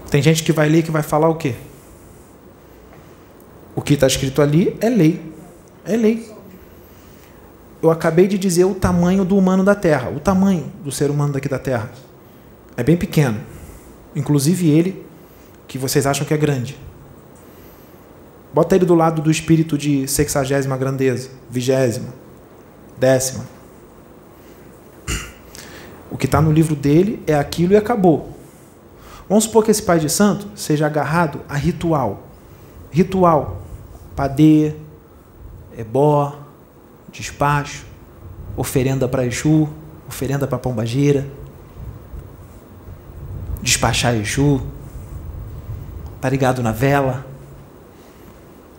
[0.09, 1.55] Tem gente que vai ler que vai falar o quê?
[3.76, 5.34] O que está escrito ali é lei.
[5.84, 6.32] É lei.
[7.82, 11.34] Eu acabei de dizer o tamanho do humano da Terra, o tamanho do ser humano
[11.34, 11.91] daqui da Terra.
[12.78, 13.53] É bem pequeno
[14.16, 15.05] inclusive ele,
[15.68, 16.78] que vocês acham que é grande.
[18.53, 22.09] Bota ele do lado do espírito de sexagésima grandeza, vigésima,
[22.97, 23.45] décima.
[26.11, 28.38] O que está no livro dele é aquilo e acabou.
[29.28, 32.28] Vamos supor que esse pai de santo seja agarrado a ritual.
[32.91, 33.64] Ritual.
[34.16, 34.76] Padê,
[35.76, 36.36] ebó,
[37.11, 37.84] despacho,
[38.55, 39.68] oferenda para Exu,
[40.07, 41.26] oferenda para Pombageira
[43.64, 44.61] despachar Exu,
[46.20, 47.26] tá ligado na vela,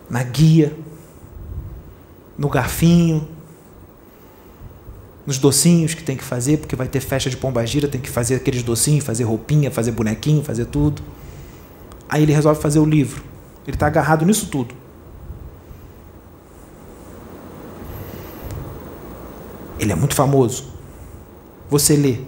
[0.09, 0.73] na guia,
[2.37, 3.27] no garfinho.
[5.25, 8.35] nos docinhos que tem que fazer, porque vai ter festa de pombagira, tem que fazer
[8.35, 11.01] aqueles docinhos, fazer roupinha, fazer bonequinho, fazer tudo.
[12.07, 13.23] Aí ele resolve fazer o livro.
[13.65, 14.75] Ele está agarrado nisso tudo.
[19.79, 20.71] Ele é muito famoso.
[21.71, 22.19] Você lê.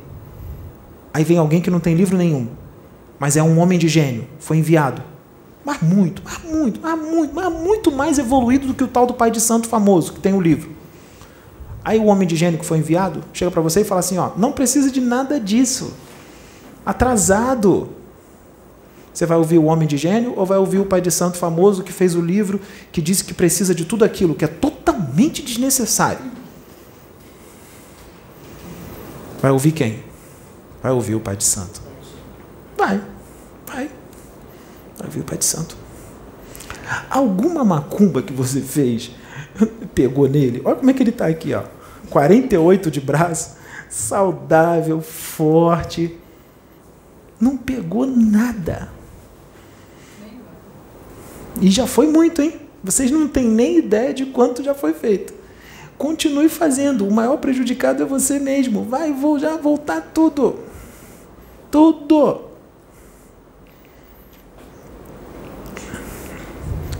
[1.17, 2.47] Aí vem alguém que não tem livro nenhum,
[3.17, 5.01] mas é um homem de gênio, foi enviado.
[5.65, 9.15] Mas muito, mas muito, mas muito, mas muito mais evoluído do que o tal do
[9.15, 10.69] pai de santo famoso que tem o livro.
[11.83, 14.29] Aí o homem de gênio que foi enviado chega para você e fala assim: ó,
[14.37, 15.91] não precisa de nada disso.
[16.85, 17.89] Atrasado.
[19.11, 21.81] Você vai ouvir o homem de gênio ou vai ouvir o pai de santo famoso
[21.81, 22.61] que fez o livro
[22.91, 26.21] que disse que precisa de tudo aquilo que é totalmente desnecessário?
[29.41, 30.06] Vai ouvir quem?
[30.87, 31.81] Vai ouvir o pai de santo.
[32.77, 33.01] Vai,
[33.65, 33.91] vai.
[34.97, 35.75] Vai ouvir o pai de santo.
[37.09, 39.11] Alguma macumba que você fez
[39.93, 40.61] pegou nele?
[40.63, 41.63] Olha como é que ele está aqui, ó.
[42.09, 43.57] 48 de braço,
[43.89, 46.17] saudável, forte.
[47.37, 48.87] Não pegou nada.
[51.59, 52.61] E já foi muito, hein?
[52.81, 55.33] Vocês não têm nem ideia de quanto já foi feito.
[55.97, 57.05] Continue fazendo.
[57.05, 58.85] O maior prejudicado é você mesmo.
[58.85, 60.66] Vai vou já voltar tudo.
[61.71, 62.47] Tudo.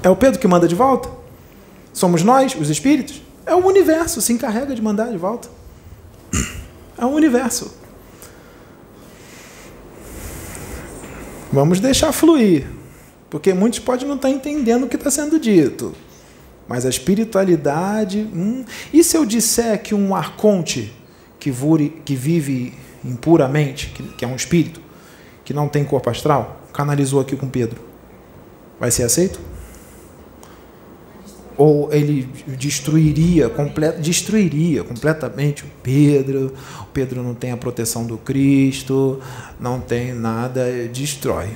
[0.04, 1.10] É o Pedro que manda de volta?
[1.94, 3.22] Somos nós, os espíritos?
[3.46, 5.50] É o universo, se encarrega de mandar de volta.
[6.98, 7.76] É o universo.
[11.52, 12.68] Vamos deixar fluir.
[13.30, 15.94] Porque muitos podem não estar entendendo o que está sendo dito.
[16.68, 18.20] Mas a espiritualidade.
[18.34, 18.64] Hum,
[18.94, 20.94] e se eu disser que um arconte
[21.40, 22.74] que, vure, que vive
[23.08, 24.82] impuramente, que, que é um espírito,
[25.46, 27.82] que não tem corpo astral, canalizou aqui com Pedro?
[28.80, 29.40] Vai ser aceito?
[31.58, 36.54] ou ele destruiria, complet, destruiria completamente o Pedro.
[36.82, 39.20] O Pedro não tem a proteção do Cristo,
[39.60, 41.50] não tem nada, destrói.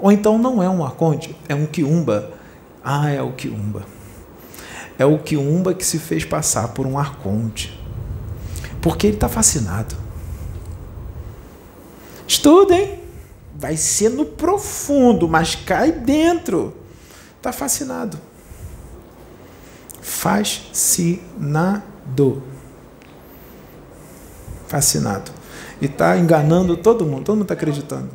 [0.00, 2.30] Ou então não é um arconte, é um quiumba.
[2.82, 3.84] Ah, é o quiumba.
[4.98, 7.78] É o quiumba que se fez passar por um arconte.
[8.80, 9.94] Porque ele está fascinado.
[12.28, 13.00] Estudem.
[13.56, 16.76] Vai ser no profundo, mas cai dentro.
[17.36, 18.20] Está fascinado.
[20.00, 21.82] Fascinado.
[24.68, 25.32] Fascinado.
[25.80, 27.24] E está enganando todo mundo.
[27.24, 28.10] Todo mundo está acreditando.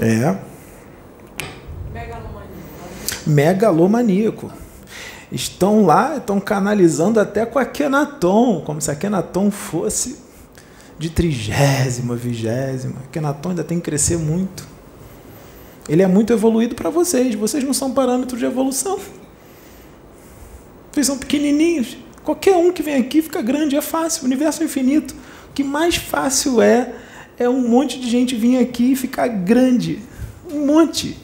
[0.00, 0.36] É.
[3.26, 4.63] Megalomaníaco.
[5.34, 10.18] Estão lá, estão canalizando até com a Kenaton, como se a Kenaton fosse
[10.96, 12.94] de trigésima, vigésima.
[13.04, 14.64] A Kenaton ainda tem que crescer muito.
[15.88, 17.34] Ele é muito evoluído para vocês.
[17.34, 19.00] Vocês não são parâmetros de evolução.
[20.92, 21.96] Vocês são pequenininhos.
[22.22, 24.22] Qualquer um que vem aqui fica grande, é fácil.
[24.22, 25.16] O universo é infinito.
[25.50, 26.94] O que mais fácil é
[27.36, 29.98] é um monte de gente vir aqui e ficar grande.
[30.48, 31.18] Um monte.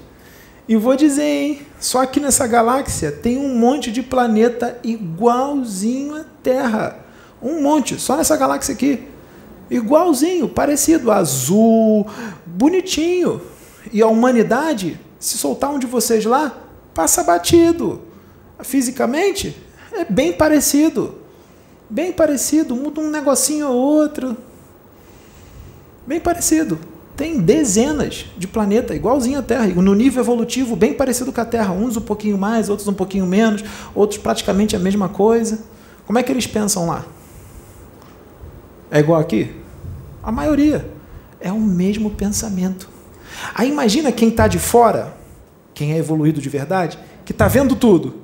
[0.71, 1.67] E vou dizer, hein?
[1.81, 6.97] Só aqui nessa galáxia tem um monte de planeta igualzinho à Terra.
[7.43, 9.03] Um monte, só nessa galáxia aqui.
[9.69, 12.07] Igualzinho, parecido, azul,
[12.47, 13.43] bonitinho.
[13.93, 16.57] E a humanidade, se soltar um de vocês lá,
[16.95, 18.03] passa batido.
[18.61, 19.61] Fisicamente,
[19.91, 21.17] é bem parecido.
[21.91, 24.37] Bem parecido, muda um negocinho ou outro.
[26.07, 26.79] Bem parecido.
[27.21, 31.71] Tem dezenas de planetas igualzinho à Terra, no nível evolutivo bem parecido com a Terra,
[31.71, 33.63] uns um pouquinho mais, outros um pouquinho menos,
[33.95, 35.59] outros praticamente a mesma coisa.
[36.07, 37.05] Como é que eles pensam lá?
[38.91, 39.55] É igual aqui?
[40.23, 40.91] A maioria
[41.39, 42.89] é o mesmo pensamento.
[43.55, 45.15] Aí imagina quem está de fora,
[45.75, 48.15] quem é evoluído de verdade, que está vendo tudo,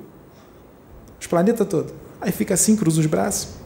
[1.21, 1.93] os planetas todos.
[2.19, 3.56] Aí fica assim, cruza os braços.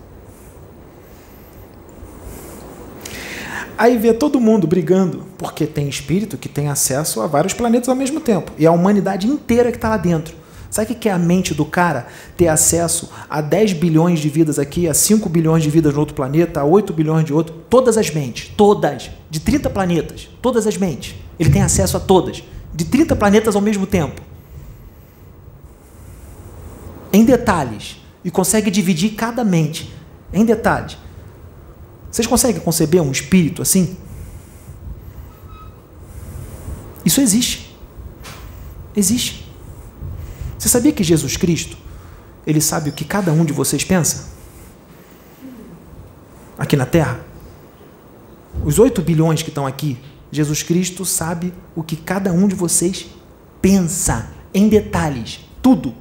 [3.81, 7.95] Aí vê todo mundo brigando, porque tem espírito que tem acesso a vários planetas ao
[7.95, 8.51] mesmo tempo.
[8.55, 10.35] E a humanidade inteira que está lá dentro.
[10.69, 12.05] Sabe o que é a mente do cara
[12.37, 16.13] ter acesso a 10 bilhões de vidas aqui, a 5 bilhões de vidas no outro
[16.13, 17.55] planeta, a 8 bilhões de outro?
[17.71, 21.15] Todas as mentes, todas, de 30 planetas, todas as mentes.
[21.39, 24.21] Ele tem acesso a todas, de 30 planetas ao mesmo tempo.
[27.11, 27.99] Em detalhes.
[28.23, 29.91] E consegue dividir cada mente
[30.31, 30.99] em detalhes.
[32.11, 33.95] Vocês conseguem conceber um espírito assim?
[37.05, 37.75] Isso existe.
[38.95, 39.49] Existe.
[40.57, 41.77] Você sabia que Jesus Cristo,
[42.45, 44.29] ele sabe o que cada um de vocês pensa?
[46.57, 47.25] Aqui na Terra?
[48.63, 49.97] Os 8 bilhões que estão aqui,
[50.31, 53.07] Jesus Cristo sabe o que cada um de vocês
[53.61, 55.95] pensa, em detalhes, tudo.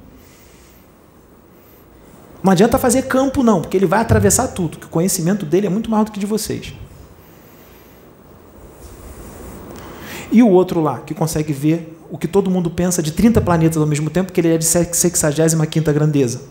[2.43, 5.70] Não adianta fazer campo, não, porque ele vai atravessar tudo, que o conhecimento dele é
[5.70, 6.72] muito maior do que de vocês.
[10.32, 13.76] E o outro lá, que consegue ver o que todo mundo pensa de 30 planetas
[13.76, 16.43] ao mesmo tempo, que ele é de 65 grandeza.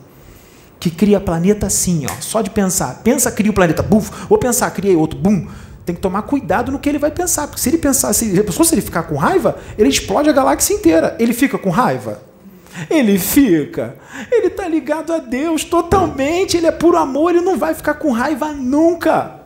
[0.80, 3.02] Que cria planeta assim, ó, só de pensar.
[3.04, 5.48] Pensa, cria o planeta, buf, ou pensar, cria outro, bum.
[5.86, 8.76] Tem que tomar cuidado no que ele vai pensar, porque se ele pensar, se, se
[8.76, 11.16] ele ficar com raiva, ele explode a galáxia inteira.
[11.20, 12.28] Ele fica com raiva?
[12.89, 13.97] Ele fica.
[14.32, 16.57] Ele está ligado a Deus totalmente.
[16.57, 17.34] Ele é puro amor.
[17.34, 19.41] Ele não vai ficar com raiva nunca.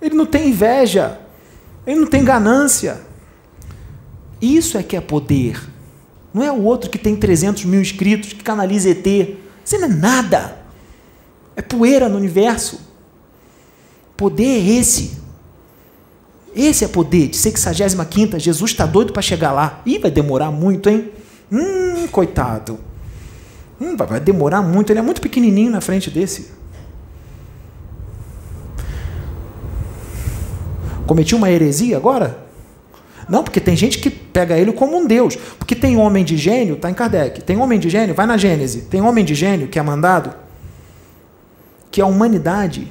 [0.00, 1.18] Ele não tem inveja.
[1.86, 3.00] Ele não tem ganância.
[4.40, 5.60] Isso é que é poder.
[6.32, 9.06] Não é o outro que tem 300 mil inscritos, que canaliza ET.
[9.06, 10.58] Isso não é nada.
[11.54, 12.80] É poeira no universo.
[14.16, 15.22] Poder é esse.
[16.54, 19.80] Esse é poder de 65 Jesus está doido para chegar lá.
[19.86, 21.10] Ih, vai demorar muito, hein?
[21.52, 22.78] Hum, coitado.
[23.78, 24.90] Hum, vai demorar muito.
[24.90, 26.50] Ele é muito pequenininho na frente desse.
[31.06, 32.38] Cometi uma heresia agora?
[33.28, 35.36] Não, porque tem gente que pega ele como um deus.
[35.58, 37.42] Porque tem homem de gênio, está em Kardec.
[37.42, 38.82] Tem homem de gênio, vai na Gênese.
[38.82, 40.34] Tem homem de gênio que é mandado
[41.90, 42.90] que a humanidade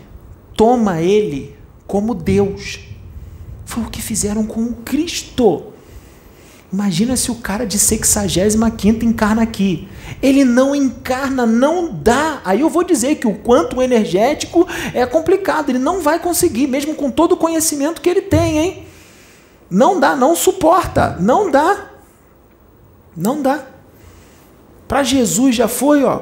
[0.55, 1.55] toma ele
[1.87, 2.79] como Deus.
[3.65, 5.70] Foi o que fizeram com o Cristo.
[6.71, 9.89] Imagina se o cara de 65 encarna aqui.
[10.21, 12.41] Ele não encarna, não dá.
[12.45, 15.69] Aí eu vou dizer que o quanto energético é complicado.
[15.69, 18.87] Ele não vai conseguir, mesmo com todo o conhecimento que ele tem, hein?
[19.69, 21.91] Não dá, não suporta, não dá.
[23.17, 23.65] Não dá.
[24.87, 26.21] Para Jesus já foi, ó.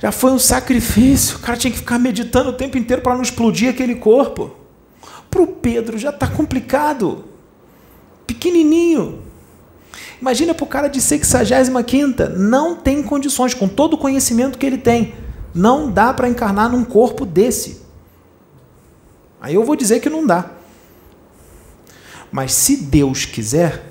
[0.00, 1.36] Já foi um sacrifício.
[1.36, 4.50] O cara tinha que ficar meditando o tempo inteiro para não explodir aquele corpo.
[5.30, 7.27] Para o Pedro já está complicado
[8.28, 9.22] pequenininho.
[10.20, 14.78] Imagina para o cara de 65 não tem condições, com todo o conhecimento que ele
[14.78, 15.14] tem.
[15.54, 17.80] Não dá para encarnar num corpo desse.
[19.40, 20.50] Aí eu vou dizer que não dá.
[22.30, 23.90] Mas se Deus quiser,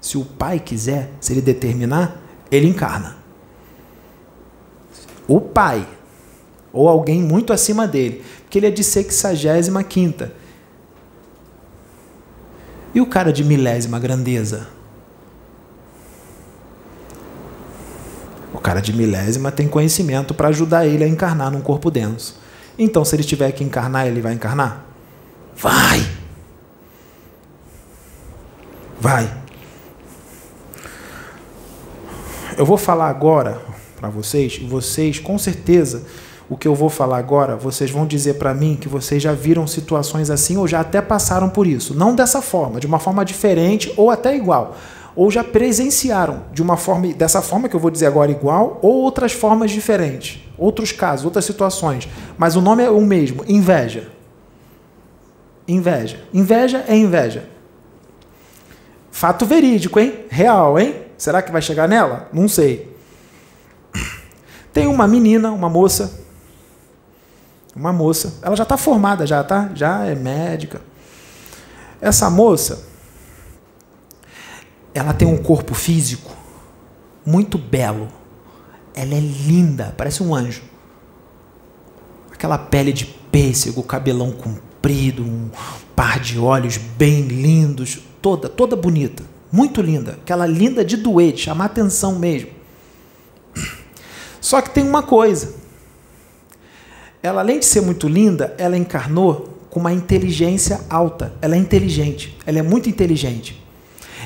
[0.00, 3.18] se o Pai quiser, se ele determinar, ele encarna.
[5.28, 5.86] O Pai,
[6.72, 10.39] ou alguém muito acima dele, porque ele é de 65
[12.94, 14.68] e o cara de milésima grandeza?
[18.52, 22.38] O cara de milésima tem conhecimento para ajudar ele a encarnar num corpo denso.
[22.78, 24.84] Então, se ele tiver que encarnar, ele vai encarnar?
[25.56, 26.06] Vai!
[29.00, 29.40] Vai!
[32.56, 33.60] Eu vou falar agora
[33.98, 36.04] para vocês, vocês com certeza
[36.50, 39.68] o que eu vou falar agora, vocês vão dizer para mim que vocês já viram
[39.68, 41.94] situações assim ou já até passaram por isso.
[41.94, 44.76] Não dessa forma, de uma forma diferente ou até igual.
[45.14, 48.96] Ou já presenciaram de uma forma, dessa forma que eu vou dizer agora igual, ou
[48.96, 50.42] outras formas diferentes.
[50.58, 52.08] Outros casos, outras situações.
[52.36, 54.08] Mas o nome é o mesmo: inveja.
[55.68, 56.24] Inveja.
[56.34, 57.48] Inveja é inveja.
[59.12, 60.24] Fato verídico, hein?
[60.28, 60.96] Real, hein?
[61.16, 62.28] Será que vai chegar nela?
[62.32, 62.92] Não sei.
[64.72, 66.20] Tem uma menina, uma moça,
[67.74, 70.80] uma moça, ela já está formada, já tá, já é médica.
[72.00, 72.84] Essa moça,
[74.92, 76.30] ela tem um corpo físico
[77.24, 78.08] muito belo.
[78.94, 80.62] Ela é linda, parece um anjo.
[82.32, 85.50] Aquela pele de pêssego, cabelão comprido, um
[85.94, 91.42] par de olhos bem lindos, toda, toda bonita, muito linda, aquela linda de doer, de
[91.42, 92.48] chamar atenção mesmo.
[94.40, 95.59] Só que tem uma coisa
[97.22, 101.32] ela além de ser muito linda, ela encarnou com uma inteligência alta.
[101.40, 103.62] Ela é inteligente, ela é muito inteligente.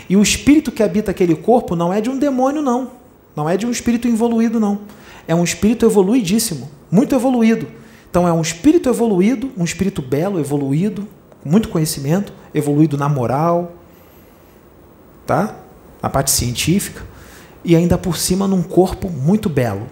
[0.08, 2.92] E o espírito que habita aquele corpo não é de um demônio, não.
[3.34, 4.80] Não é de um espírito evoluído, não.
[5.26, 7.66] É um espírito evoluidíssimo, muito evoluído.
[8.10, 11.08] Então é um espírito evoluído, um espírito belo, evoluído,
[11.42, 13.72] com muito conhecimento, evoluído na moral,
[15.26, 15.56] tá?
[16.00, 17.02] Na parte científica,
[17.64, 19.86] e ainda por cima num corpo muito belo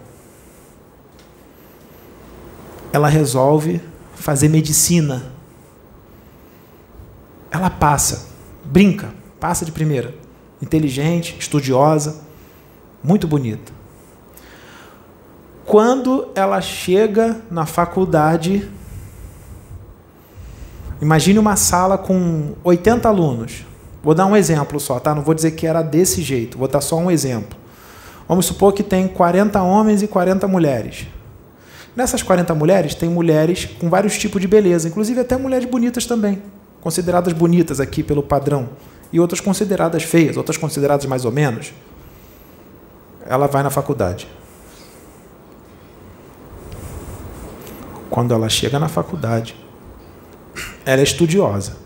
[2.93, 3.81] ela resolve
[4.15, 5.33] fazer medicina.
[7.51, 8.29] Ela passa,
[8.65, 10.15] brinca, passa de primeira.
[10.61, 12.21] Inteligente, estudiosa,
[13.03, 13.73] muito bonita.
[15.65, 18.69] Quando ela chega na faculdade,
[21.01, 23.65] imagine uma sala com 80 alunos.
[24.03, 25.15] Vou dar um exemplo só, tá?
[25.15, 27.57] Não vou dizer que era desse jeito, vou dar só um exemplo.
[28.29, 31.07] Vamos supor que tem 40 homens e 40 mulheres.
[31.95, 36.43] Nessas 40 mulheres, tem mulheres com vários tipos de beleza, inclusive até mulheres bonitas também,
[36.81, 38.71] consideradas bonitas aqui pelo padrão,
[39.13, 41.73] e outras consideradas feias, outras consideradas mais ou menos.
[43.27, 44.27] Ela vai na faculdade.
[48.09, 49.55] Quando ela chega na faculdade,
[50.85, 51.77] ela é estudiosa.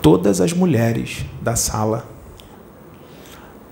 [0.00, 2.06] Todas as mulheres da sala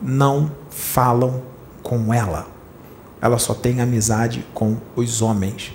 [0.03, 1.43] não falam
[1.87, 2.49] com ela.
[3.23, 5.73] Ela só tem amizade com os homens.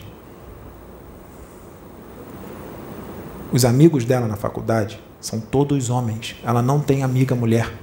[3.50, 6.36] Os amigos dela na faculdade são todos homens.
[6.44, 7.74] Ela não tem amiga mulher.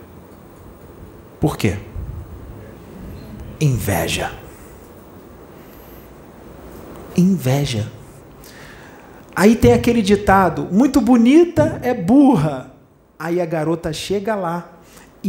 [1.41, 1.79] Por quê?
[3.59, 4.31] Inveja.
[7.17, 7.91] Inveja.
[9.35, 12.75] Aí tem aquele ditado: muito bonita é burra.
[13.19, 14.78] Aí a garota chega lá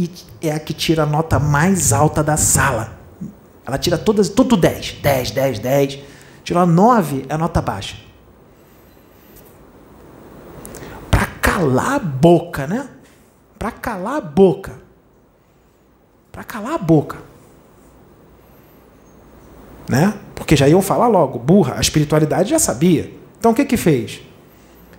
[0.00, 2.98] e é a que tira a nota mais alta da sala.
[3.66, 5.98] Ela tira todas, tudo 10, 10, 10, 10.
[6.42, 7.96] Tirou 9, é a nota baixa.
[11.10, 12.88] Para calar a boca, né?
[13.58, 14.72] Para calar a boca.
[16.32, 17.18] Para calar a boca.
[19.86, 20.14] Né?
[20.34, 23.12] Porque já iam falar logo, burra, a espiritualidade já sabia.
[23.38, 24.22] Então o que que fez?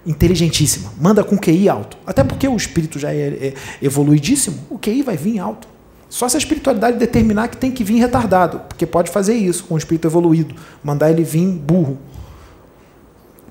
[0.05, 1.97] Inteligentíssima, manda com QI alto.
[2.07, 5.67] Até porque o espírito já é, é evoluidíssimo, o QI vai vir alto.
[6.09, 9.75] Só se a espiritualidade determinar que tem que vir retardado, porque pode fazer isso com
[9.75, 11.97] o espírito evoluído, mandar ele vir burro.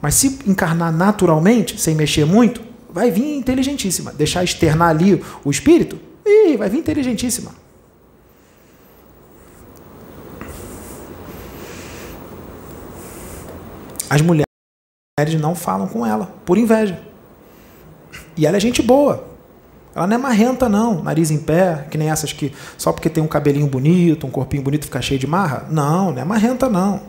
[0.03, 2.61] Mas se encarnar naturalmente, sem mexer muito,
[2.93, 4.13] vai vir inteligentíssima.
[4.13, 7.53] Deixar externar ali o espírito, e vai vir inteligentíssima.
[14.11, 14.50] As mulheres
[15.39, 17.01] não falam com ela, por inveja.
[18.37, 19.29] E ela é gente boa.
[19.95, 23.23] Ela não é marrenta, não, nariz em pé, que nem essas que só porque tem
[23.23, 25.67] um cabelinho bonito, um corpinho bonito, fica cheio de marra.
[25.71, 27.03] Não, não é marrenta, não.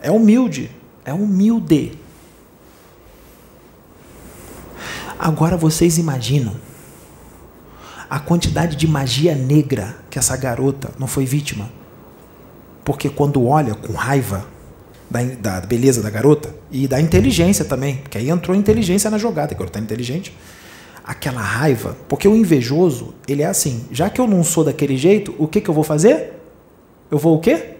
[0.00, 0.70] É humilde,
[1.04, 1.98] é humilde.
[5.18, 6.54] Agora vocês imaginam
[8.08, 11.68] a quantidade de magia negra que essa garota não foi vítima.
[12.84, 14.46] Porque quando olha com raiva
[15.10, 19.54] da, da, beleza da garota e da inteligência também, porque aí entrou inteligência na jogada,
[19.54, 20.36] que é inteligente.
[21.04, 25.34] Aquela raiva, porque o invejoso, ele é assim, já que eu não sou daquele jeito,
[25.38, 26.34] o que, que eu vou fazer?
[27.10, 27.76] Eu vou o quê?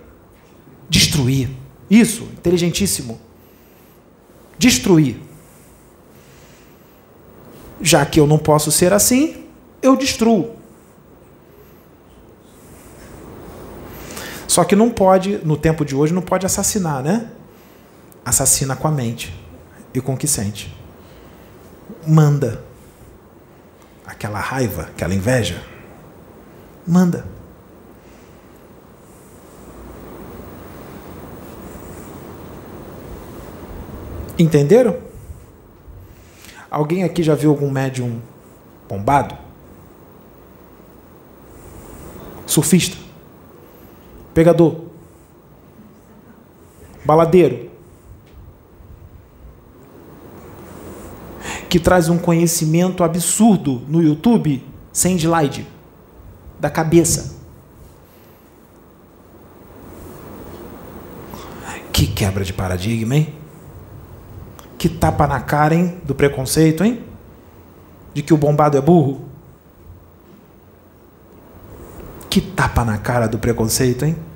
[0.88, 1.50] Destruir.
[1.90, 3.20] Isso, inteligentíssimo.
[4.58, 5.16] Destruir.
[7.80, 9.44] Já que eu não posso ser assim,
[9.82, 10.57] eu destruo.
[14.48, 17.30] Só que não pode, no tempo de hoje, não pode assassinar, né?
[18.24, 19.38] Assassina com a mente
[19.92, 20.74] e com o que sente.
[22.06, 22.64] Manda.
[24.06, 25.62] Aquela raiva, aquela inveja.
[26.86, 27.26] Manda.
[34.38, 34.96] Entenderam?
[36.70, 38.18] Alguém aqui já viu algum médium
[38.88, 39.36] bombado?
[42.46, 43.07] Surfista?
[44.38, 44.84] Pegador,
[47.04, 47.68] baladeiro,
[51.68, 55.66] que traz um conhecimento absurdo no YouTube sem slide,
[56.60, 57.36] da cabeça.
[61.92, 63.34] Que quebra de paradigma, hein?
[64.78, 66.00] Que tapa na cara, hein?
[66.04, 67.02] Do preconceito, hein?
[68.14, 69.20] De que o bombado é burro.
[72.30, 74.27] Que tapa na cara do preconceito, hein?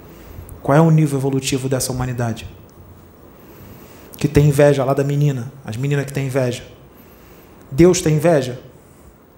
[0.63, 2.47] Qual é o nível evolutivo dessa humanidade?
[4.17, 6.65] Que tem inveja lá da menina, as meninas que têm inveja.
[7.71, 8.61] Deus tem inveja?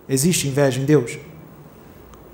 [0.09, 1.18] Existe inveja em Deus?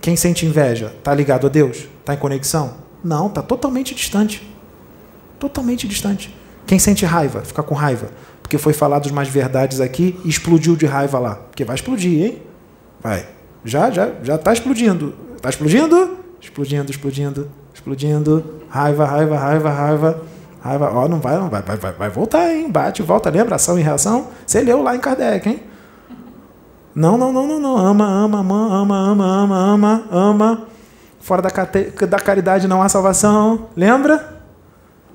[0.00, 1.88] Quem sente inveja está ligado a Deus?
[2.00, 2.74] Está em conexão?
[3.04, 4.42] Não, está totalmente distante.
[5.38, 6.34] Totalmente distante.
[6.66, 8.10] Quem sente raiva, fica com raiva.
[8.42, 11.34] Porque foi falado mais verdades aqui e explodiu de raiva lá.
[11.36, 12.42] Porque vai explodir, hein?
[13.00, 13.28] Vai.
[13.64, 15.14] Já, já, já está explodindo.
[15.36, 16.18] Está explodindo?
[16.40, 20.22] Explodindo, explodindo, explodindo, raiva, raiva, raiva, raiva,
[20.62, 20.90] raiva.
[20.94, 22.70] Ó, não vai, não vai, vai, vai, vai voltar, hein?
[22.70, 23.56] Bate, volta, lembra?
[23.56, 24.28] Ação e reação.
[24.46, 25.62] Você leu lá em Kardec, hein?
[26.94, 27.76] Não, não, não, não, não.
[27.76, 30.62] Ama, ama, ama, ama, ama, ama, ama, ama.
[31.20, 31.50] Fora da,
[32.06, 33.68] da caridade não há salvação.
[33.76, 34.40] Lembra?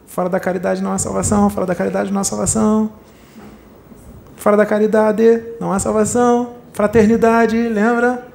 [0.08, 1.50] Fora da caridade não há salvação.
[1.50, 2.90] Fora da caridade não há salvação.
[4.38, 6.52] Fora da caridade não há salvação.
[6.72, 8.26] Fraternidade, lembra?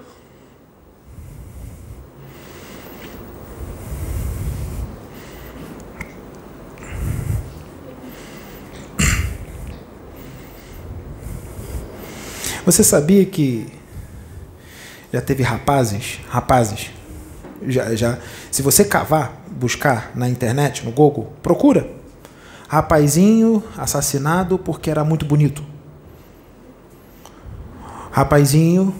[12.64, 13.66] Você sabia que
[15.12, 16.90] já teve rapazes, rapazes,
[17.66, 18.18] já, já,
[18.50, 21.90] se você cavar, buscar na internet, no Google, procura.
[22.68, 25.64] Rapazinho assassinado porque era muito bonito.
[28.12, 28.94] Rapazinho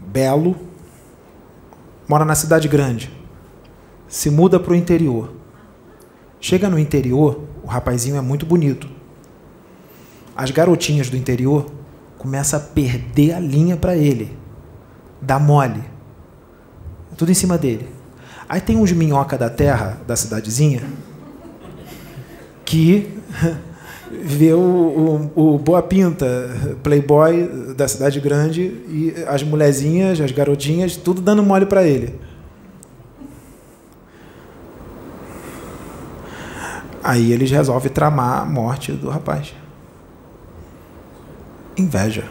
[0.00, 0.56] belo,
[2.08, 3.10] mora na cidade grande.
[4.08, 5.34] se muda para o interior.
[6.40, 8.88] Chega no interior, o rapazinho é muito bonito.
[10.34, 11.77] As garotinhas do interior
[12.18, 14.36] começam a perder a linha para ele.
[15.22, 15.82] Dá mole.
[17.16, 17.88] Tudo em cima dele.
[18.48, 20.82] Aí tem uns minhoca da terra, da cidadezinha,
[22.64, 23.18] que
[24.10, 26.26] vê o, o, o, Boa Pinta,
[26.82, 32.18] playboy da cidade grande, e as mulherzinhas, as garotinhas, tudo dando mole para ele.
[37.02, 39.54] Aí eles resolvem tramar a morte do rapaz.
[41.78, 42.28] Inveja.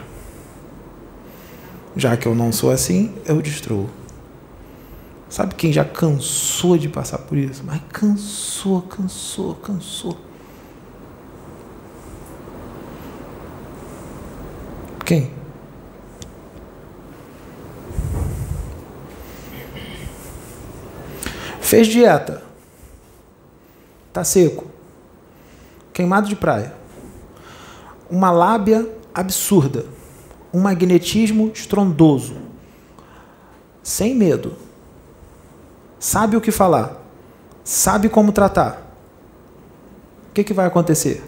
[1.96, 3.88] Já que eu não sou assim, eu destruo.
[5.30, 7.62] Sabe quem já cansou de passar por isso?
[7.64, 10.16] Mas cansou, cansou, cansou.
[15.04, 15.30] Quem?
[21.60, 22.42] Fez dieta.
[24.12, 24.66] Tá seco.
[25.92, 26.74] Queimado de praia.
[28.10, 28.88] Uma lábia
[29.18, 29.84] absurda.
[30.52, 32.36] Um magnetismo estrondoso.
[33.82, 34.52] Sem medo.
[35.98, 37.02] Sabe o que falar.
[37.64, 38.86] Sabe como tratar.
[40.30, 41.24] O que, que vai acontecer?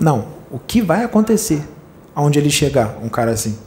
[0.00, 1.66] Não, o que vai acontecer
[2.14, 3.58] aonde ele chegar, um cara assim?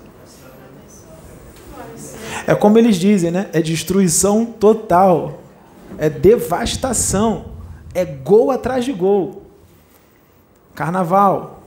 [2.47, 3.49] É como eles dizem, né?
[3.51, 5.41] É destruição total.
[5.97, 7.45] É devastação.
[7.93, 9.38] É gol atrás de gol.
[10.79, 11.61] Carnaval.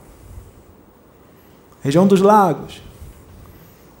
[1.83, 2.81] Região dos lagos.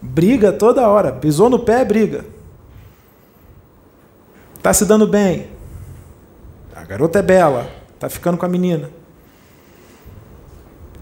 [0.01, 1.11] Briga toda hora.
[1.11, 2.25] Pisou no pé, briga.
[4.63, 5.51] Tá se dando bem.
[6.75, 7.69] A garota é bela.
[7.99, 8.89] Tá ficando com a menina.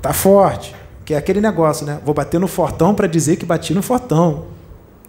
[0.01, 0.75] Tá forte.
[1.05, 2.01] Que é aquele negócio, né?
[2.03, 4.47] Vou bater no fortão para dizer que bati no fortão.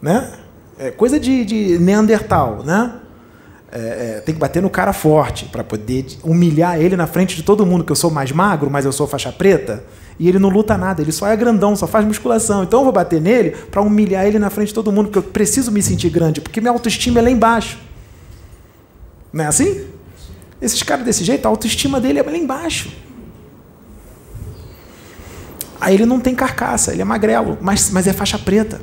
[0.01, 0.33] Né?
[0.79, 3.01] É coisa de, de Neandertal, né?
[3.75, 7.43] É, é, tem que bater no cara forte para poder humilhar ele na frente de
[7.43, 9.83] todo mundo, que eu sou mais magro, mas eu sou faixa preta,
[10.19, 12.63] e ele não luta nada, ele só é grandão, só faz musculação.
[12.63, 15.23] Então eu vou bater nele para humilhar ele na frente de todo mundo, porque eu
[15.23, 17.79] preciso me sentir grande, porque minha autoestima é lá embaixo.
[19.33, 19.87] Não é assim?
[20.61, 22.91] Esses caras desse jeito, a autoestima dele é lá embaixo.
[25.81, 28.83] Aí ele não tem carcaça, ele é magrelo, mas, mas é faixa preta.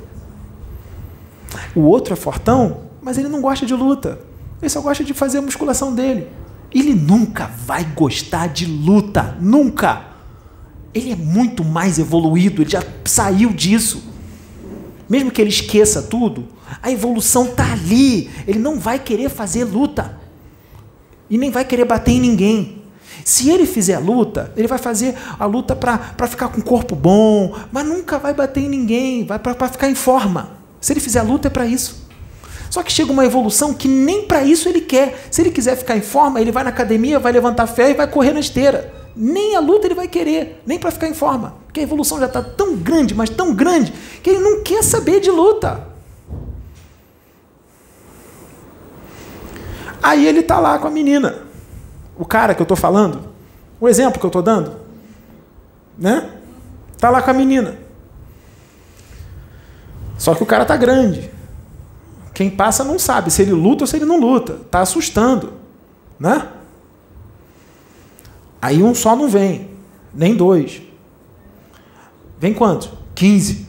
[1.76, 4.29] O outro é fortão, mas ele não gosta de luta.
[4.62, 6.28] Ele só gosta de fazer a musculação dele.
[6.72, 10.08] Ele nunca vai gostar de luta, nunca.
[10.94, 14.04] Ele é muito mais evoluído, ele já saiu disso.
[15.10, 16.48] Mesmo que ele esqueça tudo,
[16.82, 18.30] a evolução tá ali.
[18.48, 20.20] Ele não vai querer fazer luta.
[21.30, 22.84] E nem vai querer bater em ninguém.
[23.24, 26.96] Se ele fizer a luta, ele vai fazer a luta para ficar com o corpo
[26.96, 30.58] bom, mas nunca vai bater em ninguém, vai para ficar em forma.
[30.82, 32.09] Se ele fizer a luta, é para isso.
[32.70, 35.28] Só que chega uma evolução que nem para isso ele quer.
[35.32, 38.08] Se ele quiser ficar em forma, ele vai na academia, vai levantar ferro e vai
[38.08, 38.94] correr na esteira.
[39.16, 41.56] Nem a luta ele vai querer, nem para ficar em forma.
[41.66, 45.20] Porque a evolução já está tão grande, mas tão grande, que ele não quer saber
[45.20, 45.88] de luta.
[50.02, 51.50] Aí ele está lá com a menina
[52.20, 53.30] o cara que eu estou falando,
[53.80, 54.76] o exemplo que eu estou dando,
[55.98, 56.30] né?
[56.98, 57.78] Tá lá com a menina.
[60.18, 61.32] Só que o cara tá grande.
[62.40, 64.62] Quem passa não sabe se ele luta ou se ele não luta.
[64.72, 65.56] Tá assustando,
[66.18, 66.48] né?
[68.62, 69.72] Aí um só não vem,
[70.14, 70.82] nem dois.
[72.40, 72.92] Vem quantos?
[73.14, 73.68] 15.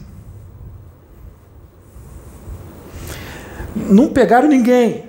[3.74, 5.06] Não pegaram ninguém.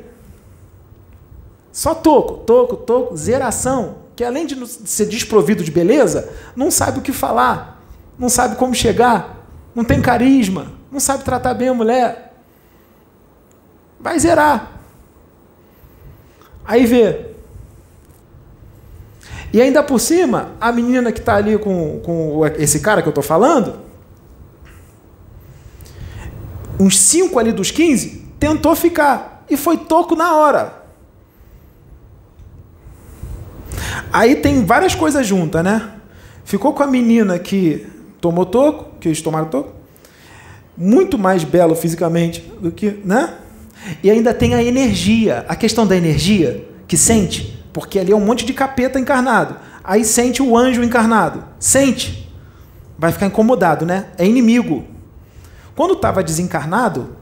[1.71, 3.97] Só toco, toco, toco, zeração.
[4.15, 7.79] Que além de ser desprovido de beleza, não sabe o que falar,
[8.17, 12.30] não sabe como chegar, não tem carisma, não sabe tratar bem a mulher.
[14.01, 14.71] Vai zerar.
[16.65, 17.31] Aí vê.
[19.53, 23.11] E ainda por cima, a menina que está ali com, com esse cara que eu
[23.11, 23.79] estou falando,
[26.79, 29.45] uns cinco ali dos 15, tentou ficar.
[29.49, 30.81] E foi toco na hora.
[34.13, 35.91] Aí tem várias coisas juntas, né?
[36.45, 37.87] Ficou com a menina que
[38.19, 39.73] tomou toco, que eles tomaram toco,
[40.77, 43.37] muito mais belo fisicamente do que, né?
[44.03, 48.23] E ainda tem a energia, a questão da energia que sente, porque ali é um
[48.23, 49.55] monte de capeta encarnado.
[49.83, 52.31] Aí sente o anjo encarnado, sente,
[52.97, 54.07] vai ficar incomodado, né?
[54.17, 54.85] É inimigo.
[55.75, 57.15] Quando estava desencarnado,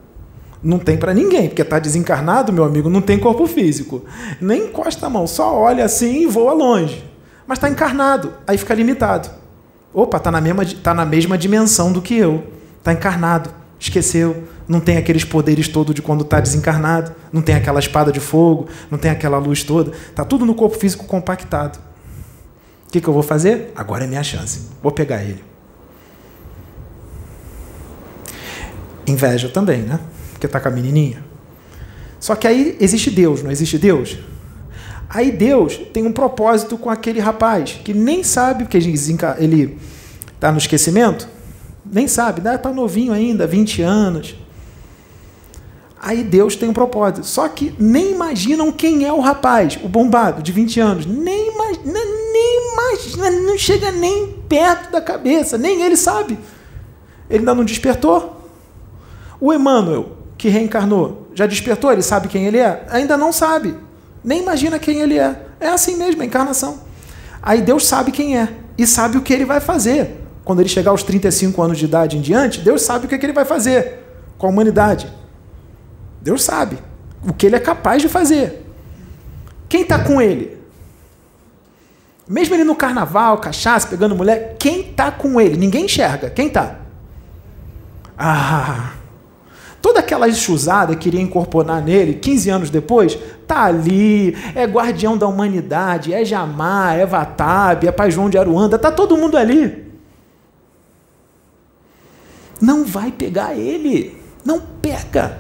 [0.62, 4.04] não tem para ninguém, porque está desencarnado, meu amigo, não tem corpo físico.
[4.42, 7.04] Nem encosta a mão, só olha assim e voa longe.
[7.48, 9.30] Mas está encarnado, aí fica limitado.
[9.94, 12.44] Opa, está na, mesma, tá na mesma dimensão do que eu.
[12.78, 13.50] Está encarnado,
[13.80, 14.44] Esqueceu.
[14.68, 17.14] Não tem aqueles poderes todos de quando está desencarnado.
[17.32, 18.68] Não tem aquela espada de fogo.
[18.92, 19.92] Não tem aquela luz toda.
[19.92, 21.80] Está tudo no corpo físico compactado.
[22.88, 23.72] O que, que eu vou fazer?
[23.76, 24.68] Agora é minha chance.
[24.82, 25.44] Vou pegar ele.
[29.08, 30.00] Inveja também, né?
[30.34, 31.24] Porque está com a menininha.
[32.20, 34.18] Só que aí existe Deus, não existe Deus?
[35.10, 39.78] Aí Deus tem um propósito com aquele rapaz que nem sabe que ele
[40.36, 41.28] está no esquecimento,
[41.92, 44.36] nem sabe, está novinho ainda, 20 anos.
[46.02, 47.26] Aí Deus tem um propósito.
[47.26, 51.06] Só que nem imaginam quem é o rapaz, o bombado de 20 anos.
[51.06, 52.00] Nem imagina,
[52.34, 56.40] nem imagina, não chega nem perto da cabeça, nem ele sabe.
[57.30, 58.38] Ele ainda não despertou.
[59.42, 61.92] O Emmanuel, que reencarnou, já despertou?
[61.92, 62.86] Ele sabe quem ele é?
[62.90, 63.76] Ainda não sabe.
[64.24, 65.48] Nem imagina quem ele é.
[65.60, 66.80] É assim mesmo, a encarnação.
[67.42, 70.19] Aí Deus sabe quem é e sabe o que ele vai fazer.
[70.50, 73.20] Quando ele chegar aos 35 anos de idade em diante, Deus sabe o que, é
[73.20, 74.00] que ele vai fazer
[74.36, 75.08] com a humanidade.
[76.20, 76.80] Deus sabe
[77.24, 78.66] o que ele é capaz de fazer.
[79.70, 80.58] Quem está com ele?
[82.28, 85.56] Mesmo ele no carnaval, cachaça, pegando mulher, quem está com ele?
[85.56, 86.32] Ninguém enxerga.
[86.32, 86.78] Quem está?
[88.18, 88.94] Ah,
[89.80, 95.28] Toda aquela enxusada que queria incorporar nele, 15 anos depois, tá ali, é guardião da
[95.28, 99.89] humanidade, é Jamar, é Vatab, é Pai João de Aruanda, tá todo mundo ali.
[102.62, 104.18] Não vai pegar ele.
[104.44, 105.40] Não pega.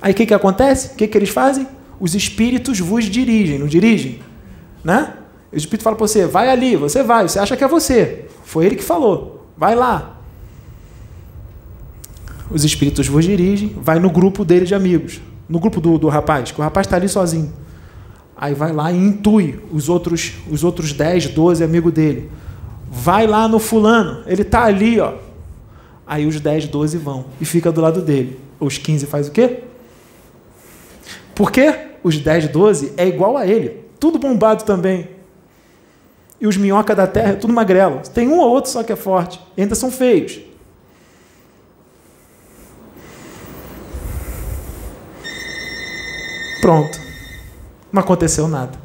[0.00, 0.88] Aí o que, que acontece?
[0.88, 1.66] O que, que eles fazem?
[2.00, 4.20] Os espíritos vos dirigem, não dirigem?
[4.82, 5.14] Né?
[5.52, 8.26] O espírito fala para você, vai ali, você vai, você acha que é você.
[8.44, 10.12] Foi ele que falou, vai lá
[12.52, 16.50] os espíritos vos dirigem, vai no grupo dele de amigos, no grupo do, do rapaz,
[16.50, 17.52] que o rapaz está ali sozinho.
[18.36, 22.30] Aí vai lá e intui os outros, os outros 10, 12 amigos dele.
[22.90, 25.14] Vai lá no fulano, ele está ali, ó.
[26.12, 28.38] Aí os 10, 12 vão e fica do lado dele.
[28.60, 29.62] Os 15 faz o quê?
[31.34, 31.74] Porque
[32.04, 35.08] os 10, 12 é igual a ele, tudo bombado também.
[36.38, 38.02] E os minhoca da terra, tudo magrelo.
[38.12, 39.40] Tem um ou outro só que é forte.
[39.56, 40.38] E ainda são feios.
[46.60, 47.00] Pronto.
[47.90, 48.78] Não aconteceu nada.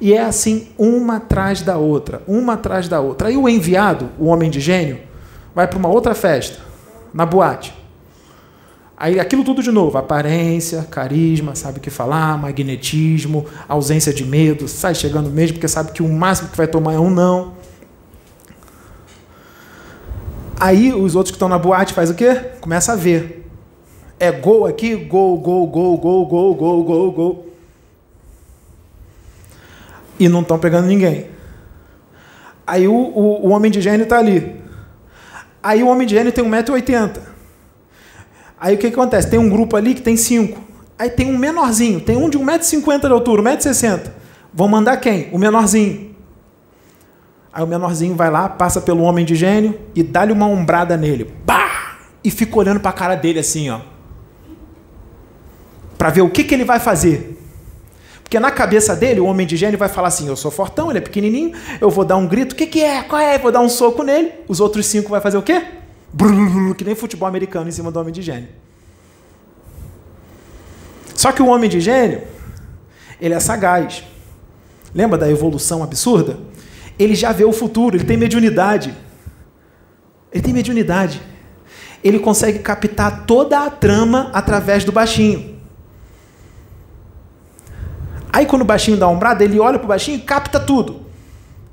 [0.00, 3.26] E é assim, uma atrás da outra, uma atrás da outra.
[3.26, 5.13] Aí o enviado, o homem de gênio,
[5.54, 6.58] vai para uma outra festa,
[7.12, 7.74] na boate.
[8.96, 14.68] Aí aquilo tudo de novo, aparência, carisma, sabe o que falar, magnetismo, ausência de medo,
[14.68, 17.54] sai chegando mesmo porque sabe que o máximo que vai tomar é um não.
[20.58, 22.34] Aí os outros que estão na boate faz o quê?
[22.60, 23.44] Começa a ver.
[24.18, 27.48] É gol aqui, gol, gol, gol, gol, gol, gol, gol, gol.
[30.18, 31.26] E não estão pegando ninguém.
[32.64, 34.63] Aí o, o, o homem de gênio está ali.
[35.64, 37.18] Aí o homem de gênio tem 1,80m.
[38.60, 39.28] Aí o que, que acontece?
[39.28, 40.60] Tem um grupo ali que tem 5.
[40.98, 44.10] Aí tem um menorzinho, tem um de 1,50m de altura, 1,60m.
[44.52, 45.30] Vão mandar quem?
[45.32, 46.14] O menorzinho.
[47.50, 51.32] Aí o menorzinho vai lá, passa pelo homem de gênio e dá-lhe uma ombrada nele.
[51.46, 51.96] Bah!
[52.22, 53.94] E fica olhando para a cara dele assim, ó
[56.04, 57.42] para ver o que, que ele vai fazer.
[58.34, 60.98] Porque na cabeça dele, o homem de gênio vai falar assim: Eu sou fortão, ele
[60.98, 63.00] é pequenininho, eu vou dar um grito, o que, que é?
[63.04, 63.38] Qual é?
[63.38, 64.32] Vou dar um soco nele.
[64.48, 65.62] Os outros cinco vai fazer o quê?
[66.76, 68.48] Que nem futebol americano em cima do homem de gênio.
[71.14, 72.22] Só que o homem de gênio,
[73.20, 74.02] ele é sagaz.
[74.92, 76.36] Lembra da evolução absurda?
[76.98, 78.92] Ele já vê o futuro, ele tem mediunidade.
[80.32, 81.22] Ele tem mediunidade.
[82.02, 85.53] Ele consegue captar toda a trama através do baixinho.
[88.34, 91.02] Aí quando o baixinho dá uma ombrada, ele olha pro baixinho e capta tudo.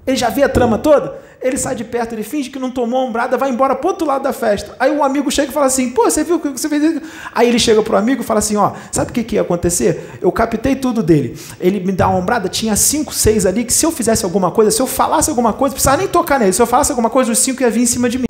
[0.06, 3.00] Ele já vê a trama toda, ele sai de perto, ele finge que não tomou
[3.00, 4.76] a ombrada, vai embora pro outro lado da festa.
[4.80, 7.02] Aí um amigo chega e fala assim: pô, você viu o que você fez?
[7.34, 10.20] Aí ele chega pro amigo e fala assim: ó, sabe o que, que ia acontecer?
[10.22, 11.36] Eu captei tudo dele.
[11.60, 14.70] Ele me dá uma ombrada, tinha cinco, seis ali, que se eu fizesse alguma coisa,
[14.70, 16.54] se eu falasse alguma coisa, precisava nem tocar nele.
[16.54, 18.26] Se eu falasse alguma coisa, os cinco iam vir em cima de mim.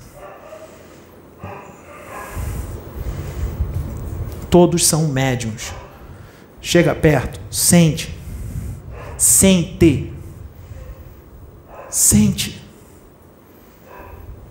[4.48, 5.74] Todos são médiums.
[6.62, 8.21] Chega perto, sente,
[9.22, 10.12] Sente.
[11.88, 12.60] Sente.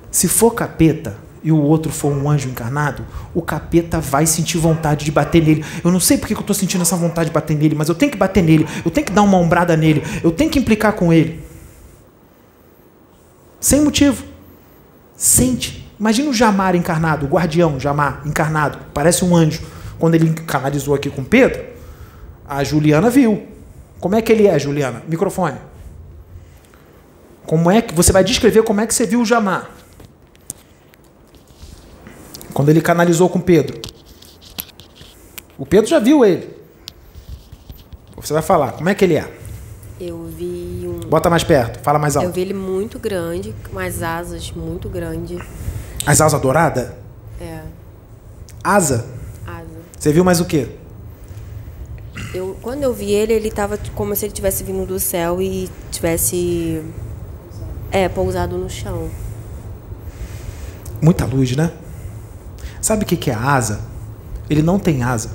[0.09, 5.03] Se for capeta e o outro for um anjo encarnado, o capeta vai sentir vontade
[5.03, 5.65] de bater nele.
[5.83, 8.13] Eu não sei porque eu estou sentindo essa vontade de bater nele, mas eu tenho
[8.13, 11.11] que bater nele, eu tenho que dar uma ombrada nele, eu tenho que implicar com
[11.11, 11.43] ele.
[13.59, 14.23] Sem motivo.
[15.17, 15.85] Sente.
[15.99, 19.63] Imagina o Jamar encarnado, o guardião Jamar encarnado, parece um anjo.
[19.99, 21.61] Quando ele canalizou aqui com Pedro,
[22.47, 23.50] a Juliana viu.
[24.01, 25.01] Como é que ele é, Juliana?
[25.07, 25.57] Microfone.
[27.45, 29.69] Como é que você vai descrever como é que você viu o Jamar?
[32.53, 33.79] Quando ele canalizou com Pedro.
[35.57, 36.49] O Pedro já viu ele.
[38.17, 39.31] Você vai falar, como é que ele é?
[39.99, 41.07] Eu vi um.
[41.07, 42.33] Bota mais perto, fala mais Eu alto.
[42.33, 45.39] vi ele muito grande, com as asas muito grandes.
[46.05, 46.91] As asas douradas?
[47.39, 47.61] É,
[48.63, 49.05] Asa?
[49.45, 49.65] asa.
[49.97, 50.69] Você viu mais o quê?
[52.33, 55.69] Eu, quando eu vi ele, ele tava como se ele tivesse vindo do céu e
[55.91, 56.83] tivesse.
[57.91, 59.09] É, pousado no chão.
[61.01, 61.71] Muita luz, né?
[62.81, 63.81] Sabe o que que é a asa?
[64.49, 65.31] Ele não tem asa.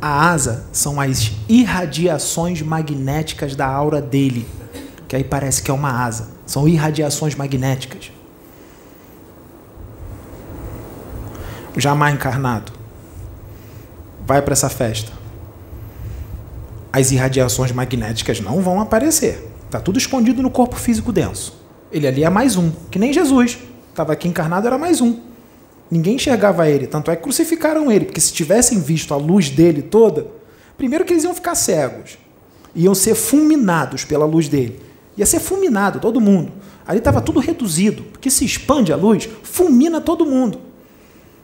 [0.00, 4.46] A asa são as irradiações magnéticas da aura dele.
[5.08, 6.28] Que aí parece que é uma asa.
[6.46, 8.12] São irradiações magnéticas.
[11.76, 12.72] Jamais encarnado.
[14.26, 15.17] Vai para essa festa.
[16.92, 19.46] As irradiações magnéticas não vão aparecer.
[19.70, 21.60] Tá tudo escondido no corpo físico denso.
[21.92, 23.58] Ele ali é mais um, que nem Jesus.
[23.90, 25.20] Estava aqui encarnado, era mais um.
[25.90, 29.82] Ninguém enxergava ele, tanto é que crucificaram ele, porque se tivessem visto a luz dele
[29.82, 30.26] toda,
[30.76, 32.18] primeiro que eles iam ficar cegos,
[32.74, 34.80] iam ser fulminados pela luz dele.
[35.16, 36.52] Ia ser fulminado todo mundo.
[36.86, 40.60] Ali estava tudo reduzido, porque se expande a luz, fulmina todo mundo.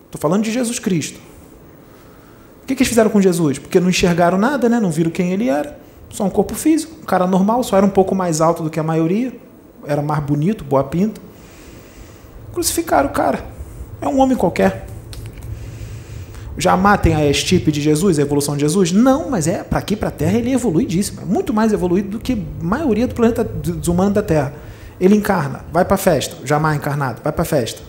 [0.07, 1.21] Estou falando de Jesus Cristo.
[2.65, 3.59] O que, que eles fizeram com Jesus?
[3.59, 4.81] Porque não enxergaram nada, né?
[4.81, 5.79] não viram quem ele era.
[6.09, 8.81] Só um corpo físico, um cara normal, só era um pouco mais alto do que
[8.81, 9.37] a maioria,
[9.87, 11.21] era mais bonito, boa pinta.
[12.55, 13.45] Crucificaram o cara.
[14.01, 14.87] É um homem qualquer.
[16.57, 18.93] Já matem a estipe de Jesus, a evolução de Jesus?
[18.93, 21.21] Não, mas é para aqui, para a Terra, ele é evoluidíssimo.
[21.21, 24.55] É muito mais evoluído do que a maioria do planeta dos humanos da Terra.
[24.99, 26.37] Ele encarna, vai para a festa.
[26.47, 27.83] Jamá encarnado, vai para a festa.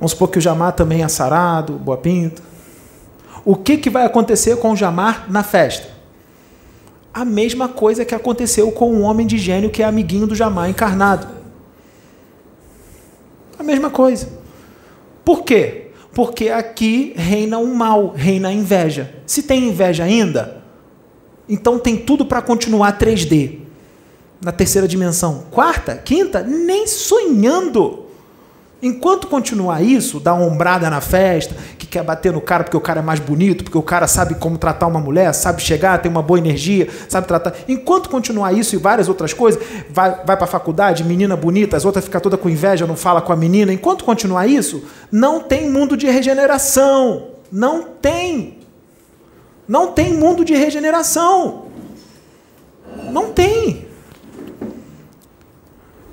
[0.00, 2.49] Vamos supor que o Jamar também é sarado, boa pinta.
[3.44, 5.88] O que, que vai acontecer com o Jamar na festa?
[7.12, 10.68] A mesma coisa que aconteceu com um homem de gênio que é amiguinho do Jamar
[10.68, 11.26] encarnado.
[13.58, 14.28] A mesma coisa.
[15.24, 15.90] Por quê?
[16.12, 19.14] Porque aqui reina um mal, reina a inveja.
[19.26, 20.62] Se tem inveja ainda,
[21.48, 23.58] então tem tudo para continuar 3D.
[24.42, 25.44] Na terceira dimensão.
[25.50, 28.06] Quarta, quinta, nem sonhando.
[28.82, 32.80] Enquanto continuar isso, dar uma ombrada na festa, que quer bater no cara porque o
[32.80, 36.10] cara é mais bonito, porque o cara sabe como tratar uma mulher, sabe chegar, tem
[36.10, 37.54] uma boa energia, sabe tratar.
[37.68, 41.84] Enquanto continuar isso e várias outras coisas, vai, vai para a faculdade, menina bonita, as
[41.84, 43.70] outras ficam toda com inveja, não fala com a menina.
[43.70, 44.82] Enquanto continuar isso,
[45.12, 47.28] não tem mundo de regeneração.
[47.52, 48.60] Não tem.
[49.68, 51.66] Não tem mundo de regeneração.
[53.10, 53.86] Não tem.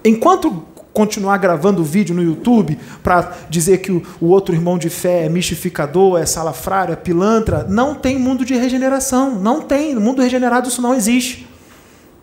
[0.04, 0.67] Enquanto
[0.98, 5.30] continuar gravando vídeo no YouTube para dizer que o, o, outro irmão de fé é
[5.30, 9.36] mistificador, é salafrário, é pilantra, não tem mundo de regeneração.
[9.36, 9.94] Não tem.
[9.94, 11.48] No mundo regenerado isso não existe.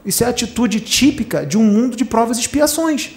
[0.05, 3.13] Isso é a atitude típica de um mundo de provas e expiações.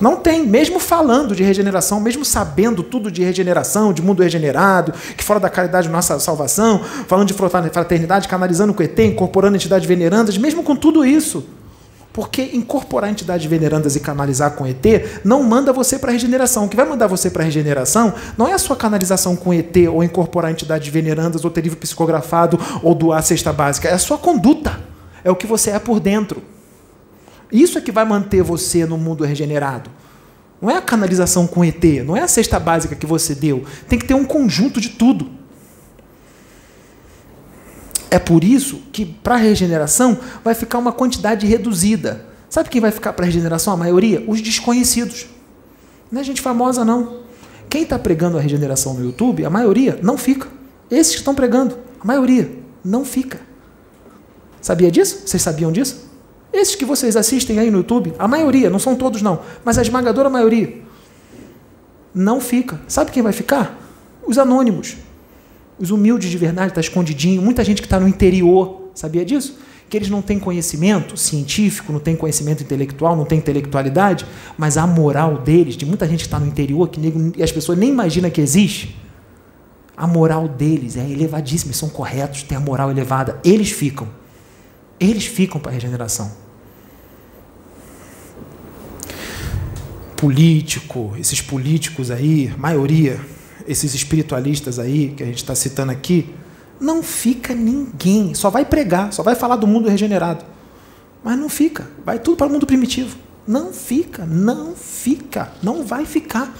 [0.00, 5.24] Não tem, mesmo falando de regeneração, mesmo sabendo tudo de regeneração, de mundo regenerado, que
[5.24, 10.62] fora da caridade nossa salvação, falando de fraternidade, canalizando com ET, incorporando entidades venerandas, mesmo
[10.62, 11.44] com tudo isso.
[12.12, 14.84] Porque incorporar entidades venerandas e canalizar com ET
[15.24, 16.66] não manda você para a regeneração.
[16.66, 19.74] O que vai mandar você para a regeneração não é a sua canalização com ET,
[19.90, 23.88] ou incorporar entidades venerandas, ou ter livro psicografado, ou doar cesta básica.
[23.88, 24.78] É a sua conduta.
[25.24, 26.42] É o que você é por dentro.
[27.50, 29.90] Isso é que vai manter você no mundo regenerado.
[30.60, 33.64] Não é a canalização com ET, não é a cesta básica que você deu.
[33.88, 35.41] Tem que ter um conjunto de tudo.
[38.12, 42.26] É por isso que para regeneração vai ficar uma quantidade reduzida.
[42.50, 43.72] Sabe quem vai ficar para regeneração?
[43.72, 44.22] A maioria?
[44.28, 45.28] Os desconhecidos.
[46.10, 47.22] Não é gente famosa, não.
[47.70, 50.46] Quem está pregando a regeneração no YouTube, a maioria não fica.
[50.90, 52.52] Esses que estão pregando, a maioria
[52.84, 53.40] não fica.
[54.60, 55.22] Sabia disso?
[55.26, 56.06] Vocês sabiam disso?
[56.52, 59.80] Esses que vocês assistem aí no YouTube, a maioria, não são todos não, mas a
[59.80, 60.82] esmagadora maioria,
[62.14, 62.78] não fica.
[62.86, 63.74] Sabe quem vai ficar?
[64.22, 64.98] Os anônimos.
[65.78, 67.42] Os humildes de verdade, está escondidinho.
[67.42, 69.58] Muita gente que está no interior, sabia disso?
[69.88, 74.24] Que eles não têm conhecimento científico, não têm conhecimento intelectual, não têm intelectualidade,
[74.56, 77.90] mas a moral deles, de muita gente que está no interior, que as pessoas nem
[77.90, 78.96] imaginam que existe,
[79.96, 83.38] a moral deles é elevadíssima, eles são corretos, têm a moral elevada.
[83.44, 84.08] Eles ficam.
[84.98, 86.32] Eles ficam para a regeneração.
[90.16, 93.20] Político, esses políticos aí, maioria,
[93.66, 96.34] esses espiritualistas aí que a gente está citando aqui,
[96.80, 98.34] não fica ninguém.
[98.34, 100.44] Só vai pregar, só vai falar do mundo regenerado.
[101.22, 101.86] Mas não fica.
[102.04, 103.16] Vai tudo para o mundo primitivo.
[103.46, 106.52] Não fica, não fica, não vai ficar.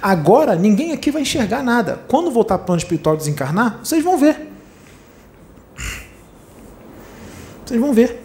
[0.00, 2.00] Agora, ninguém aqui vai enxergar nada.
[2.08, 4.50] Quando voltar para o plano espiritual desencarnar, vocês vão ver.
[7.64, 8.22] Vocês vão ver.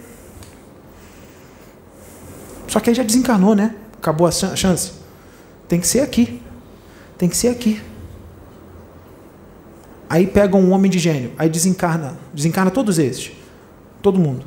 [2.68, 3.76] Só que aí já desencarnou, né?
[3.98, 4.94] Acabou a chance?
[5.68, 6.42] Tem que ser aqui.
[7.20, 7.82] Tem que ser aqui.
[10.10, 13.32] Aí pega um homem de gênio, aí desencarna, desencarna todos esses.
[14.02, 14.46] Todo mundo.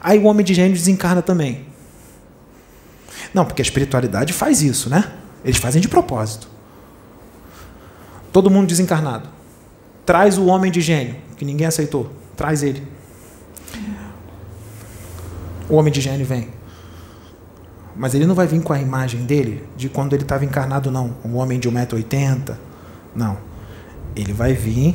[0.00, 1.66] Aí o homem de gênio desencarna também.
[3.32, 5.12] Não, porque a espiritualidade faz isso, né?
[5.42, 6.46] Eles fazem de propósito.
[8.32, 9.28] Todo mundo desencarnado.
[10.04, 12.12] Traz o homem de gênio, que ninguém aceitou.
[12.36, 12.86] Traz ele.
[15.68, 16.57] O homem de gênio vem.
[17.98, 21.16] Mas ele não vai vir com a imagem dele de quando ele estava encarnado, não.
[21.24, 22.56] Um homem de 1,80m.
[23.12, 23.36] Não.
[24.14, 24.94] Ele vai vir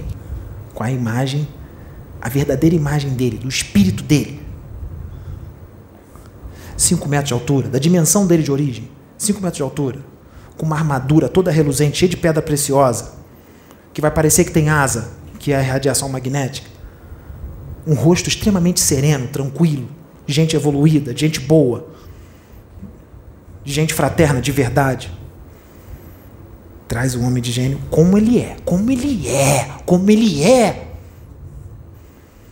[0.73, 1.45] com a imagem,
[2.21, 4.41] a verdadeira imagem dele, do espírito dele.
[6.77, 8.89] 5 metros de altura, da dimensão dele de origem.
[9.17, 9.99] 5 metros de altura.
[10.57, 13.15] Com uma armadura toda reluzente, cheia de pedra preciosa.
[13.93, 16.69] Que vai parecer que tem asa, que é a radiação magnética.
[17.85, 19.89] Um rosto extremamente sereno, tranquilo.
[20.25, 21.91] Gente evoluída, gente boa
[23.63, 25.11] de gente fraterna, de verdade.
[26.87, 30.87] Traz o homem de gênio como ele é, como ele é, como ele é.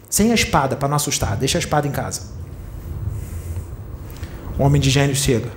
[0.10, 2.24] Sem a espada para não assustar, deixa a espada em casa.
[4.58, 5.50] O homem de gênio chega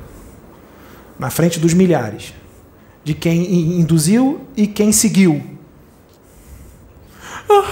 [1.19, 2.35] na frente dos milhares,
[3.03, 5.43] de quem induziu e quem seguiu.
[7.49, 7.65] Ah,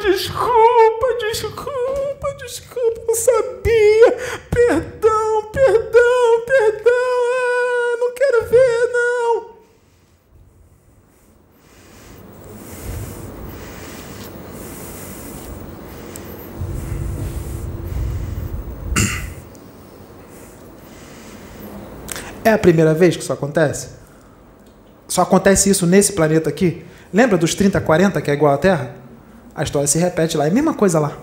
[0.00, 4.16] desculpa, desculpa, desculpa, não sabia.
[4.50, 4.91] Perdão,
[5.52, 6.92] perdão, perdão.
[6.92, 9.52] Ah, não quero ver, não.
[22.44, 23.90] É a primeira vez que isso acontece?
[25.06, 26.84] Só acontece isso nesse planeta aqui?
[27.12, 28.94] Lembra dos 30, 40 que é igual à Terra?
[29.54, 30.46] A história se repete lá.
[30.46, 31.16] É a mesma coisa lá.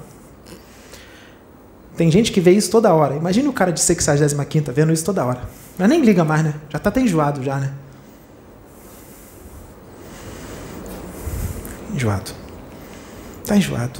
[2.00, 3.18] Tem gente que vê isso toda hora.
[3.18, 5.42] Imagine o cara de 65 vendo isso toda hora.
[5.78, 6.56] Mas nem liga mais, né?
[6.70, 7.74] Já está até enjoado já, né?
[11.94, 12.32] Enjoado.
[13.44, 14.00] Está enjoado.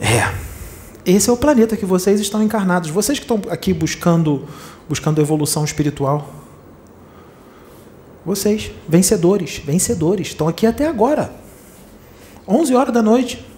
[0.00, 0.34] É.
[1.04, 2.88] Esse é o planeta que vocês estão encarnados.
[2.88, 4.48] Vocês que estão aqui buscando,
[4.88, 6.32] buscando evolução espiritual.
[8.24, 11.30] Vocês, vencedores, vencedores, estão aqui até agora.
[12.48, 13.49] 11 horas da noite.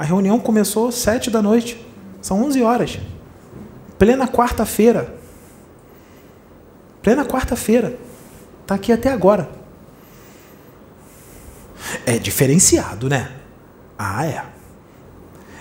[0.00, 1.78] A reunião começou sete da noite.
[2.22, 2.98] São 11 horas.
[3.98, 5.14] Plena quarta-feira.
[7.02, 7.98] Plena quarta-feira.
[8.62, 9.50] Está aqui até agora.
[12.06, 13.30] É diferenciado, né?
[13.98, 14.42] Ah, é.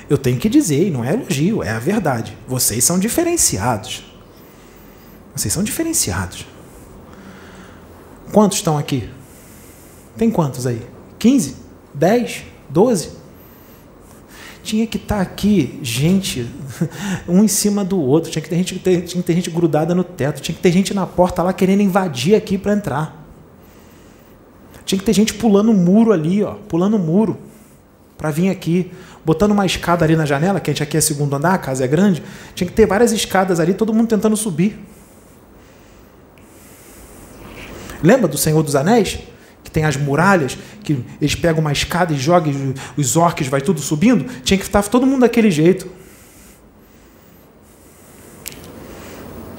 [0.10, 2.38] Eu tenho que dizer, e não é elogio, é a verdade.
[2.48, 4.06] Vocês são diferenciados.
[5.36, 6.48] Vocês são diferenciados.
[8.32, 9.10] Quantos estão aqui?
[10.16, 10.88] Tem quantos aí?
[11.20, 11.58] 15?
[11.94, 12.44] 10?
[12.70, 13.19] 12?
[14.70, 16.48] Tinha que estar tá aqui gente,
[17.28, 20.04] um em cima do outro, tinha que ter gente, tinha que ter gente grudada no
[20.04, 23.26] teto, tinha que ter gente na porta lá querendo invadir aqui para entrar.
[24.86, 27.40] Tinha que ter gente pulando o muro ali, ó, pulando o muro
[28.16, 28.92] para vir aqui,
[29.26, 31.84] botando uma escada ali na janela, que a gente aqui é segundo andar, a casa
[31.84, 32.22] é grande,
[32.54, 34.80] tinha que ter várias escadas ali, todo mundo tentando subir.
[38.04, 39.18] Lembra do Senhor dos Anéis?
[39.70, 42.52] Que tem as muralhas, que eles pegam uma escada e jogam,
[42.98, 45.88] os orques vai tudo subindo, tinha que estar todo mundo daquele jeito.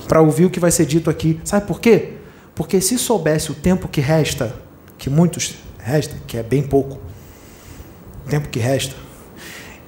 [0.09, 1.41] Para ouvir o que vai ser dito aqui.
[1.45, 2.15] Sabe por quê?
[2.57, 4.57] Porque se soubesse o tempo que resta,
[4.99, 7.01] que muitos resta, que é bem pouco,
[8.27, 8.97] o tempo que resta,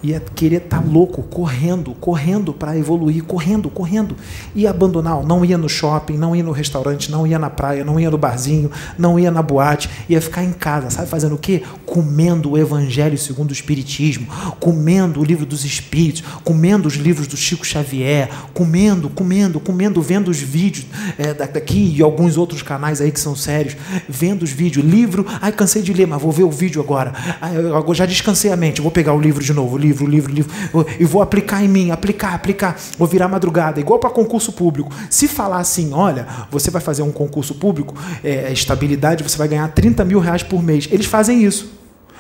[0.02, 4.16] ia querer estar tá louco, correndo, correndo para evoluir, correndo, correndo.
[4.54, 8.00] Ia abandonar, não ia no shopping, não ia no restaurante, não ia na praia, não
[8.00, 11.62] ia no barzinho, não ia na boate, ia ficar em casa, sabe fazendo o quê?
[11.86, 14.26] Comendo o Evangelho segundo o Espiritismo,
[14.58, 20.28] comendo o livro dos Espíritos, comendo os livros do Chico Xavier, comendo, comendo, comendo, vendo
[20.28, 23.76] os vídeos é, daqui e alguns outros canais aí que são sérios,
[24.08, 27.12] vendo os vídeos, livro, ai cansei de ler, mas vou ver o vídeo agora.
[27.40, 30.32] Ai, eu já descansei a mente, vou pegar o livro de novo, o livro livro,
[30.32, 34.52] livro, livro, e vou aplicar em mim, aplicar, aplicar, vou virar madrugada, igual para concurso
[34.52, 34.92] público.
[35.10, 39.48] Se falar assim, olha, você vai fazer um concurso público, é, é estabilidade, você vai
[39.48, 40.88] ganhar 30 mil reais por mês.
[40.90, 41.72] Eles fazem isso.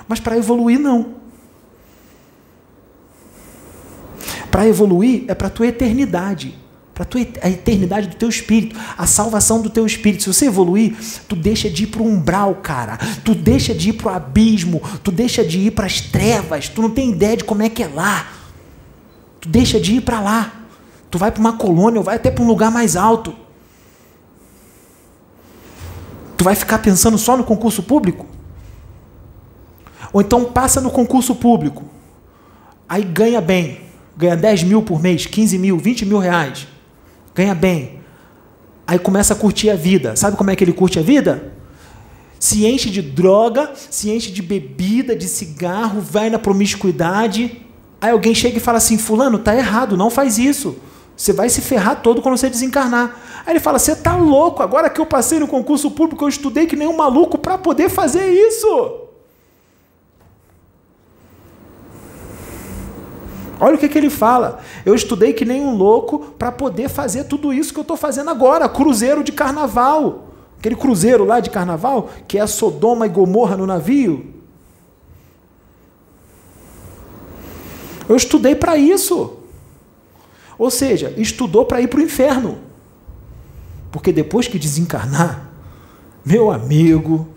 [0.08, 1.14] Mas para evoluir, não.
[4.50, 6.61] Para evoluir é para a tua eternidade
[6.94, 7.06] para
[7.40, 10.22] a eternidade do teu espírito, a salvação do teu espírito.
[10.22, 10.94] Se você evoluir,
[11.26, 12.98] tu deixa de ir para o umbral, cara.
[13.24, 16.68] Tu deixa de ir para o abismo, tu deixa de ir para as trevas.
[16.68, 18.30] Tu não tem ideia de como é que é lá.
[19.40, 20.52] Tu deixa de ir para lá.
[21.10, 23.34] Tu vai para uma colônia ou vai até para um lugar mais alto.
[26.36, 28.26] Tu vai ficar pensando só no concurso público?
[30.12, 31.84] Ou então passa no concurso público.
[32.88, 33.80] Aí ganha bem,
[34.14, 36.66] ganha 10 mil por mês, 15 mil, 20 mil reais.
[37.34, 38.00] Ganha bem.
[38.86, 40.16] Aí começa a curtir a vida.
[40.16, 41.52] Sabe como é que ele curte a vida?
[42.38, 47.62] Se enche de droga, se enche de bebida, de cigarro, vai na promiscuidade.
[48.00, 50.76] Aí alguém chega e fala assim: Fulano, tá errado, não faz isso.
[51.16, 53.16] Você vai se ferrar todo quando você desencarnar.
[53.46, 54.62] Aí ele fala: Você tá louco?
[54.62, 57.88] Agora que eu passei no concurso público, eu estudei que nem um maluco para poder
[57.88, 59.01] fazer isso.
[63.62, 64.58] Olha o que, que ele fala.
[64.84, 68.28] Eu estudei que nem um louco para poder fazer tudo isso que eu estou fazendo
[68.28, 68.68] agora.
[68.68, 70.30] Cruzeiro de carnaval.
[70.58, 74.34] Aquele cruzeiro lá de carnaval, que é Sodoma e Gomorra no navio.
[78.08, 79.38] Eu estudei para isso.
[80.58, 82.58] Ou seja, estudou para ir para o inferno.
[83.92, 85.50] Porque depois que desencarnar,
[86.24, 87.28] meu amigo,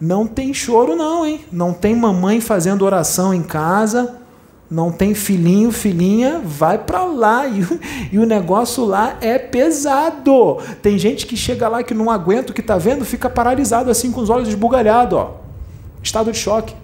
[0.00, 1.44] não tem choro, não, hein?
[1.52, 4.25] Não tem mamãe fazendo oração em casa
[4.70, 7.44] não tem filhinho, filhinha, vai para lá.
[8.10, 10.58] E, e, o negócio lá é pesado.
[10.82, 14.10] Tem gente que chega lá que não aguenta o que está vendo, fica paralisado assim
[14.10, 15.40] com os olhos esbugalhados, ó.
[16.02, 16.74] Estado de choque.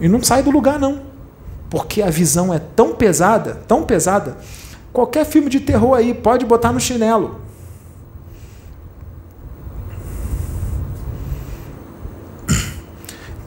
[0.00, 1.00] E não sai do lugar, não.
[1.70, 4.36] Porque a visão é tão pesada, tão pesada.
[4.92, 7.47] Qualquer filme de terror aí pode botar no chinelo.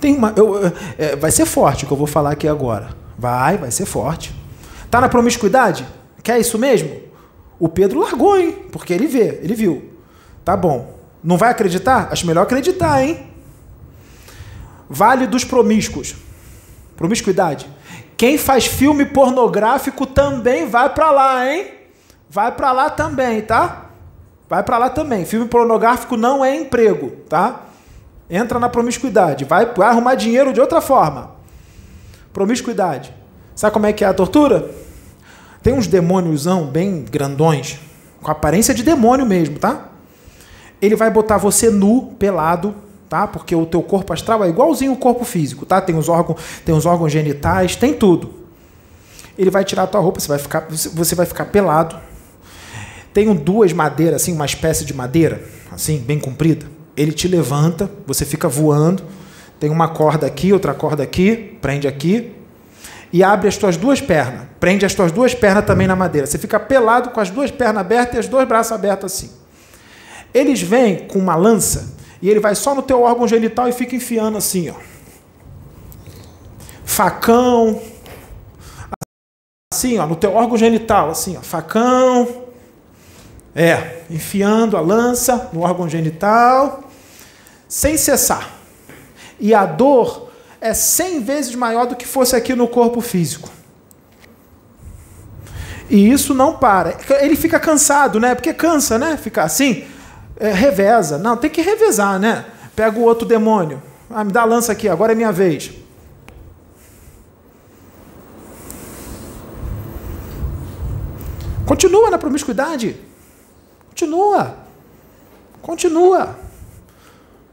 [0.01, 0.59] Tem uma, eu,
[0.97, 2.89] é, vai ser forte o que eu vou falar aqui agora.
[3.17, 4.33] Vai, vai ser forte.
[4.89, 5.85] Tá na promiscuidade?
[6.23, 6.99] Quer isso mesmo?
[7.59, 8.65] O Pedro largou, hein?
[8.71, 9.91] Porque ele vê, ele viu.
[10.43, 10.99] Tá bom.
[11.23, 12.09] Não vai acreditar?
[12.11, 13.27] Acho melhor acreditar, hein?
[14.89, 16.15] Vale dos promíscuos.
[16.97, 17.69] Promiscuidade.
[18.17, 21.67] Quem faz filme pornográfico também vai para lá, hein?
[22.27, 23.91] Vai para lá também, tá?
[24.49, 25.25] Vai para lá também.
[25.25, 27.61] Filme pornográfico não é emprego, tá?
[28.31, 31.31] Entra na promiscuidade, vai, arrumar dinheiro de outra forma.
[32.31, 33.13] Promiscuidade.
[33.53, 34.71] Sabe como é que é a tortura?
[35.61, 37.77] Tem uns demôniosão bem grandões,
[38.21, 39.89] com aparência de demônio mesmo, tá?
[40.81, 42.73] Ele vai botar você nu, pelado,
[43.09, 43.27] tá?
[43.27, 45.81] Porque o teu corpo astral é igualzinho o corpo físico, tá?
[45.81, 48.33] Tem os órgãos, tem os órgãos genitais, tem tudo.
[49.37, 51.97] Ele vai tirar a tua roupa, você vai ficar, você vai ficar pelado.
[53.13, 58.25] Tem duas madeiras, assim, uma espécie de madeira, assim, bem comprida ele te levanta, você
[58.25, 59.03] fica voando,
[59.59, 62.31] tem uma corda aqui, outra corda aqui, prende aqui,
[63.11, 66.27] e abre as tuas duas pernas, prende as tuas duas pernas também na madeira.
[66.27, 69.31] Você fica pelado com as duas pernas abertas e os dois braços abertos assim.
[70.33, 73.95] Eles vêm com uma lança e ele vai só no teu órgão genital e fica
[73.95, 74.75] enfiando assim, ó.
[76.85, 77.81] Facão,
[79.73, 82.45] assim, ó, no teu órgão genital, assim, ó, facão,
[83.55, 86.83] é, enfiando a lança no órgão genital,
[87.71, 88.51] sem cessar.
[89.39, 90.29] E a dor
[90.59, 93.49] é 100 vezes maior do que fosse aqui no corpo físico.
[95.89, 96.97] E isso não para.
[97.21, 98.35] Ele fica cansado, né?
[98.35, 99.15] Porque cansa, né?
[99.15, 99.85] Ficar assim,
[100.37, 101.17] é, reveza.
[101.17, 102.43] Não, tem que revezar, né?
[102.75, 103.81] Pega o outro demônio.
[104.09, 105.71] Ah, me dá a lança aqui, agora é minha vez.
[111.65, 112.97] Continua na promiscuidade.
[113.87, 114.57] Continua.
[115.61, 116.50] Continua.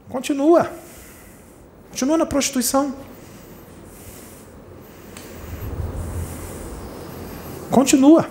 [0.09, 0.71] Continua.
[1.89, 2.93] Continua na prostituição.
[7.69, 8.25] Continua.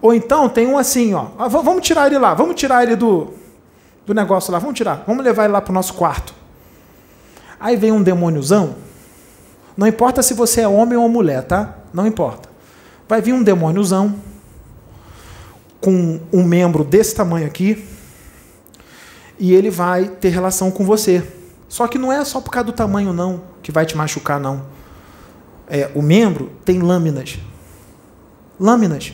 [0.00, 1.28] Ou então tem um assim, ó.
[1.38, 3.32] Ah, vamos tirar ele lá, vamos tirar ele do,
[4.06, 6.34] do negócio lá, vamos tirar, vamos levar ele lá para o nosso quarto.
[7.58, 8.76] Aí vem um demôniozão.
[9.74, 11.78] Não importa se você é homem ou mulher, tá?
[11.92, 12.50] Não importa.
[13.08, 14.14] Vai vir um demôniozão
[15.80, 17.93] com um membro desse tamanho aqui
[19.38, 21.22] e ele vai ter relação com você.
[21.68, 24.62] Só que não é só por causa do tamanho, não, que vai te machucar, não.
[25.68, 27.38] É, o membro tem lâminas.
[28.60, 29.12] Lâminas.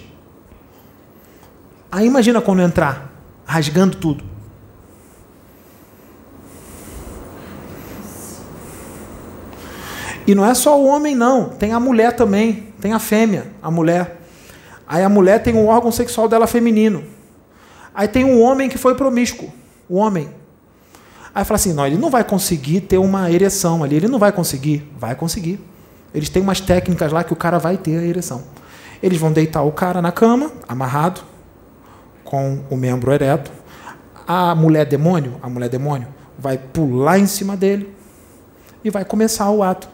[1.90, 3.12] Aí imagina quando entrar,
[3.44, 4.24] rasgando tudo.
[10.26, 11.48] E não é só o homem, não.
[11.48, 12.68] Tem a mulher também.
[12.80, 14.20] Tem a fêmea, a mulher.
[14.86, 17.04] Aí a mulher tem um órgão sexual dela feminino.
[17.94, 19.52] Aí tem um homem que foi promíscuo,
[19.90, 20.30] o homem.
[21.34, 24.30] Aí fala assim: não, ele não vai conseguir ter uma ereção ali, ele não vai
[24.30, 24.88] conseguir.
[24.96, 25.60] Vai conseguir.
[26.14, 28.44] Eles têm umas técnicas lá que o cara vai ter a ereção.
[29.02, 31.22] Eles vão deitar o cara na cama, amarrado,
[32.24, 33.50] com o membro ereto.
[34.26, 36.08] A mulher demônio, a mulher demônio,
[36.38, 37.94] vai pular em cima dele
[38.84, 39.88] e vai começar o ato.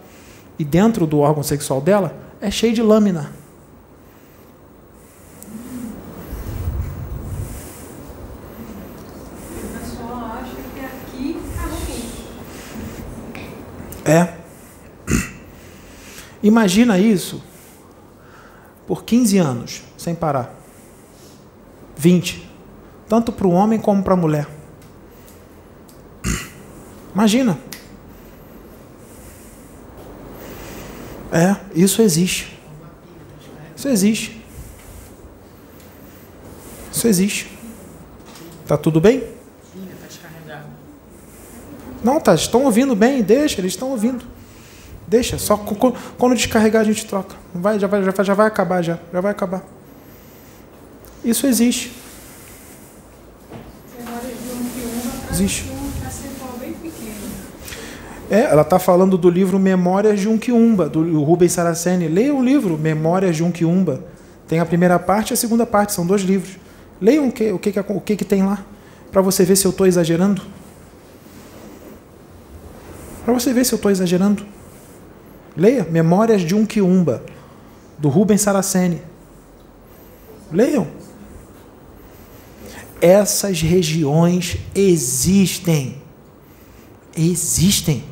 [0.59, 3.33] E dentro do órgão sexual dela é cheio de lâmina.
[14.07, 14.35] É.
[16.43, 17.43] Imagina isso
[18.87, 20.55] por 15 anos, sem parar.
[21.97, 22.49] 20.
[23.09, 24.49] Tanto para o homem como para a mulher.
[27.13, 27.59] Imagina.
[31.33, 32.57] É, isso existe.
[33.77, 34.45] Isso existe.
[36.93, 37.59] Isso existe.
[38.67, 39.36] Tá tudo bem?
[42.03, 44.25] Não, tá, estão ouvindo bem, deixa, eles estão ouvindo.
[45.07, 47.37] Deixa, só quando descarregar a gente troca.
[47.55, 49.63] Vai, já vai, já vai, já vai acabar já, já vai acabar.
[51.25, 51.93] Isso existe.
[55.31, 55.77] Existe.
[58.29, 62.09] É, ela está falando do livro Memórias de um Quiumba, do Rubens Saraceni.
[62.09, 64.05] Leia o livro Memórias de um Quiumba.
[64.49, 66.57] Tem a primeira parte e a segunda parte, são dois livros.
[67.01, 68.65] Leiam o que, o que, o que, que tem lá,
[69.13, 70.43] para você ver se eu estou exagerando.
[73.27, 74.47] Para você ver se eu estou exagerando.
[75.57, 77.25] Leia Memórias de um Quiumba,
[77.99, 79.03] do Rubens Saraceni.
[80.53, 80.87] Leiam.
[83.01, 86.01] Essas regiões existem.
[87.17, 88.05] Existem.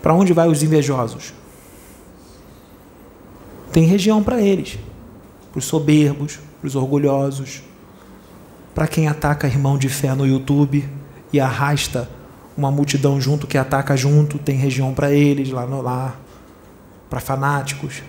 [0.00, 1.34] Para onde vai os invejosos?
[3.72, 4.78] Tem região para eles.
[5.50, 7.64] Para os soberbos, para os orgulhosos,
[8.72, 10.88] para quem ataca irmão de fé no YouTube
[11.32, 12.08] e arrasta
[12.60, 16.20] uma multidão junto que ataca junto, tem região para eles lá no lar,
[17.08, 18.02] para fanáticos,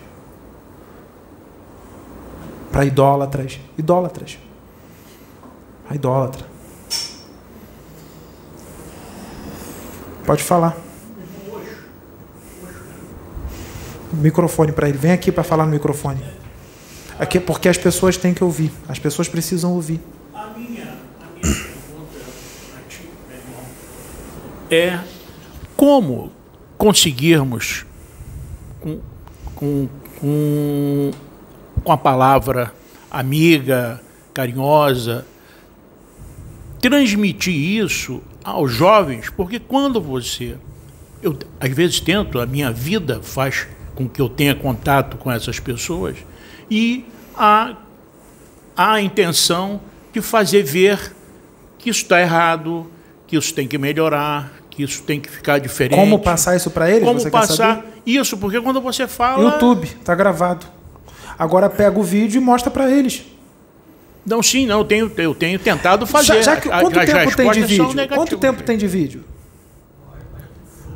[2.71, 4.37] para idólatras, idólatras,
[5.89, 6.45] a idólatra.
[10.25, 10.77] Pode falar.
[14.13, 14.97] Microfone para ele.
[14.97, 16.23] Vem aqui para falar no microfone.
[17.17, 18.71] Aqui porque as pessoas têm que ouvir.
[18.87, 20.01] As pessoas precisam ouvir.
[20.33, 22.19] A minha, a minha pergunta
[22.77, 23.63] a ti, meu irmão,
[24.71, 24.99] é
[25.75, 26.31] como
[26.77, 27.85] conseguirmos
[28.79, 28.99] com,
[29.53, 29.89] com,
[30.19, 31.11] com,
[31.85, 32.73] a palavra
[33.09, 34.01] amiga,
[34.33, 35.25] carinhosa,
[36.79, 40.55] transmitir isso aos jovens, porque quando você.
[41.21, 45.59] Eu, às vezes tento, a minha vida faz com que eu tenha contato com essas
[45.59, 46.17] pessoas
[46.69, 47.75] e há,
[48.75, 49.81] há a intenção
[50.11, 51.13] de fazer ver
[51.77, 52.89] que isso está errado,
[53.27, 55.99] que isso tem que melhorar, que isso tem que ficar diferente.
[55.99, 57.03] Como passar isso para eles?
[57.07, 58.37] Como você passar isso?
[58.37, 59.43] Porque quando você fala.
[59.43, 60.65] YouTube, está gravado.
[61.37, 63.25] Agora pega o vídeo e mostra para eles.
[64.25, 66.35] Não, sim, não, eu tenho, eu tenho tentado fazer.
[66.35, 68.07] Já, já que, quanto a, tempo tem de vídeo?
[68.13, 69.23] Quanto tempo tem de vídeo?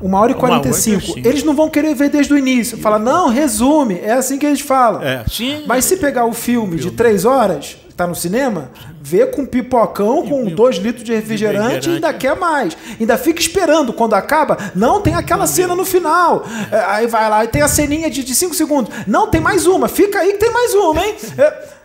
[0.02, 1.18] Uma hora e quarenta e cinco.
[1.18, 2.78] Eles não vão querer ver desde o início.
[2.78, 4.00] Fala, não, resume.
[4.04, 5.02] É assim que eles falam.
[5.02, 5.64] É, sim.
[5.66, 6.92] Mas se pegar o filme, filme.
[6.92, 8.70] de três horas, está no cinema,
[9.06, 12.76] vê com pipocão, com dois litros de refrigerante, refrigerante, e ainda quer mais.
[13.00, 13.94] Ainda fica esperando.
[13.94, 16.44] Quando acaba, não tem aquela cena no final.
[16.72, 18.92] É, aí vai lá e tem a ceninha de, de cinco segundos.
[19.06, 19.88] Não, tem mais uma.
[19.88, 21.16] Fica aí que tem mais uma, hein?
[21.38, 21.76] É.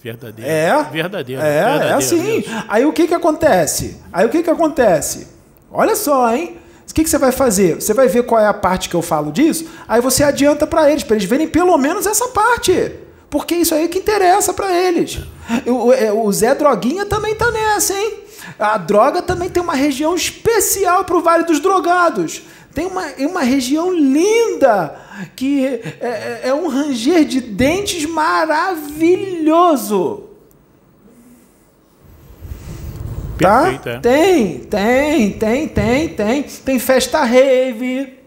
[0.00, 0.48] Verdadeiro.
[0.48, 0.84] É.
[0.92, 1.42] Verdadeiro.
[1.42, 2.44] É, verdadeiro, é assim.
[2.68, 4.00] Aí o que que acontece?
[4.12, 5.26] Aí o que que acontece?
[5.72, 6.56] Olha só, hein?
[6.88, 7.74] O que, que você vai fazer?
[7.74, 10.90] Você vai ver qual é a parte que eu falo disso, aí você adianta para
[10.90, 12.92] eles, para eles verem pelo menos essa parte.
[13.30, 15.18] Porque isso aí que interessa para eles.
[15.66, 18.20] O, é, o Zé Droguinha também tá nessa, hein?
[18.58, 22.40] A droga também tem uma região especial para o Vale dos Drogados.
[22.74, 24.96] Tem uma, uma região linda
[25.36, 30.24] que é, é, é um ranger de dentes maravilhoso.
[33.38, 33.72] Tá?
[33.72, 33.78] É.
[33.98, 36.42] Tem, tem, tem, tem, tem.
[36.42, 38.17] Tem festa rave.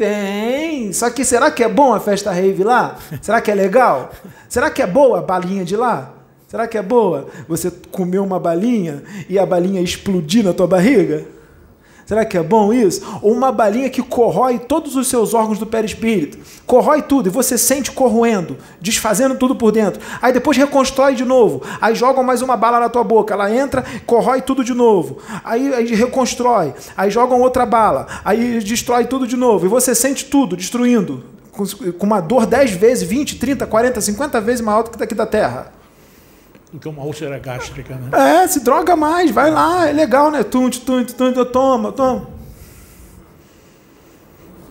[0.00, 0.94] Tem.
[0.94, 2.96] Só que será que é bom a festa rave lá?
[3.20, 4.10] Será que é legal?
[4.48, 6.14] Será que é boa a balinha de lá?
[6.48, 11.26] Será que é boa você comer uma balinha e a balinha explodir na tua barriga?
[12.10, 13.02] Será que é bom isso?
[13.22, 16.38] Ou uma balinha que corrói todos os seus órgãos do perispírito.
[16.66, 20.02] Corrói tudo e você sente corroendo, desfazendo tudo por dentro.
[20.20, 21.62] Aí depois reconstrói de novo.
[21.80, 23.32] Aí jogam mais uma bala na tua boca.
[23.32, 25.18] Ela entra, corrói tudo de novo.
[25.44, 26.74] Aí, aí reconstrói.
[26.96, 28.08] Aí jogam outra bala.
[28.24, 29.66] Aí destrói tudo de novo.
[29.66, 31.22] E você sente tudo destruindo.
[31.52, 35.26] Com uma dor 10 vezes, 20, 30, 40, 50 vezes maior do que daqui da
[35.26, 35.79] Terra
[36.78, 38.42] que uma úlcera gástrica, né?
[38.42, 40.42] É, se droga mais, vai lá, é legal, né?
[40.44, 42.28] Tum, tum, tum, toma, toma.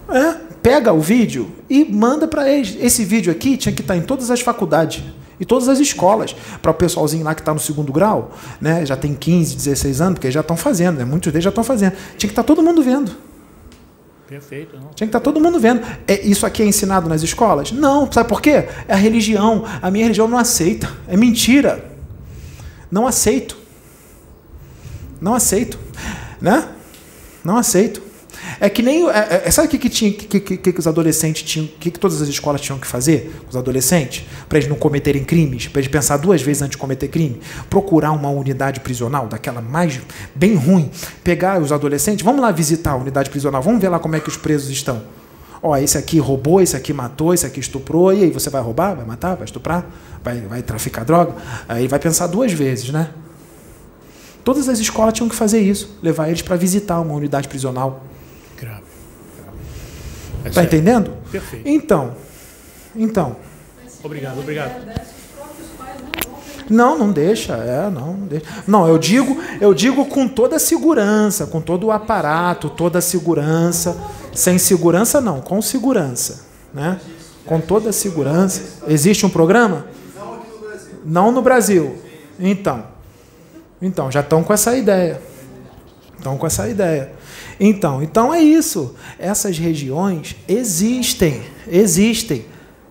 [0.09, 2.77] É, pega o vídeo e manda para eles.
[2.79, 5.03] Esse vídeo aqui tinha que estar tá em todas as faculdades
[5.39, 6.35] e todas as escolas.
[6.61, 8.31] Para o pessoalzinho lá que está no segundo grau,
[8.61, 8.85] né?
[8.85, 11.05] Já tem 15, 16 anos, porque já estão fazendo, né?
[11.05, 11.93] Muitos deles já estão fazendo.
[12.17, 13.28] Tinha que estar tá todo mundo vendo.
[14.29, 14.75] Perfeito.
[14.75, 14.89] Não.
[14.89, 15.81] Tinha que estar tá todo mundo vendo.
[16.07, 17.71] É, isso aqui é ensinado nas escolas?
[17.71, 18.09] Não.
[18.11, 18.69] Sabe por quê?
[18.87, 19.65] É a religião.
[19.81, 20.87] A minha religião não aceita.
[21.07, 21.83] É mentira.
[22.91, 23.57] Não aceito.
[25.19, 25.79] Não aceito.
[26.39, 26.69] Né?
[27.43, 28.03] Não aceito.
[28.59, 29.09] É que nem.
[29.09, 31.65] É, é, sabe o que, que, tinha, que, que, que os adolescentes tinham.
[31.65, 34.25] O que, que todas as escolas tinham que fazer os adolescentes?
[34.47, 37.39] Para eles não cometerem crimes, para eles pensar duas vezes antes de cometer crime.
[37.69, 39.99] Procurar uma unidade prisional, daquela mais
[40.33, 40.89] bem ruim.
[41.23, 44.29] Pegar os adolescentes, vamos lá visitar a unidade prisional, vamos ver lá como é que
[44.29, 45.01] os presos estão.
[45.61, 48.95] Ó, esse aqui roubou, esse aqui matou, esse aqui estuprou, e aí você vai roubar,
[48.95, 49.85] vai matar, vai estuprar,
[50.23, 51.35] vai, vai traficar droga?
[51.67, 53.09] Aí vai pensar duas vezes, né?
[54.43, 58.03] Todas as escolas tinham que fazer isso, levar eles para visitar uma unidade prisional.
[60.49, 60.59] Grave.
[60.59, 61.13] Está entendendo?
[61.31, 61.67] Perfeito.
[61.67, 62.15] Então,
[62.95, 63.35] então.
[64.03, 64.73] Obrigado, obrigado.
[66.69, 68.45] Não, não deixa, é, não, não deixa.
[68.67, 73.01] Não, eu digo, eu digo com toda a segurança, com todo o aparato, toda a
[73.01, 73.97] segurança.
[74.33, 76.99] Sem segurança não, com segurança, né?
[77.45, 78.83] Com toda a segurança.
[78.87, 79.87] Existe um programa?
[81.03, 81.97] Não no Brasil.
[82.39, 82.85] Então,
[83.81, 85.19] então já estão com essa ideia.
[86.17, 87.13] Estão com essa ideia.
[87.59, 88.95] Então, então é isso.
[89.17, 92.45] Essas regiões existem, existem,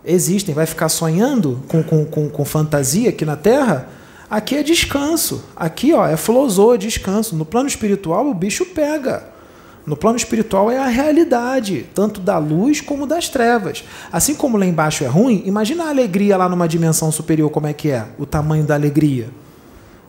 [0.04, 0.54] existem.
[0.54, 3.88] Vai ficar sonhando com, com, com, com fantasia aqui na Terra?
[4.30, 5.42] Aqui é descanso.
[5.56, 7.34] Aqui ó, é flosô, é descanso.
[7.34, 9.38] No plano espiritual o bicho pega.
[9.86, 13.82] No plano espiritual é a realidade, tanto da luz como das trevas.
[14.12, 17.72] Assim como lá embaixo é ruim, imagina a alegria lá numa dimensão superior, como é
[17.72, 18.04] que é?
[18.18, 19.30] O tamanho da alegria.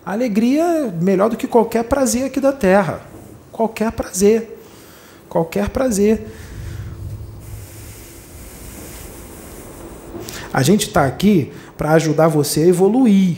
[0.05, 2.99] A alegria é melhor do que qualquer prazer aqui da Terra.
[3.59, 4.57] Qualquer prazer.
[5.27, 6.25] Qualquer prazer.
[10.53, 13.35] A gente está aqui para ajudar você a evoluir,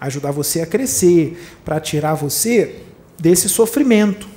[0.00, 2.84] ajudar você a crescer, para tirar você
[3.18, 4.28] desse sofrimento.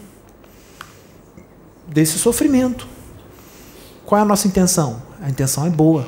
[1.87, 2.87] Desse sofrimento.
[4.03, 4.99] Qual é a nossa intenção?
[5.21, 6.07] A intenção é boa.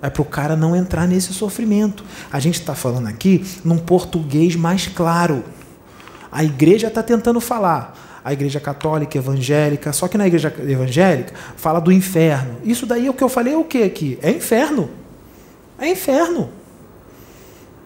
[0.00, 2.02] É para o cara não entrar nesse sofrimento.
[2.32, 5.44] A gente está falando aqui num português mais claro.
[6.34, 11.78] A igreja está tentando falar a igreja católica, evangélica, só que na igreja evangélica fala
[11.78, 12.56] do inferno.
[12.64, 14.18] Isso daí é o que eu falei é o que aqui?
[14.20, 14.90] É inferno.
[15.78, 16.50] É inferno.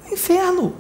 [0.08, 0.74] É inferno.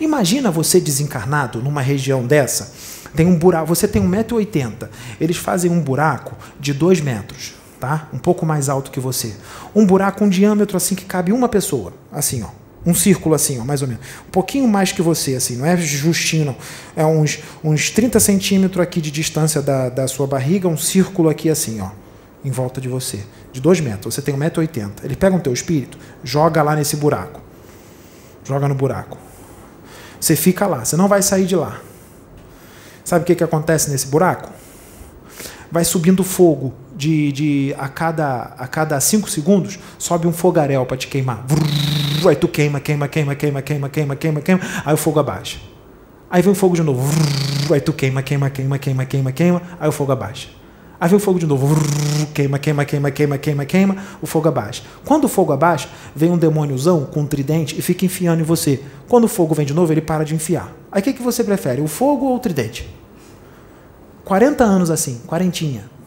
[0.00, 2.72] Imagina você desencarnado numa região dessa,
[3.16, 4.88] tem um buraco, você tem 1,80m,
[5.20, 8.08] eles fazem um buraco de 2 metros, tá?
[8.12, 9.34] Um pouco mais alto que você.
[9.74, 12.67] Um buraco, um diâmetro assim que cabe uma pessoa, assim, ó.
[12.88, 14.02] Um círculo assim, ó, mais ou menos.
[14.26, 16.56] Um pouquinho mais que você, assim, não é justinho, não.
[16.96, 21.50] É uns, uns 30 centímetros aqui de distância da, da sua barriga, um círculo aqui
[21.50, 21.90] assim, ó,
[22.42, 23.20] em volta de você.
[23.52, 24.14] De 2 metros.
[24.14, 24.90] Você tem 1,80m.
[25.04, 27.42] Ele pega o teu espírito, joga lá nesse buraco.
[28.42, 29.18] Joga no buraco.
[30.18, 31.82] Você fica lá, você não vai sair de lá.
[33.04, 34.50] Sabe o que, que acontece nesse buraco?
[35.70, 40.96] Vai subindo fogo de, de a cada a cada cinco segundos sobe um fogaréu para
[40.96, 41.44] te queimar.
[42.26, 44.60] Aí tu queima, queima, queima, queima, queima, queima, queima, queima.
[44.84, 45.58] Aí o fogo abaixa.
[46.30, 47.02] Aí vem o fogo de novo.
[47.72, 49.62] Aí tu queima, queima, queima, queima, queima, queima.
[49.78, 50.48] Aí o fogo abaixa.
[51.00, 51.74] Aí vem o fogo de novo.
[52.34, 53.96] Queima, queima, queima, queima, queima, queima.
[54.20, 54.82] O fogo abaixa.
[55.04, 58.82] Quando o fogo abaixa, vem um demôniozão com um tridente e fica enfiando em você.
[59.08, 60.72] Quando o fogo vem de novo, ele para de enfiar.
[60.90, 61.80] Aí o que, que você prefere?
[61.80, 62.88] O fogo ou o tridente?
[64.24, 65.97] 40 anos assim, quarentinha.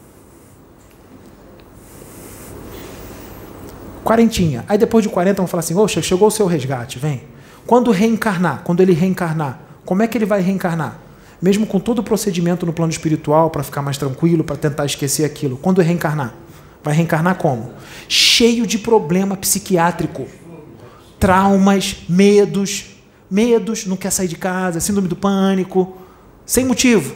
[4.04, 4.64] Quarentinha.
[4.68, 7.22] Aí depois de 40 vão falar assim: Oxa, chegou o seu resgate, vem.
[7.66, 10.98] Quando reencarnar, quando ele reencarnar, como é que ele vai reencarnar?
[11.40, 15.24] Mesmo com todo o procedimento no plano espiritual para ficar mais tranquilo, para tentar esquecer
[15.24, 15.56] aquilo.
[15.56, 16.34] Quando reencarnar?
[16.82, 17.72] Vai reencarnar como?
[18.08, 20.26] Cheio de problema psiquiátrico.
[21.18, 22.96] Traumas, medos,
[23.30, 25.96] medos, não quer sair de casa, síndrome do pânico,
[26.44, 27.14] sem motivo.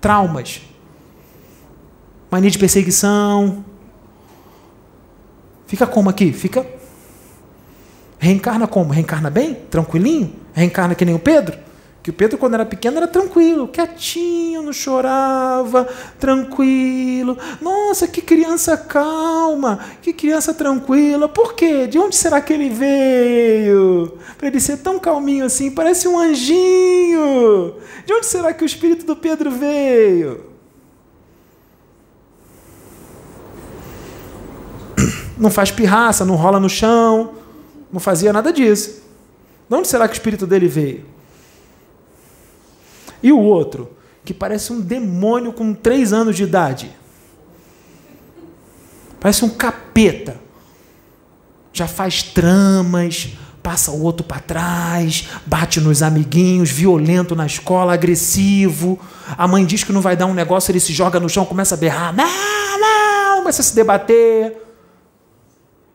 [0.00, 0.62] Traumas.
[2.30, 3.64] Mania de perseguição,
[5.70, 6.32] Fica como aqui?
[6.32, 6.66] Fica.
[8.18, 8.92] Reencarna como?
[8.92, 9.54] Reencarna bem?
[9.70, 10.32] Tranquilinho?
[10.52, 11.56] Reencarna que nem o Pedro?
[12.02, 15.86] Que o Pedro, quando era pequeno, era tranquilo, quietinho, não chorava,
[16.18, 17.38] tranquilo.
[17.60, 21.28] Nossa, que criança calma, que criança tranquila.
[21.28, 21.86] Por quê?
[21.86, 24.18] De onde será que ele veio?
[24.36, 27.74] Para ele ser tão calminho assim, parece um anjinho.
[28.04, 30.49] De onde será que o espírito do Pedro veio?
[35.40, 37.32] Não faz pirraça, não rola no chão,
[37.90, 39.02] não fazia nada disso.
[39.68, 41.04] De onde será que o espírito dele veio?
[43.22, 43.90] E o outro,
[44.24, 46.94] que parece um demônio com três anos de idade.
[49.18, 50.36] Parece um capeta.
[51.72, 58.98] Já faz tramas, passa o outro para trás, bate nos amiguinhos, violento na escola, agressivo.
[59.38, 61.74] A mãe diz que não vai dar um negócio, ele se joga no chão, começa
[61.74, 64.69] a berrar, não, não, começa a se debater.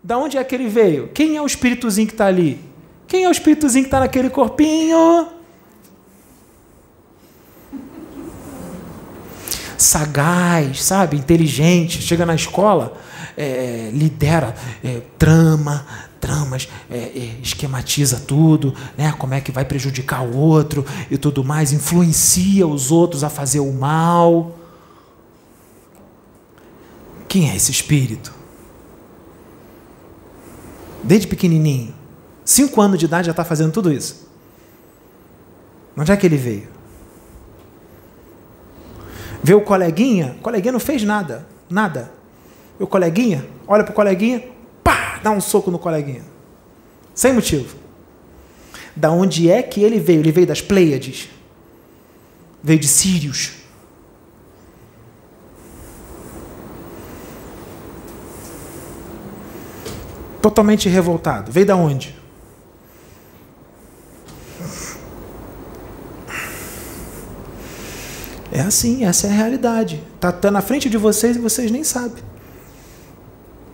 [0.06, 1.08] Da onde é que ele veio?
[1.08, 2.64] Quem é o espíritozinho que está ali?
[3.08, 5.30] Quem é o espíritozinho que está naquele corpinho?
[9.78, 11.18] sagaz, sabe?
[11.18, 12.96] Inteligente, chega na escola,
[13.36, 15.86] é, lidera, é, trama,
[16.20, 19.12] tramas, é, é, esquematiza tudo, né?
[19.18, 23.60] como é que vai prejudicar o outro e tudo mais, influencia os outros a fazer
[23.60, 24.56] o mal.
[27.28, 28.45] Quem é esse espírito?
[31.06, 31.94] Desde pequenininho,
[32.44, 34.28] cinco anos de idade já está fazendo tudo isso.
[35.96, 36.68] Onde é que ele veio?
[39.44, 42.12] Vê o coleguinha, o coleguinha não fez nada, nada.
[42.80, 44.44] Vê o coleguinha, olha para o coleguinha,
[44.84, 46.24] pá, dá um soco no coleguinha.
[47.14, 47.76] Sem motivo.
[48.96, 50.22] Da onde é que ele veio?
[50.22, 51.30] Ele veio das Pleiades.
[52.64, 53.52] Veio de Sírios.
[60.46, 61.52] Totalmente revoltado.
[61.52, 62.16] Veio da onde?
[68.52, 70.04] É assim, essa é a realidade.
[70.14, 72.24] Está tá na frente de vocês e vocês nem sabem.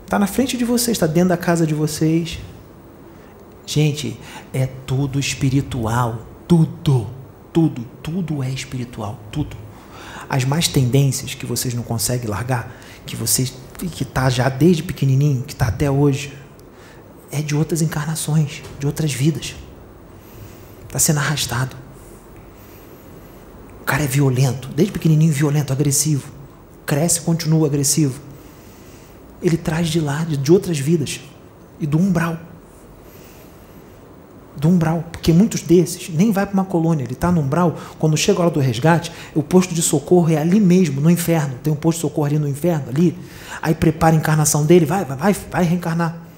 [0.05, 2.39] Está na frente de vocês, está dentro da casa de vocês.
[3.65, 4.17] Gente,
[4.53, 6.25] é tudo espiritual.
[6.47, 7.05] Tudo.
[7.51, 7.85] Tudo.
[8.01, 9.19] Tudo é espiritual.
[9.29, 9.57] Tudo.
[10.29, 12.73] As mais tendências que vocês não conseguem largar,
[13.05, 16.39] que vocês que está já desde pequenininho, que está até hoje,
[17.31, 19.55] é de outras encarnações, de outras vidas.
[20.85, 21.75] Está sendo arrastado.
[23.81, 26.27] O cara é violento, desde pequenininho violento, agressivo.
[26.85, 28.19] Cresce continua agressivo.
[29.41, 31.21] Ele traz de lá, de outras vidas
[31.79, 32.37] e do umbral.
[34.55, 37.77] Do umbral, porque muitos desses nem vai para uma colônia, ele está no umbral.
[37.97, 41.55] Quando chega a hora do resgate, o posto de socorro é ali mesmo, no inferno.
[41.63, 43.17] Tem um posto de socorro ali no inferno, ali.
[43.61, 46.30] Aí prepara a encarnação dele, vai, vai, vai, vai reencarnar.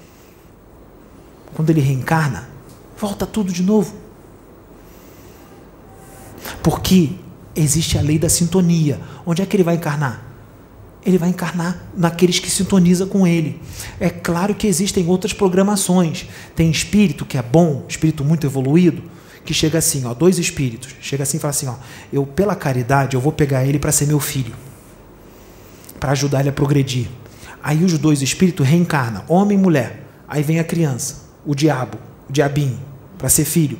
[1.54, 2.48] Quando ele reencarna,
[2.98, 3.94] volta tudo de novo.
[6.62, 7.10] Porque
[7.54, 9.00] existe a lei da sintonia.
[9.24, 10.22] Onde é que ele vai encarnar?
[11.04, 13.60] Ele vai encarnar naqueles que sintonizam com ele.
[14.00, 16.26] É claro que existem outras programações.
[16.56, 19.02] Tem espírito que é bom, espírito muito evoluído,
[19.44, 21.74] que chega assim, ó, dois espíritos, chega assim e fala assim, ó,
[22.10, 24.54] eu pela caridade eu vou pegar ele para ser meu filho,
[26.00, 27.08] para ajudar ele a progredir.
[27.62, 30.06] Aí os dois espíritos reencarnam, homem e mulher.
[30.26, 31.98] Aí vem a criança, o diabo,
[32.28, 32.80] o diabinho,
[33.18, 33.78] para ser filho.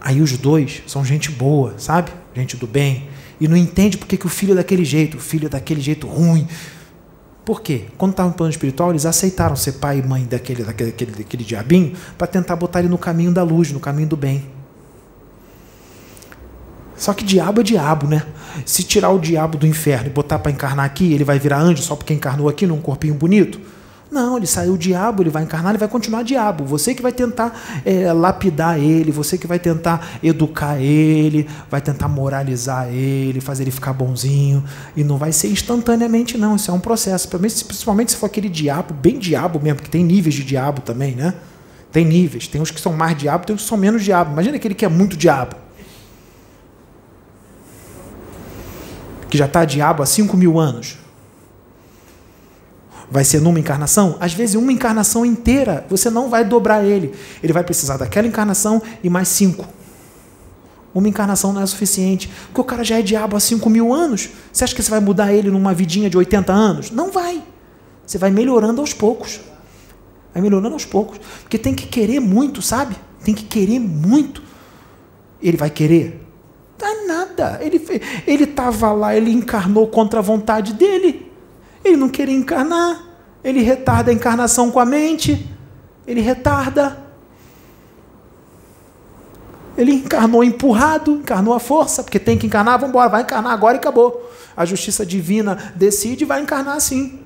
[0.00, 2.12] Aí os dois são gente boa, sabe?
[2.34, 3.08] Gente do bem.
[3.40, 6.06] E não entende porque que o filho é daquele jeito, o filho é daquele jeito
[6.06, 6.46] ruim.
[7.44, 7.84] Por quê?
[7.96, 11.44] Quando estavam no plano espiritual, eles aceitaram ser pai e mãe daquele, daquele, daquele, daquele
[11.44, 14.44] diabinho para tentar botar ele no caminho da luz, no caminho do bem.
[16.96, 18.24] Só que diabo é diabo, né?
[18.64, 21.82] Se tirar o diabo do inferno e botar para encarnar aqui, ele vai virar anjo
[21.82, 23.60] só porque encarnou aqui num corpinho bonito?
[24.10, 26.64] Não, ele saiu diabo, ele vai encarnar, ele vai continuar diabo.
[26.64, 32.06] Você que vai tentar é, lapidar ele, você que vai tentar educar ele, vai tentar
[32.06, 34.62] moralizar ele, fazer ele ficar bonzinho.
[34.96, 36.54] E não vai ser instantaneamente, não.
[36.54, 37.28] Isso é um processo.
[37.28, 41.34] Principalmente se for aquele diabo, bem diabo mesmo, que tem níveis de diabo também, né?
[41.90, 42.46] Tem níveis.
[42.46, 44.32] Tem uns que são mais diabo, tem uns que são menos diabo.
[44.32, 45.56] Imagina aquele que é muito diabo.
[49.28, 51.05] Que já está diabo há 5 mil anos
[53.10, 54.16] vai ser numa encarnação?
[54.20, 57.14] Às vezes, uma encarnação inteira, você não vai dobrar ele.
[57.42, 59.66] Ele vai precisar daquela encarnação e mais cinco.
[60.96, 62.30] Uma encarnação não é suficiente.
[62.46, 64.30] Porque o cara já é diabo há 5 mil anos.
[64.50, 66.90] Você acha que você vai mudar ele numa vidinha de 80 anos?
[66.90, 67.42] Não vai.
[68.06, 69.40] Você vai melhorando aos poucos.
[70.32, 71.20] Vai melhorando aos poucos.
[71.42, 72.96] Porque tem que querer muito, sabe?
[73.22, 74.42] Tem que querer muito.
[75.42, 76.26] Ele vai querer?
[76.78, 77.58] Tá nada.
[77.60, 77.78] Ele
[78.26, 81.25] ele estava lá, ele encarnou contra a vontade dele.
[81.86, 83.02] Ele não queria encarnar.
[83.44, 85.48] Ele retarda a encarnação com a mente.
[86.06, 87.04] Ele retarda.
[89.78, 93.76] Ele encarnou empurrado, encarnou a força, porque tem que encarnar, vamos embora, vai encarnar agora
[93.76, 94.32] e acabou.
[94.56, 97.20] A justiça divina decide e vai encarnar assim.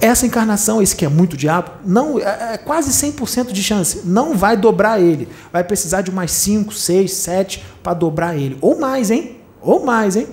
[0.00, 4.34] Essa encarnação, esse que é muito diabo, não é, é quase 100% de chance, não
[4.34, 5.28] vai dobrar ele.
[5.52, 8.58] Vai precisar de umas 5, 6, 7 para dobrar ele.
[8.60, 9.40] Ou mais, hein?
[9.60, 10.26] Ou mais, hein?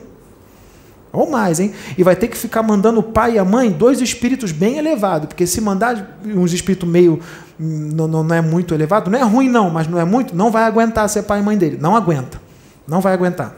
[1.14, 1.74] Ou mais, hein?
[1.98, 5.28] E vai ter que ficar mandando o pai e a mãe dois espíritos bem elevados.
[5.28, 7.20] Porque se mandar uns espíritos meio.
[7.60, 10.50] Não, não, não, é muito elevado, não é ruim, não, mas não é muito, não
[10.50, 11.78] vai aguentar ser pai e mãe dele.
[11.80, 12.42] Não aguenta.
[12.88, 13.56] Não vai aguentar.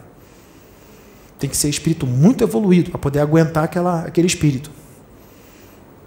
[1.39, 4.71] Tem que ser espírito muito evoluído para poder aguentar aquela, aquele espírito.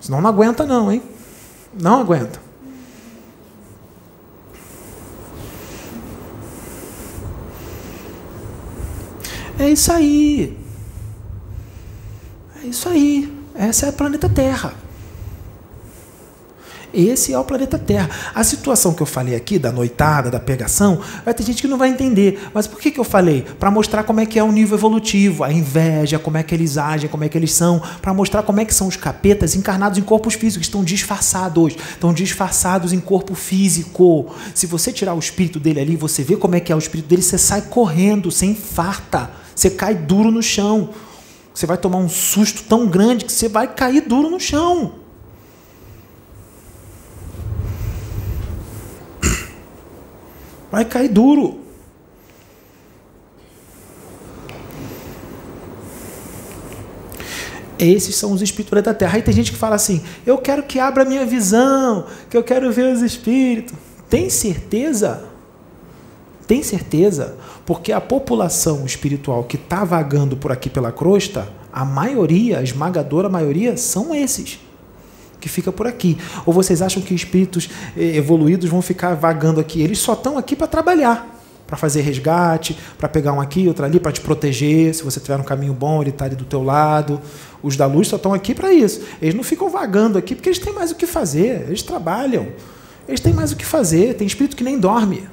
[0.01, 1.03] Senão não aguenta, não, hein?
[1.81, 2.41] Não aguenta.
[9.59, 10.66] É isso aí.
[12.67, 13.33] É isso aí.
[13.55, 14.75] Essa é a planeta Terra.
[16.93, 18.11] Esse é o planeta Terra.
[18.35, 21.79] A situação que eu falei aqui, da noitada, da pegação, vai ter gente que não
[21.79, 22.41] vai entender.
[22.53, 23.43] Mas por que, que eu falei?
[23.61, 26.77] Para mostrar como é que é o nível evolutivo, a inveja, como é que eles
[26.77, 29.97] agem, como é que eles são, para mostrar como é que são os capetas encarnados
[29.97, 34.35] em corpos físicos, estão disfarçados, estão disfarçados em corpo físico.
[34.55, 37.07] Se você tirar o espírito dele ali, você vê como é que é o espírito
[37.07, 40.91] dele, você sai correndo, você infarta, você cai duro no chão.
[41.57, 44.97] Você vai tomar um susto tão grande que você vai cair duro no chão.
[50.71, 51.61] Vai cair duro.
[57.79, 59.17] Esses são os espíritos da terra.
[59.17, 62.71] Aí tem gente que fala assim: eu quero que abra minha visão, que eu quero
[62.71, 63.75] ver os espíritos.
[64.11, 65.36] Tem certeza?
[66.47, 67.37] Tem certeza?
[67.65, 73.29] Porque a população espiritual que está vagando por aqui pela crosta, a maioria, a esmagadora
[73.29, 74.61] maioria, são esses
[75.41, 76.17] que fica por aqui.
[76.45, 79.83] Ou vocês acham que espíritos eh, evoluídos vão ficar vagando aqui?
[79.83, 83.99] Eles só estão aqui para trabalhar, para fazer resgate, para pegar um aqui, outro ali,
[83.99, 84.95] para te proteger.
[84.95, 87.21] Se você tiver um caminho bom, ele está ali do teu lado.
[87.63, 89.03] Os da luz só estão aqui para isso.
[89.21, 91.67] Eles não ficam vagando aqui porque eles têm mais o que fazer.
[91.67, 92.49] Eles trabalham.
[93.09, 94.15] Eles têm mais o que fazer.
[94.15, 95.29] Tem espírito que nem dorme.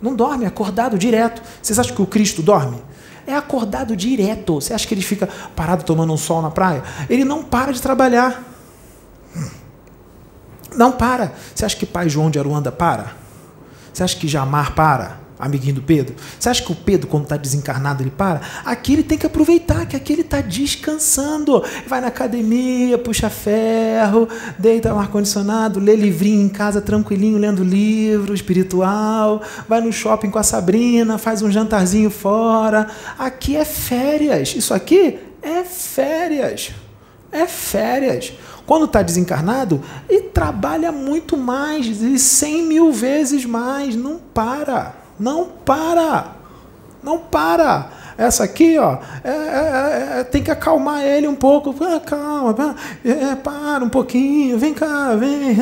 [0.00, 1.42] Não dorme, é acordado direto.
[1.60, 2.82] Vocês acham que o Cristo dorme?
[3.26, 4.54] É acordado direto.
[4.54, 6.82] Você acha que ele fica parado tomando um sol na praia?
[7.10, 8.42] Ele não para de trabalhar.
[10.74, 11.32] Não para.
[11.54, 13.12] Você acha que pai João de Aruanda para?
[13.92, 15.27] Você acha que Jamar para?
[15.38, 16.16] Amiguinho do Pedro?
[16.38, 18.40] Você acha que o Pedro, quando está desencarnado, ele para?
[18.64, 21.62] Aqui ele tem que aproveitar, que aqui ele está descansando.
[21.86, 24.28] Vai na academia, puxa ferro,
[24.58, 30.38] deita no ar-condicionado, lê livrinho em casa tranquilinho, lendo livro espiritual, vai no shopping com
[30.38, 32.88] a Sabrina, faz um jantarzinho fora.
[33.18, 34.54] Aqui é férias.
[34.56, 36.72] Isso aqui é férias.
[37.30, 38.32] É férias.
[38.66, 43.94] Quando está desencarnado, e trabalha muito mais, e cem mil vezes mais.
[43.94, 44.94] Não para.
[45.18, 46.32] Não para.
[47.02, 47.90] Não para.
[48.18, 51.72] Essa aqui, ó, é, é, é, tem que acalmar ele um pouco.
[51.80, 52.74] Ah, calma,
[53.04, 55.56] é, para um pouquinho, vem cá, vem.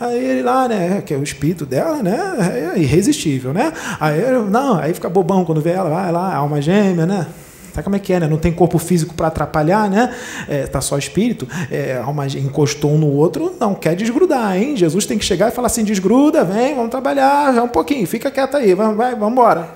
[0.00, 3.72] Aí ele lá, né, que é o espírito dela, né, é irresistível, né?
[4.00, 4.20] Aí,
[4.50, 7.26] não, aí fica bobão quando vê ela, vai lá, alma gêmea, né?
[7.72, 8.28] Sabe como é que é, né?
[8.28, 10.14] Não tem corpo físico para atrapalhar, né?
[10.46, 11.48] É, tá só espírito.
[11.70, 14.76] É, alma encostou um no outro, não quer desgrudar, hein?
[14.76, 18.30] Jesus tem que chegar e falar assim: desgruda, vem, vamos trabalhar já um pouquinho, fica
[18.30, 19.70] quieto aí, vai, vai, vamos embora.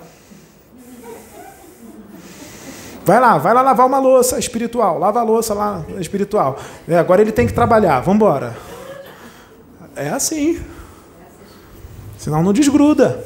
[3.02, 6.58] Vai lá, vai lá lavar uma louça espiritual, lava a louça lá espiritual.
[6.86, 8.54] É, agora ele tem que trabalhar, vamos embora.
[9.94, 10.60] É assim.
[12.18, 13.24] Senão não desgruda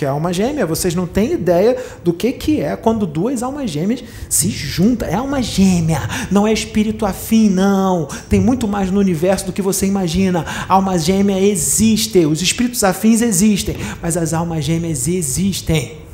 [0.00, 0.64] que é alma gêmea.
[0.64, 5.06] Vocês não têm ideia do que, que é quando duas almas gêmeas se juntam.
[5.06, 6.00] É alma gêmea,
[6.30, 8.08] não é espírito afim, não.
[8.26, 10.46] Tem muito mais no universo do que você imagina.
[10.66, 16.09] Alma gêmea existe, os espíritos afins existem, mas as almas gêmeas existem.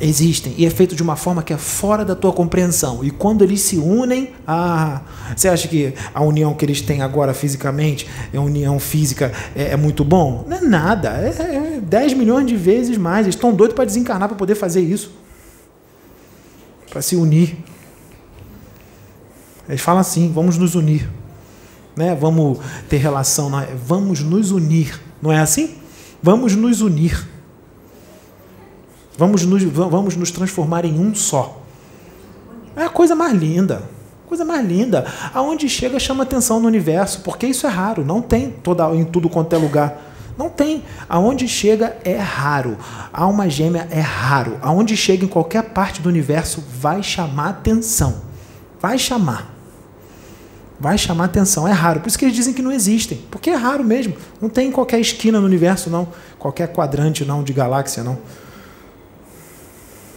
[0.00, 3.04] Existem e é feito de uma forma que é fora da tua compreensão.
[3.04, 5.02] E quando eles se unem, ah,
[5.36, 9.76] você acha que a união que eles têm agora fisicamente, a união física, é, é
[9.76, 10.44] muito bom?
[10.48, 13.26] Não é nada, é, é 10 milhões de vezes mais.
[13.26, 15.12] Eles estão doidos para desencarnar para poder fazer isso,
[16.90, 17.56] para se unir.
[19.68, 21.08] Eles falam assim: vamos nos unir,
[21.96, 22.14] né?
[22.14, 22.58] Vamos
[22.88, 23.68] ter relação, é?
[23.74, 25.76] vamos nos unir, não é assim?
[26.22, 27.37] Vamos nos unir.
[29.18, 31.60] Vamos nos, vamos nos transformar em um só.
[32.76, 33.82] É a coisa mais linda.
[34.28, 35.04] Coisa mais linda.
[35.34, 38.04] Aonde chega chama atenção no universo, porque isso é raro.
[38.04, 40.00] Não tem toda, em tudo quanto é lugar.
[40.38, 40.84] Não tem.
[41.08, 42.78] Aonde chega é raro.
[43.12, 44.56] Alma gêmea é raro.
[44.62, 48.22] Aonde chega em qualquer parte do universo vai chamar atenção.
[48.80, 49.52] Vai chamar.
[50.78, 51.66] Vai chamar atenção.
[51.66, 51.98] É raro.
[51.98, 53.18] Por isso que eles dizem que não existem.
[53.32, 54.14] Porque é raro mesmo.
[54.40, 56.06] Não tem em qualquer esquina no universo, não.
[56.38, 58.16] Qualquer quadrante, não, de galáxia, não.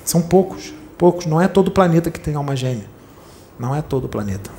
[0.04, 1.26] São poucos, poucos.
[1.26, 2.86] Não é todo o planeta que tem alma gêmea.
[3.60, 4.50] Não é todo o planeta.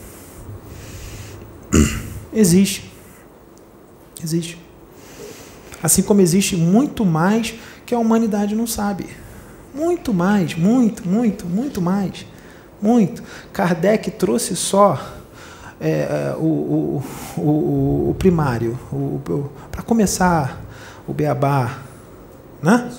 [2.32, 2.92] Existe.
[4.22, 4.58] Existe.
[5.82, 7.54] Assim como existe muito mais
[7.84, 9.06] que a humanidade não sabe.
[9.74, 12.26] Muito mais, muito, muito, muito mais.
[12.80, 13.22] Muito.
[13.52, 15.00] Kardec trouxe só
[15.80, 17.04] é, é o, o,
[17.36, 18.78] o, o, primário,
[19.70, 20.60] para começar
[21.08, 21.78] o beabá,
[22.62, 22.90] né?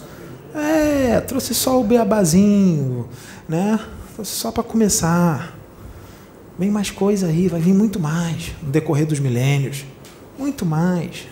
[0.53, 3.07] É, trouxe só o beabazinho,
[3.49, 3.79] né?
[4.13, 5.57] Trouxe só para começar.
[6.57, 9.83] Vem mais coisa aí, vai vir muito mais no decorrer dos milênios.
[10.37, 11.27] Muito mais.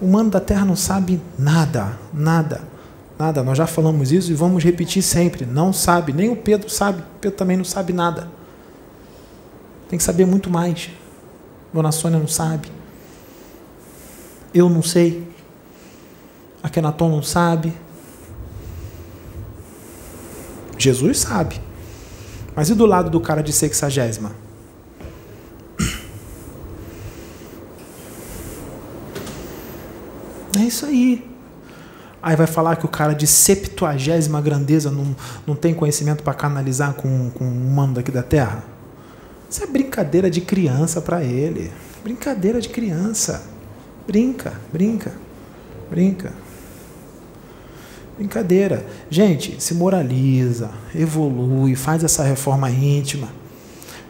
[0.00, 2.62] O humano da Terra não sabe nada, nada,
[3.16, 3.42] nada.
[3.44, 5.46] Nós já falamos isso e vamos repetir sempre.
[5.46, 7.00] Não sabe, nem o Pedro sabe.
[7.00, 8.28] O Pedro também não sabe nada.
[9.88, 10.90] Tem que saber muito mais.
[11.72, 12.70] Dona Sônia não sabe.
[14.52, 15.26] Eu não sei.
[16.62, 17.72] A Kenaton não sabe.
[20.78, 21.60] Jesus sabe.
[22.54, 24.32] Mas e do lado do cara de sexagésima?
[30.58, 31.28] É isso aí.
[32.22, 35.14] Aí vai falar que o cara de septuagésima grandeza não,
[35.46, 38.64] não tem conhecimento para canalizar com, com um humano daqui da Terra?
[39.48, 41.70] Isso é brincadeira de criança para ele.
[42.02, 43.42] Brincadeira de criança.
[44.06, 45.12] Brinca, brinca,
[45.90, 46.32] brinca.
[48.18, 48.84] Brincadeira.
[49.08, 53.28] Gente, se moraliza, evolui, faz essa reforma íntima.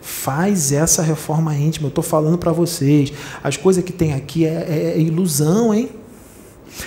[0.00, 1.86] Faz essa reforma íntima.
[1.86, 3.12] Eu estou falando para vocês.
[3.44, 5.90] As coisas que tem aqui é, é, é ilusão, hein?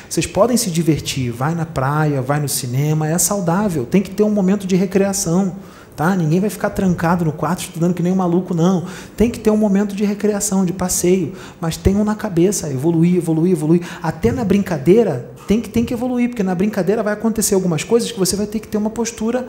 [0.10, 4.24] Vocês podem se divertir, vai na praia, vai no cinema, é saudável, tem que ter
[4.24, 5.56] um momento de recreação.
[6.02, 6.16] Tá?
[6.16, 8.88] Ninguém vai ficar trancado no quarto estudando que nem um maluco, não.
[9.16, 13.52] Tem que ter um momento de recreação, de passeio, mas tenham na cabeça, evoluir, evoluir,
[13.52, 13.88] evoluir.
[14.02, 18.12] Até na brincadeira tem que, tem que evoluir, porque na brincadeira vai acontecer algumas coisas
[18.12, 19.48] que você vai ter que ter uma postura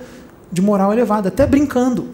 [0.52, 2.08] de moral elevada, até brincando.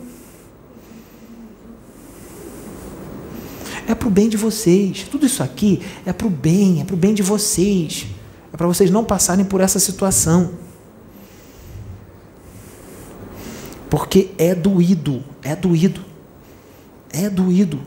[3.88, 5.02] É para o bem de vocês.
[5.10, 8.06] Tudo isso aqui é para o bem, é para o bem de vocês.
[8.52, 10.67] É para vocês não passarem por essa situação.
[13.90, 16.00] Porque é doído, é doído.
[17.10, 17.80] É doído.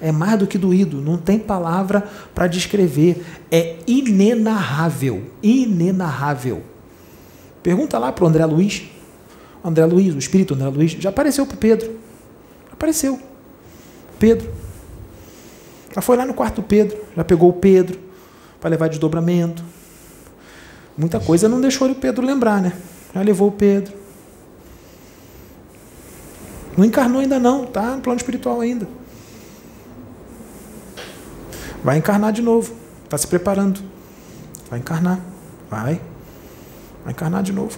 [0.00, 3.24] É mais do que doído, não tem palavra para descrever.
[3.50, 6.62] É inenarrável, inenarrável.
[7.62, 8.84] Pergunta lá para o André Luiz.
[9.64, 11.98] André Luiz, o espírito André Luiz, já apareceu para Pedro.
[12.72, 13.18] Apareceu.
[14.18, 14.48] Pedro.
[15.94, 17.98] Já foi lá no quarto do Pedro, já pegou o Pedro
[18.60, 19.64] para levar desdobramento.
[20.96, 22.72] Muita coisa não deixou o Pedro lembrar, né?
[23.14, 23.94] Já levou o Pedro.
[26.78, 28.86] Não encarnou ainda não, tá no plano espiritual ainda.
[31.82, 32.72] Vai encarnar de novo.
[33.02, 33.80] Está se preparando.
[34.70, 35.18] Vai encarnar.
[35.68, 36.00] Vai.
[37.02, 37.76] Vai encarnar de novo.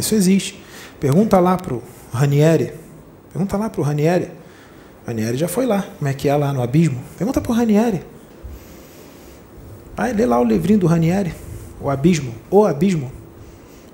[0.00, 0.64] Isso existe.
[0.98, 2.72] Pergunta lá pro Ranieri.
[3.34, 4.30] Pergunta lá pro Ranieri.
[5.06, 5.84] Ranieri já foi lá.
[5.98, 7.02] Como é que é lá no abismo?
[7.18, 8.02] Pergunta pro Ranieri.
[9.94, 11.34] Vai ler lá o livrinho do Ranieri.
[11.78, 12.34] O abismo.
[12.50, 13.20] O abismo.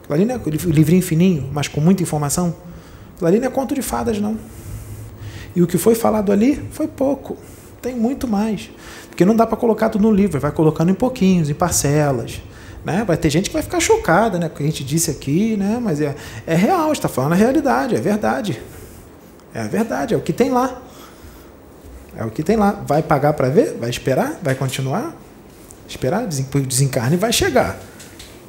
[0.08, 2.54] Aquilo ali não é livrinho fininho, mas com muita informação.
[3.14, 4.38] Aquilo ali não é conto de fadas, não.
[5.54, 7.36] E o que foi falado ali foi pouco.
[7.82, 8.70] Tem muito mais.
[9.10, 12.40] Porque não dá para colocar tudo no livro, vai colocando em pouquinhos, em parcelas.
[12.84, 13.04] Né?
[13.06, 15.56] Vai ter gente que vai ficar chocada né, com o que a gente disse aqui,
[15.56, 15.78] né?
[15.82, 16.14] mas é,
[16.46, 18.62] é real, está falando a realidade, é verdade.
[19.52, 20.80] É a verdade, é o que tem lá.
[22.16, 22.72] É o que tem lá.
[22.86, 23.76] Vai pagar para ver?
[23.78, 24.38] Vai esperar?
[24.42, 25.14] Vai continuar?
[25.86, 26.22] Esperar?
[26.24, 27.78] O desencarne vai chegar.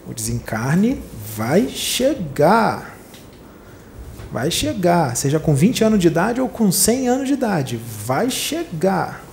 [0.07, 1.01] O desencarne
[1.35, 2.97] vai chegar.
[4.31, 8.29] Vai chegar, seja com 20 anos de idade ou com 100 anos de idade, vai
[8.29, 9.23] chegar.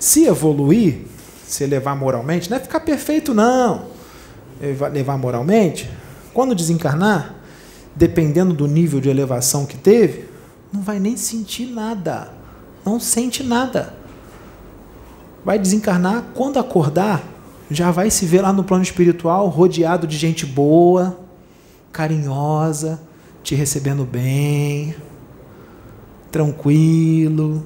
[0.00, 1.06] Se evoluir,
[1.46, 3.86] se elevar moralmente, não é ficar perfeito, não.
[4.92, 5.88] Levar moralmente,
[6.34, 7.34] quando desencarnar,
[7.94, 10.28] dependendo do nível de elevação que teve,
[10.72, 12.28] não vai nem sentir nada.
[12.84, 13.94] Não sente nada.
[15.44, 17.22] Vai desencarnar, quando acordar,
[17.70, 21.18] já vai se ver lá no plano espiritual rodeado de gente boa,
[21.92, 23.00] carinhosa,
[23.42, 24.94] te recebendo bem,
[26.30, 27.64] tranquilo.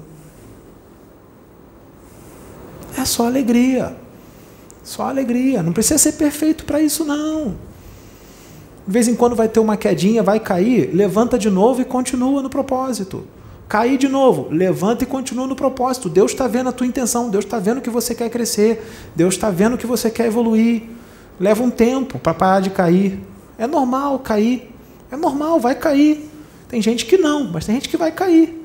[2.97, 3.95] É só alegria.
[4.83, 5.63] Só alegria.
[5.63, 7.55] Não precisa ser perfeito para isso, não.
[8.85, 12.41] De vez em quando vai ter uma quedinha, vai cair, levanta de novo e continua
[12.41, 13.25] no propósito.
[13.73, 16.07] Cair de novo, levanta e continua no propósito.
[16.07, 18.85] Deus está vendo a tua intenção, Deus está vendo que você quer crescer,
[19.15, 20.83] Deus está vendo que você quer evoluir.
[21.39, 23.19] Leva um tempo para parar de cair.
[23.57, 24.71] É normal cair.
[25.09, 26.29] É normal, vai cair.
[26.69, 28.63] Tem gente que não, mas tem gente que vai cair.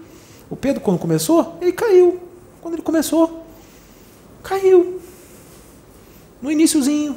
[0.51, 2.21] O Pedro, quando começou, ele caiu.
[2.61, 3.47] Quando ele começou,
[4.43, 5.01] caiu.
[6.43, 7.17] No iníciozinho.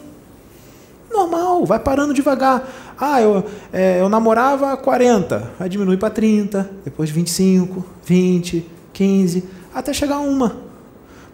[1.11, 2.90] Normal, vai parando devagar.
[3.03, 8.63] Ah, eu, é, eu namorava 40, vai diminuir para 30, depois 25, 20,
[8.93, 10.57] 15, até chegar a uma.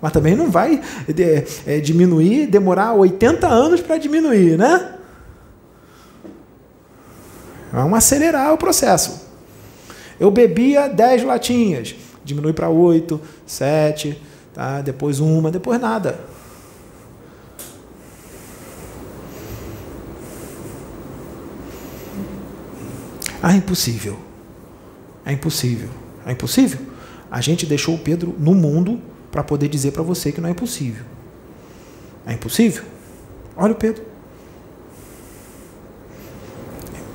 [0.02, 0.82] Mas também não vai
[1.66, 4.94] é, diminuir, demorar 80 anos para diminuir, né?
[7.74, 9.28] Vamos acelerar o processo.
[10.18, 14.22] Eu bebia 10 latinhas, diminui para 8, 7,
[14.54, 14.80] tá?
[14.80, 16.18] depois uma, depois nada.
[23.42, 24.18] Ah, impossível.
[25.26, 25.90] É impossível.
[26.26, 26.80] É impossível?
[27.30, 29.00] A gente deixou o Pedro no mundo
[29.32, 31.04] para poder dizer para você que não é impossível.
[32.26, 32.84] É impossível?
[33.56, 34.08] Olha o Pedro.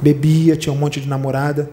[0.03, 1.71] bebia, tinha um monte de namorada.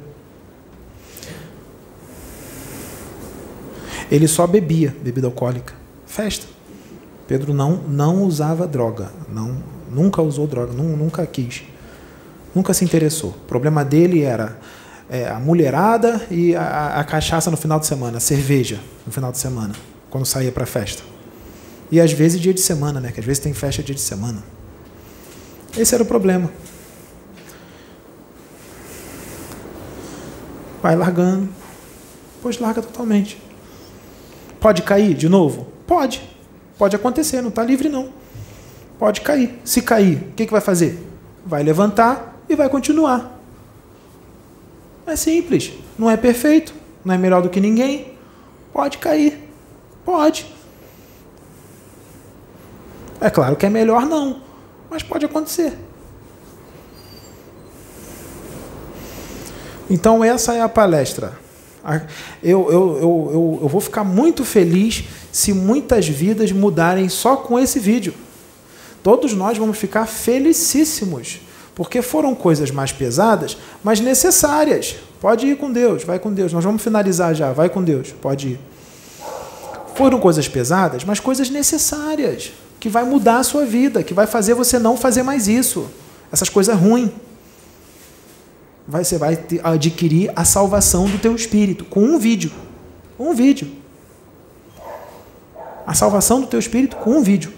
[4.12, 5.74] Ele só bebia bebida alcoólica.
[6.06, 6.46] Festa.
[7.28, 9.12] Pedro não, não usava droga.
[9.32, 9.58] Não,
[9.90, 11.64] nunca usou droga, nunca quis.
[12.54, 13.32] Nunca se interessou.
[13.32, 14.58] O problema dele era
[15.10, 19.32] é, a mulherada e a, a, cachaça no final de semana, a cerveja no final
[19.32, 19.74] de semana,
[20.10, 21.04] quando saía para festa.
[21.92, 23.12] E às vezes dia de semana, né?
[23.12, 24.44] Que às vezes tem festa dia de semana.
[25.78, 26.52] Esse era o problema.
[30.82, 31.50] Vai largando.
[32.42, 33.42] Pois larga totalmente.
[34.60, 35.68] Pode cair de novo?
[35.88, 36.22] Pode.
[36.78, 38.10] Pode acontecer, não está livre não.
[38.98, 39.60] Pode cair.
[39.64, 41.06] Se cair, o que, que vai fazer?
[41.46, 43.40] Vai levantar e vai continuar.
[45.06, 45.72] É simples.
[45.98, 46.74] Não é perfeito.
[47.06, 48.14] Não é melhor do que ninguém.
[48.74, 49.40] Pode cair.
[50.04, 50.46] Pode.
[53.22, 54.42] É claro que é melhor não.
[54.90, 55.78] Mas pode acontecer.
[59.90, 61.38] Então, essa é a palestra.
[62.44, 67.60] Eu, eu, eu, eu, eu vou ficar muito feliz se muitas vidas mudarem só com
[67.60, 68.14] esse vídeo.
[69.02, 71.40] Todos nós vamos ficar felicíssimos,
[71.80, 74.98] porque foram coisas mais pesadas, mas necessárias.
[75.22, 76.52] Pode ir com Deus, vai com Deus.
[76.52, 78.60] Nós vamos finalizar já, vai com Deus, pode ir.
[79.96, 82.52] Foram coisas pesadas, mas coisas necessárias,
[82.82, 85.90] que vai mudar a sua vida, que vai fazer você não fazer mais isso.
[86.30, 87.12] Essas coisas ruins
[88.86, 92.52] você vai adquirir a salvação do teu espírito com um vídeo.
[93.18, 93.72] Um vídeo.
[95.88, 97.54] A salvação do teu espírito com um vídeo.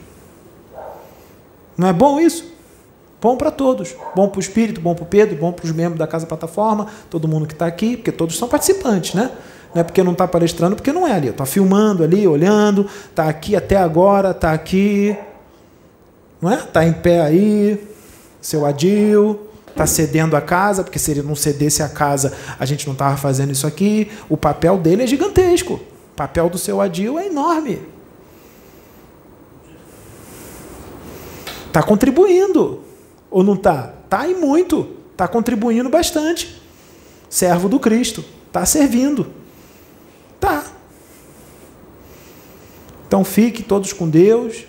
[1.75, 2.50] Não é bom isso?
[3.21, 3.95] Bom para todos.
[4.15, 6.87] Bom para o espírito, bom para o Pedro, bom para os membros da Casa Plataforma,
[7.07, 9.29] todo mundo que está aqui, porque todos são participantes, né?
[9.73, 11.27] Não é porque não está palestrando, porque não é ali.
[11.27, 15.15] Está filmando ali, olhando, está aqui até agora, está aqui.
[16.41, 16.55] Não é?
[16.55, 17.87] Está em pé aí,
[18.41, 22.87] seu Adil, está cedendo a casa, porque se ele não cedesse a casa, a gente
[22.87, 24.11] não estava fazendo isso aqui.
[24.27, 25.75] O papel dele é gigantesco.
[25.75, 27.83] O papel do seu Adil é enorme.
[31.67, 32.90] Está contribuindo.
[33.31, 33.93] Ou não está?
[34.03, 34.95] Está e muito.
[35.13, 36.61] Está contribuindo bastante.
[37.29, 38.23] Servo do Cristo.
[38.47, 39.27] Está servindo.
[40.39, 40.65] Tá.
[43.07, 44.65] Então fique todos com Deus.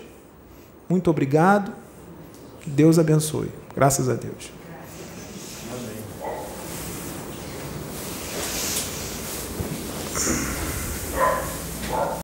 [0.87, 1.73] Muito obrigado.
[2.61, 3.49] Que Deus abençoe.
[3.75, 4.62] Graças a Deus.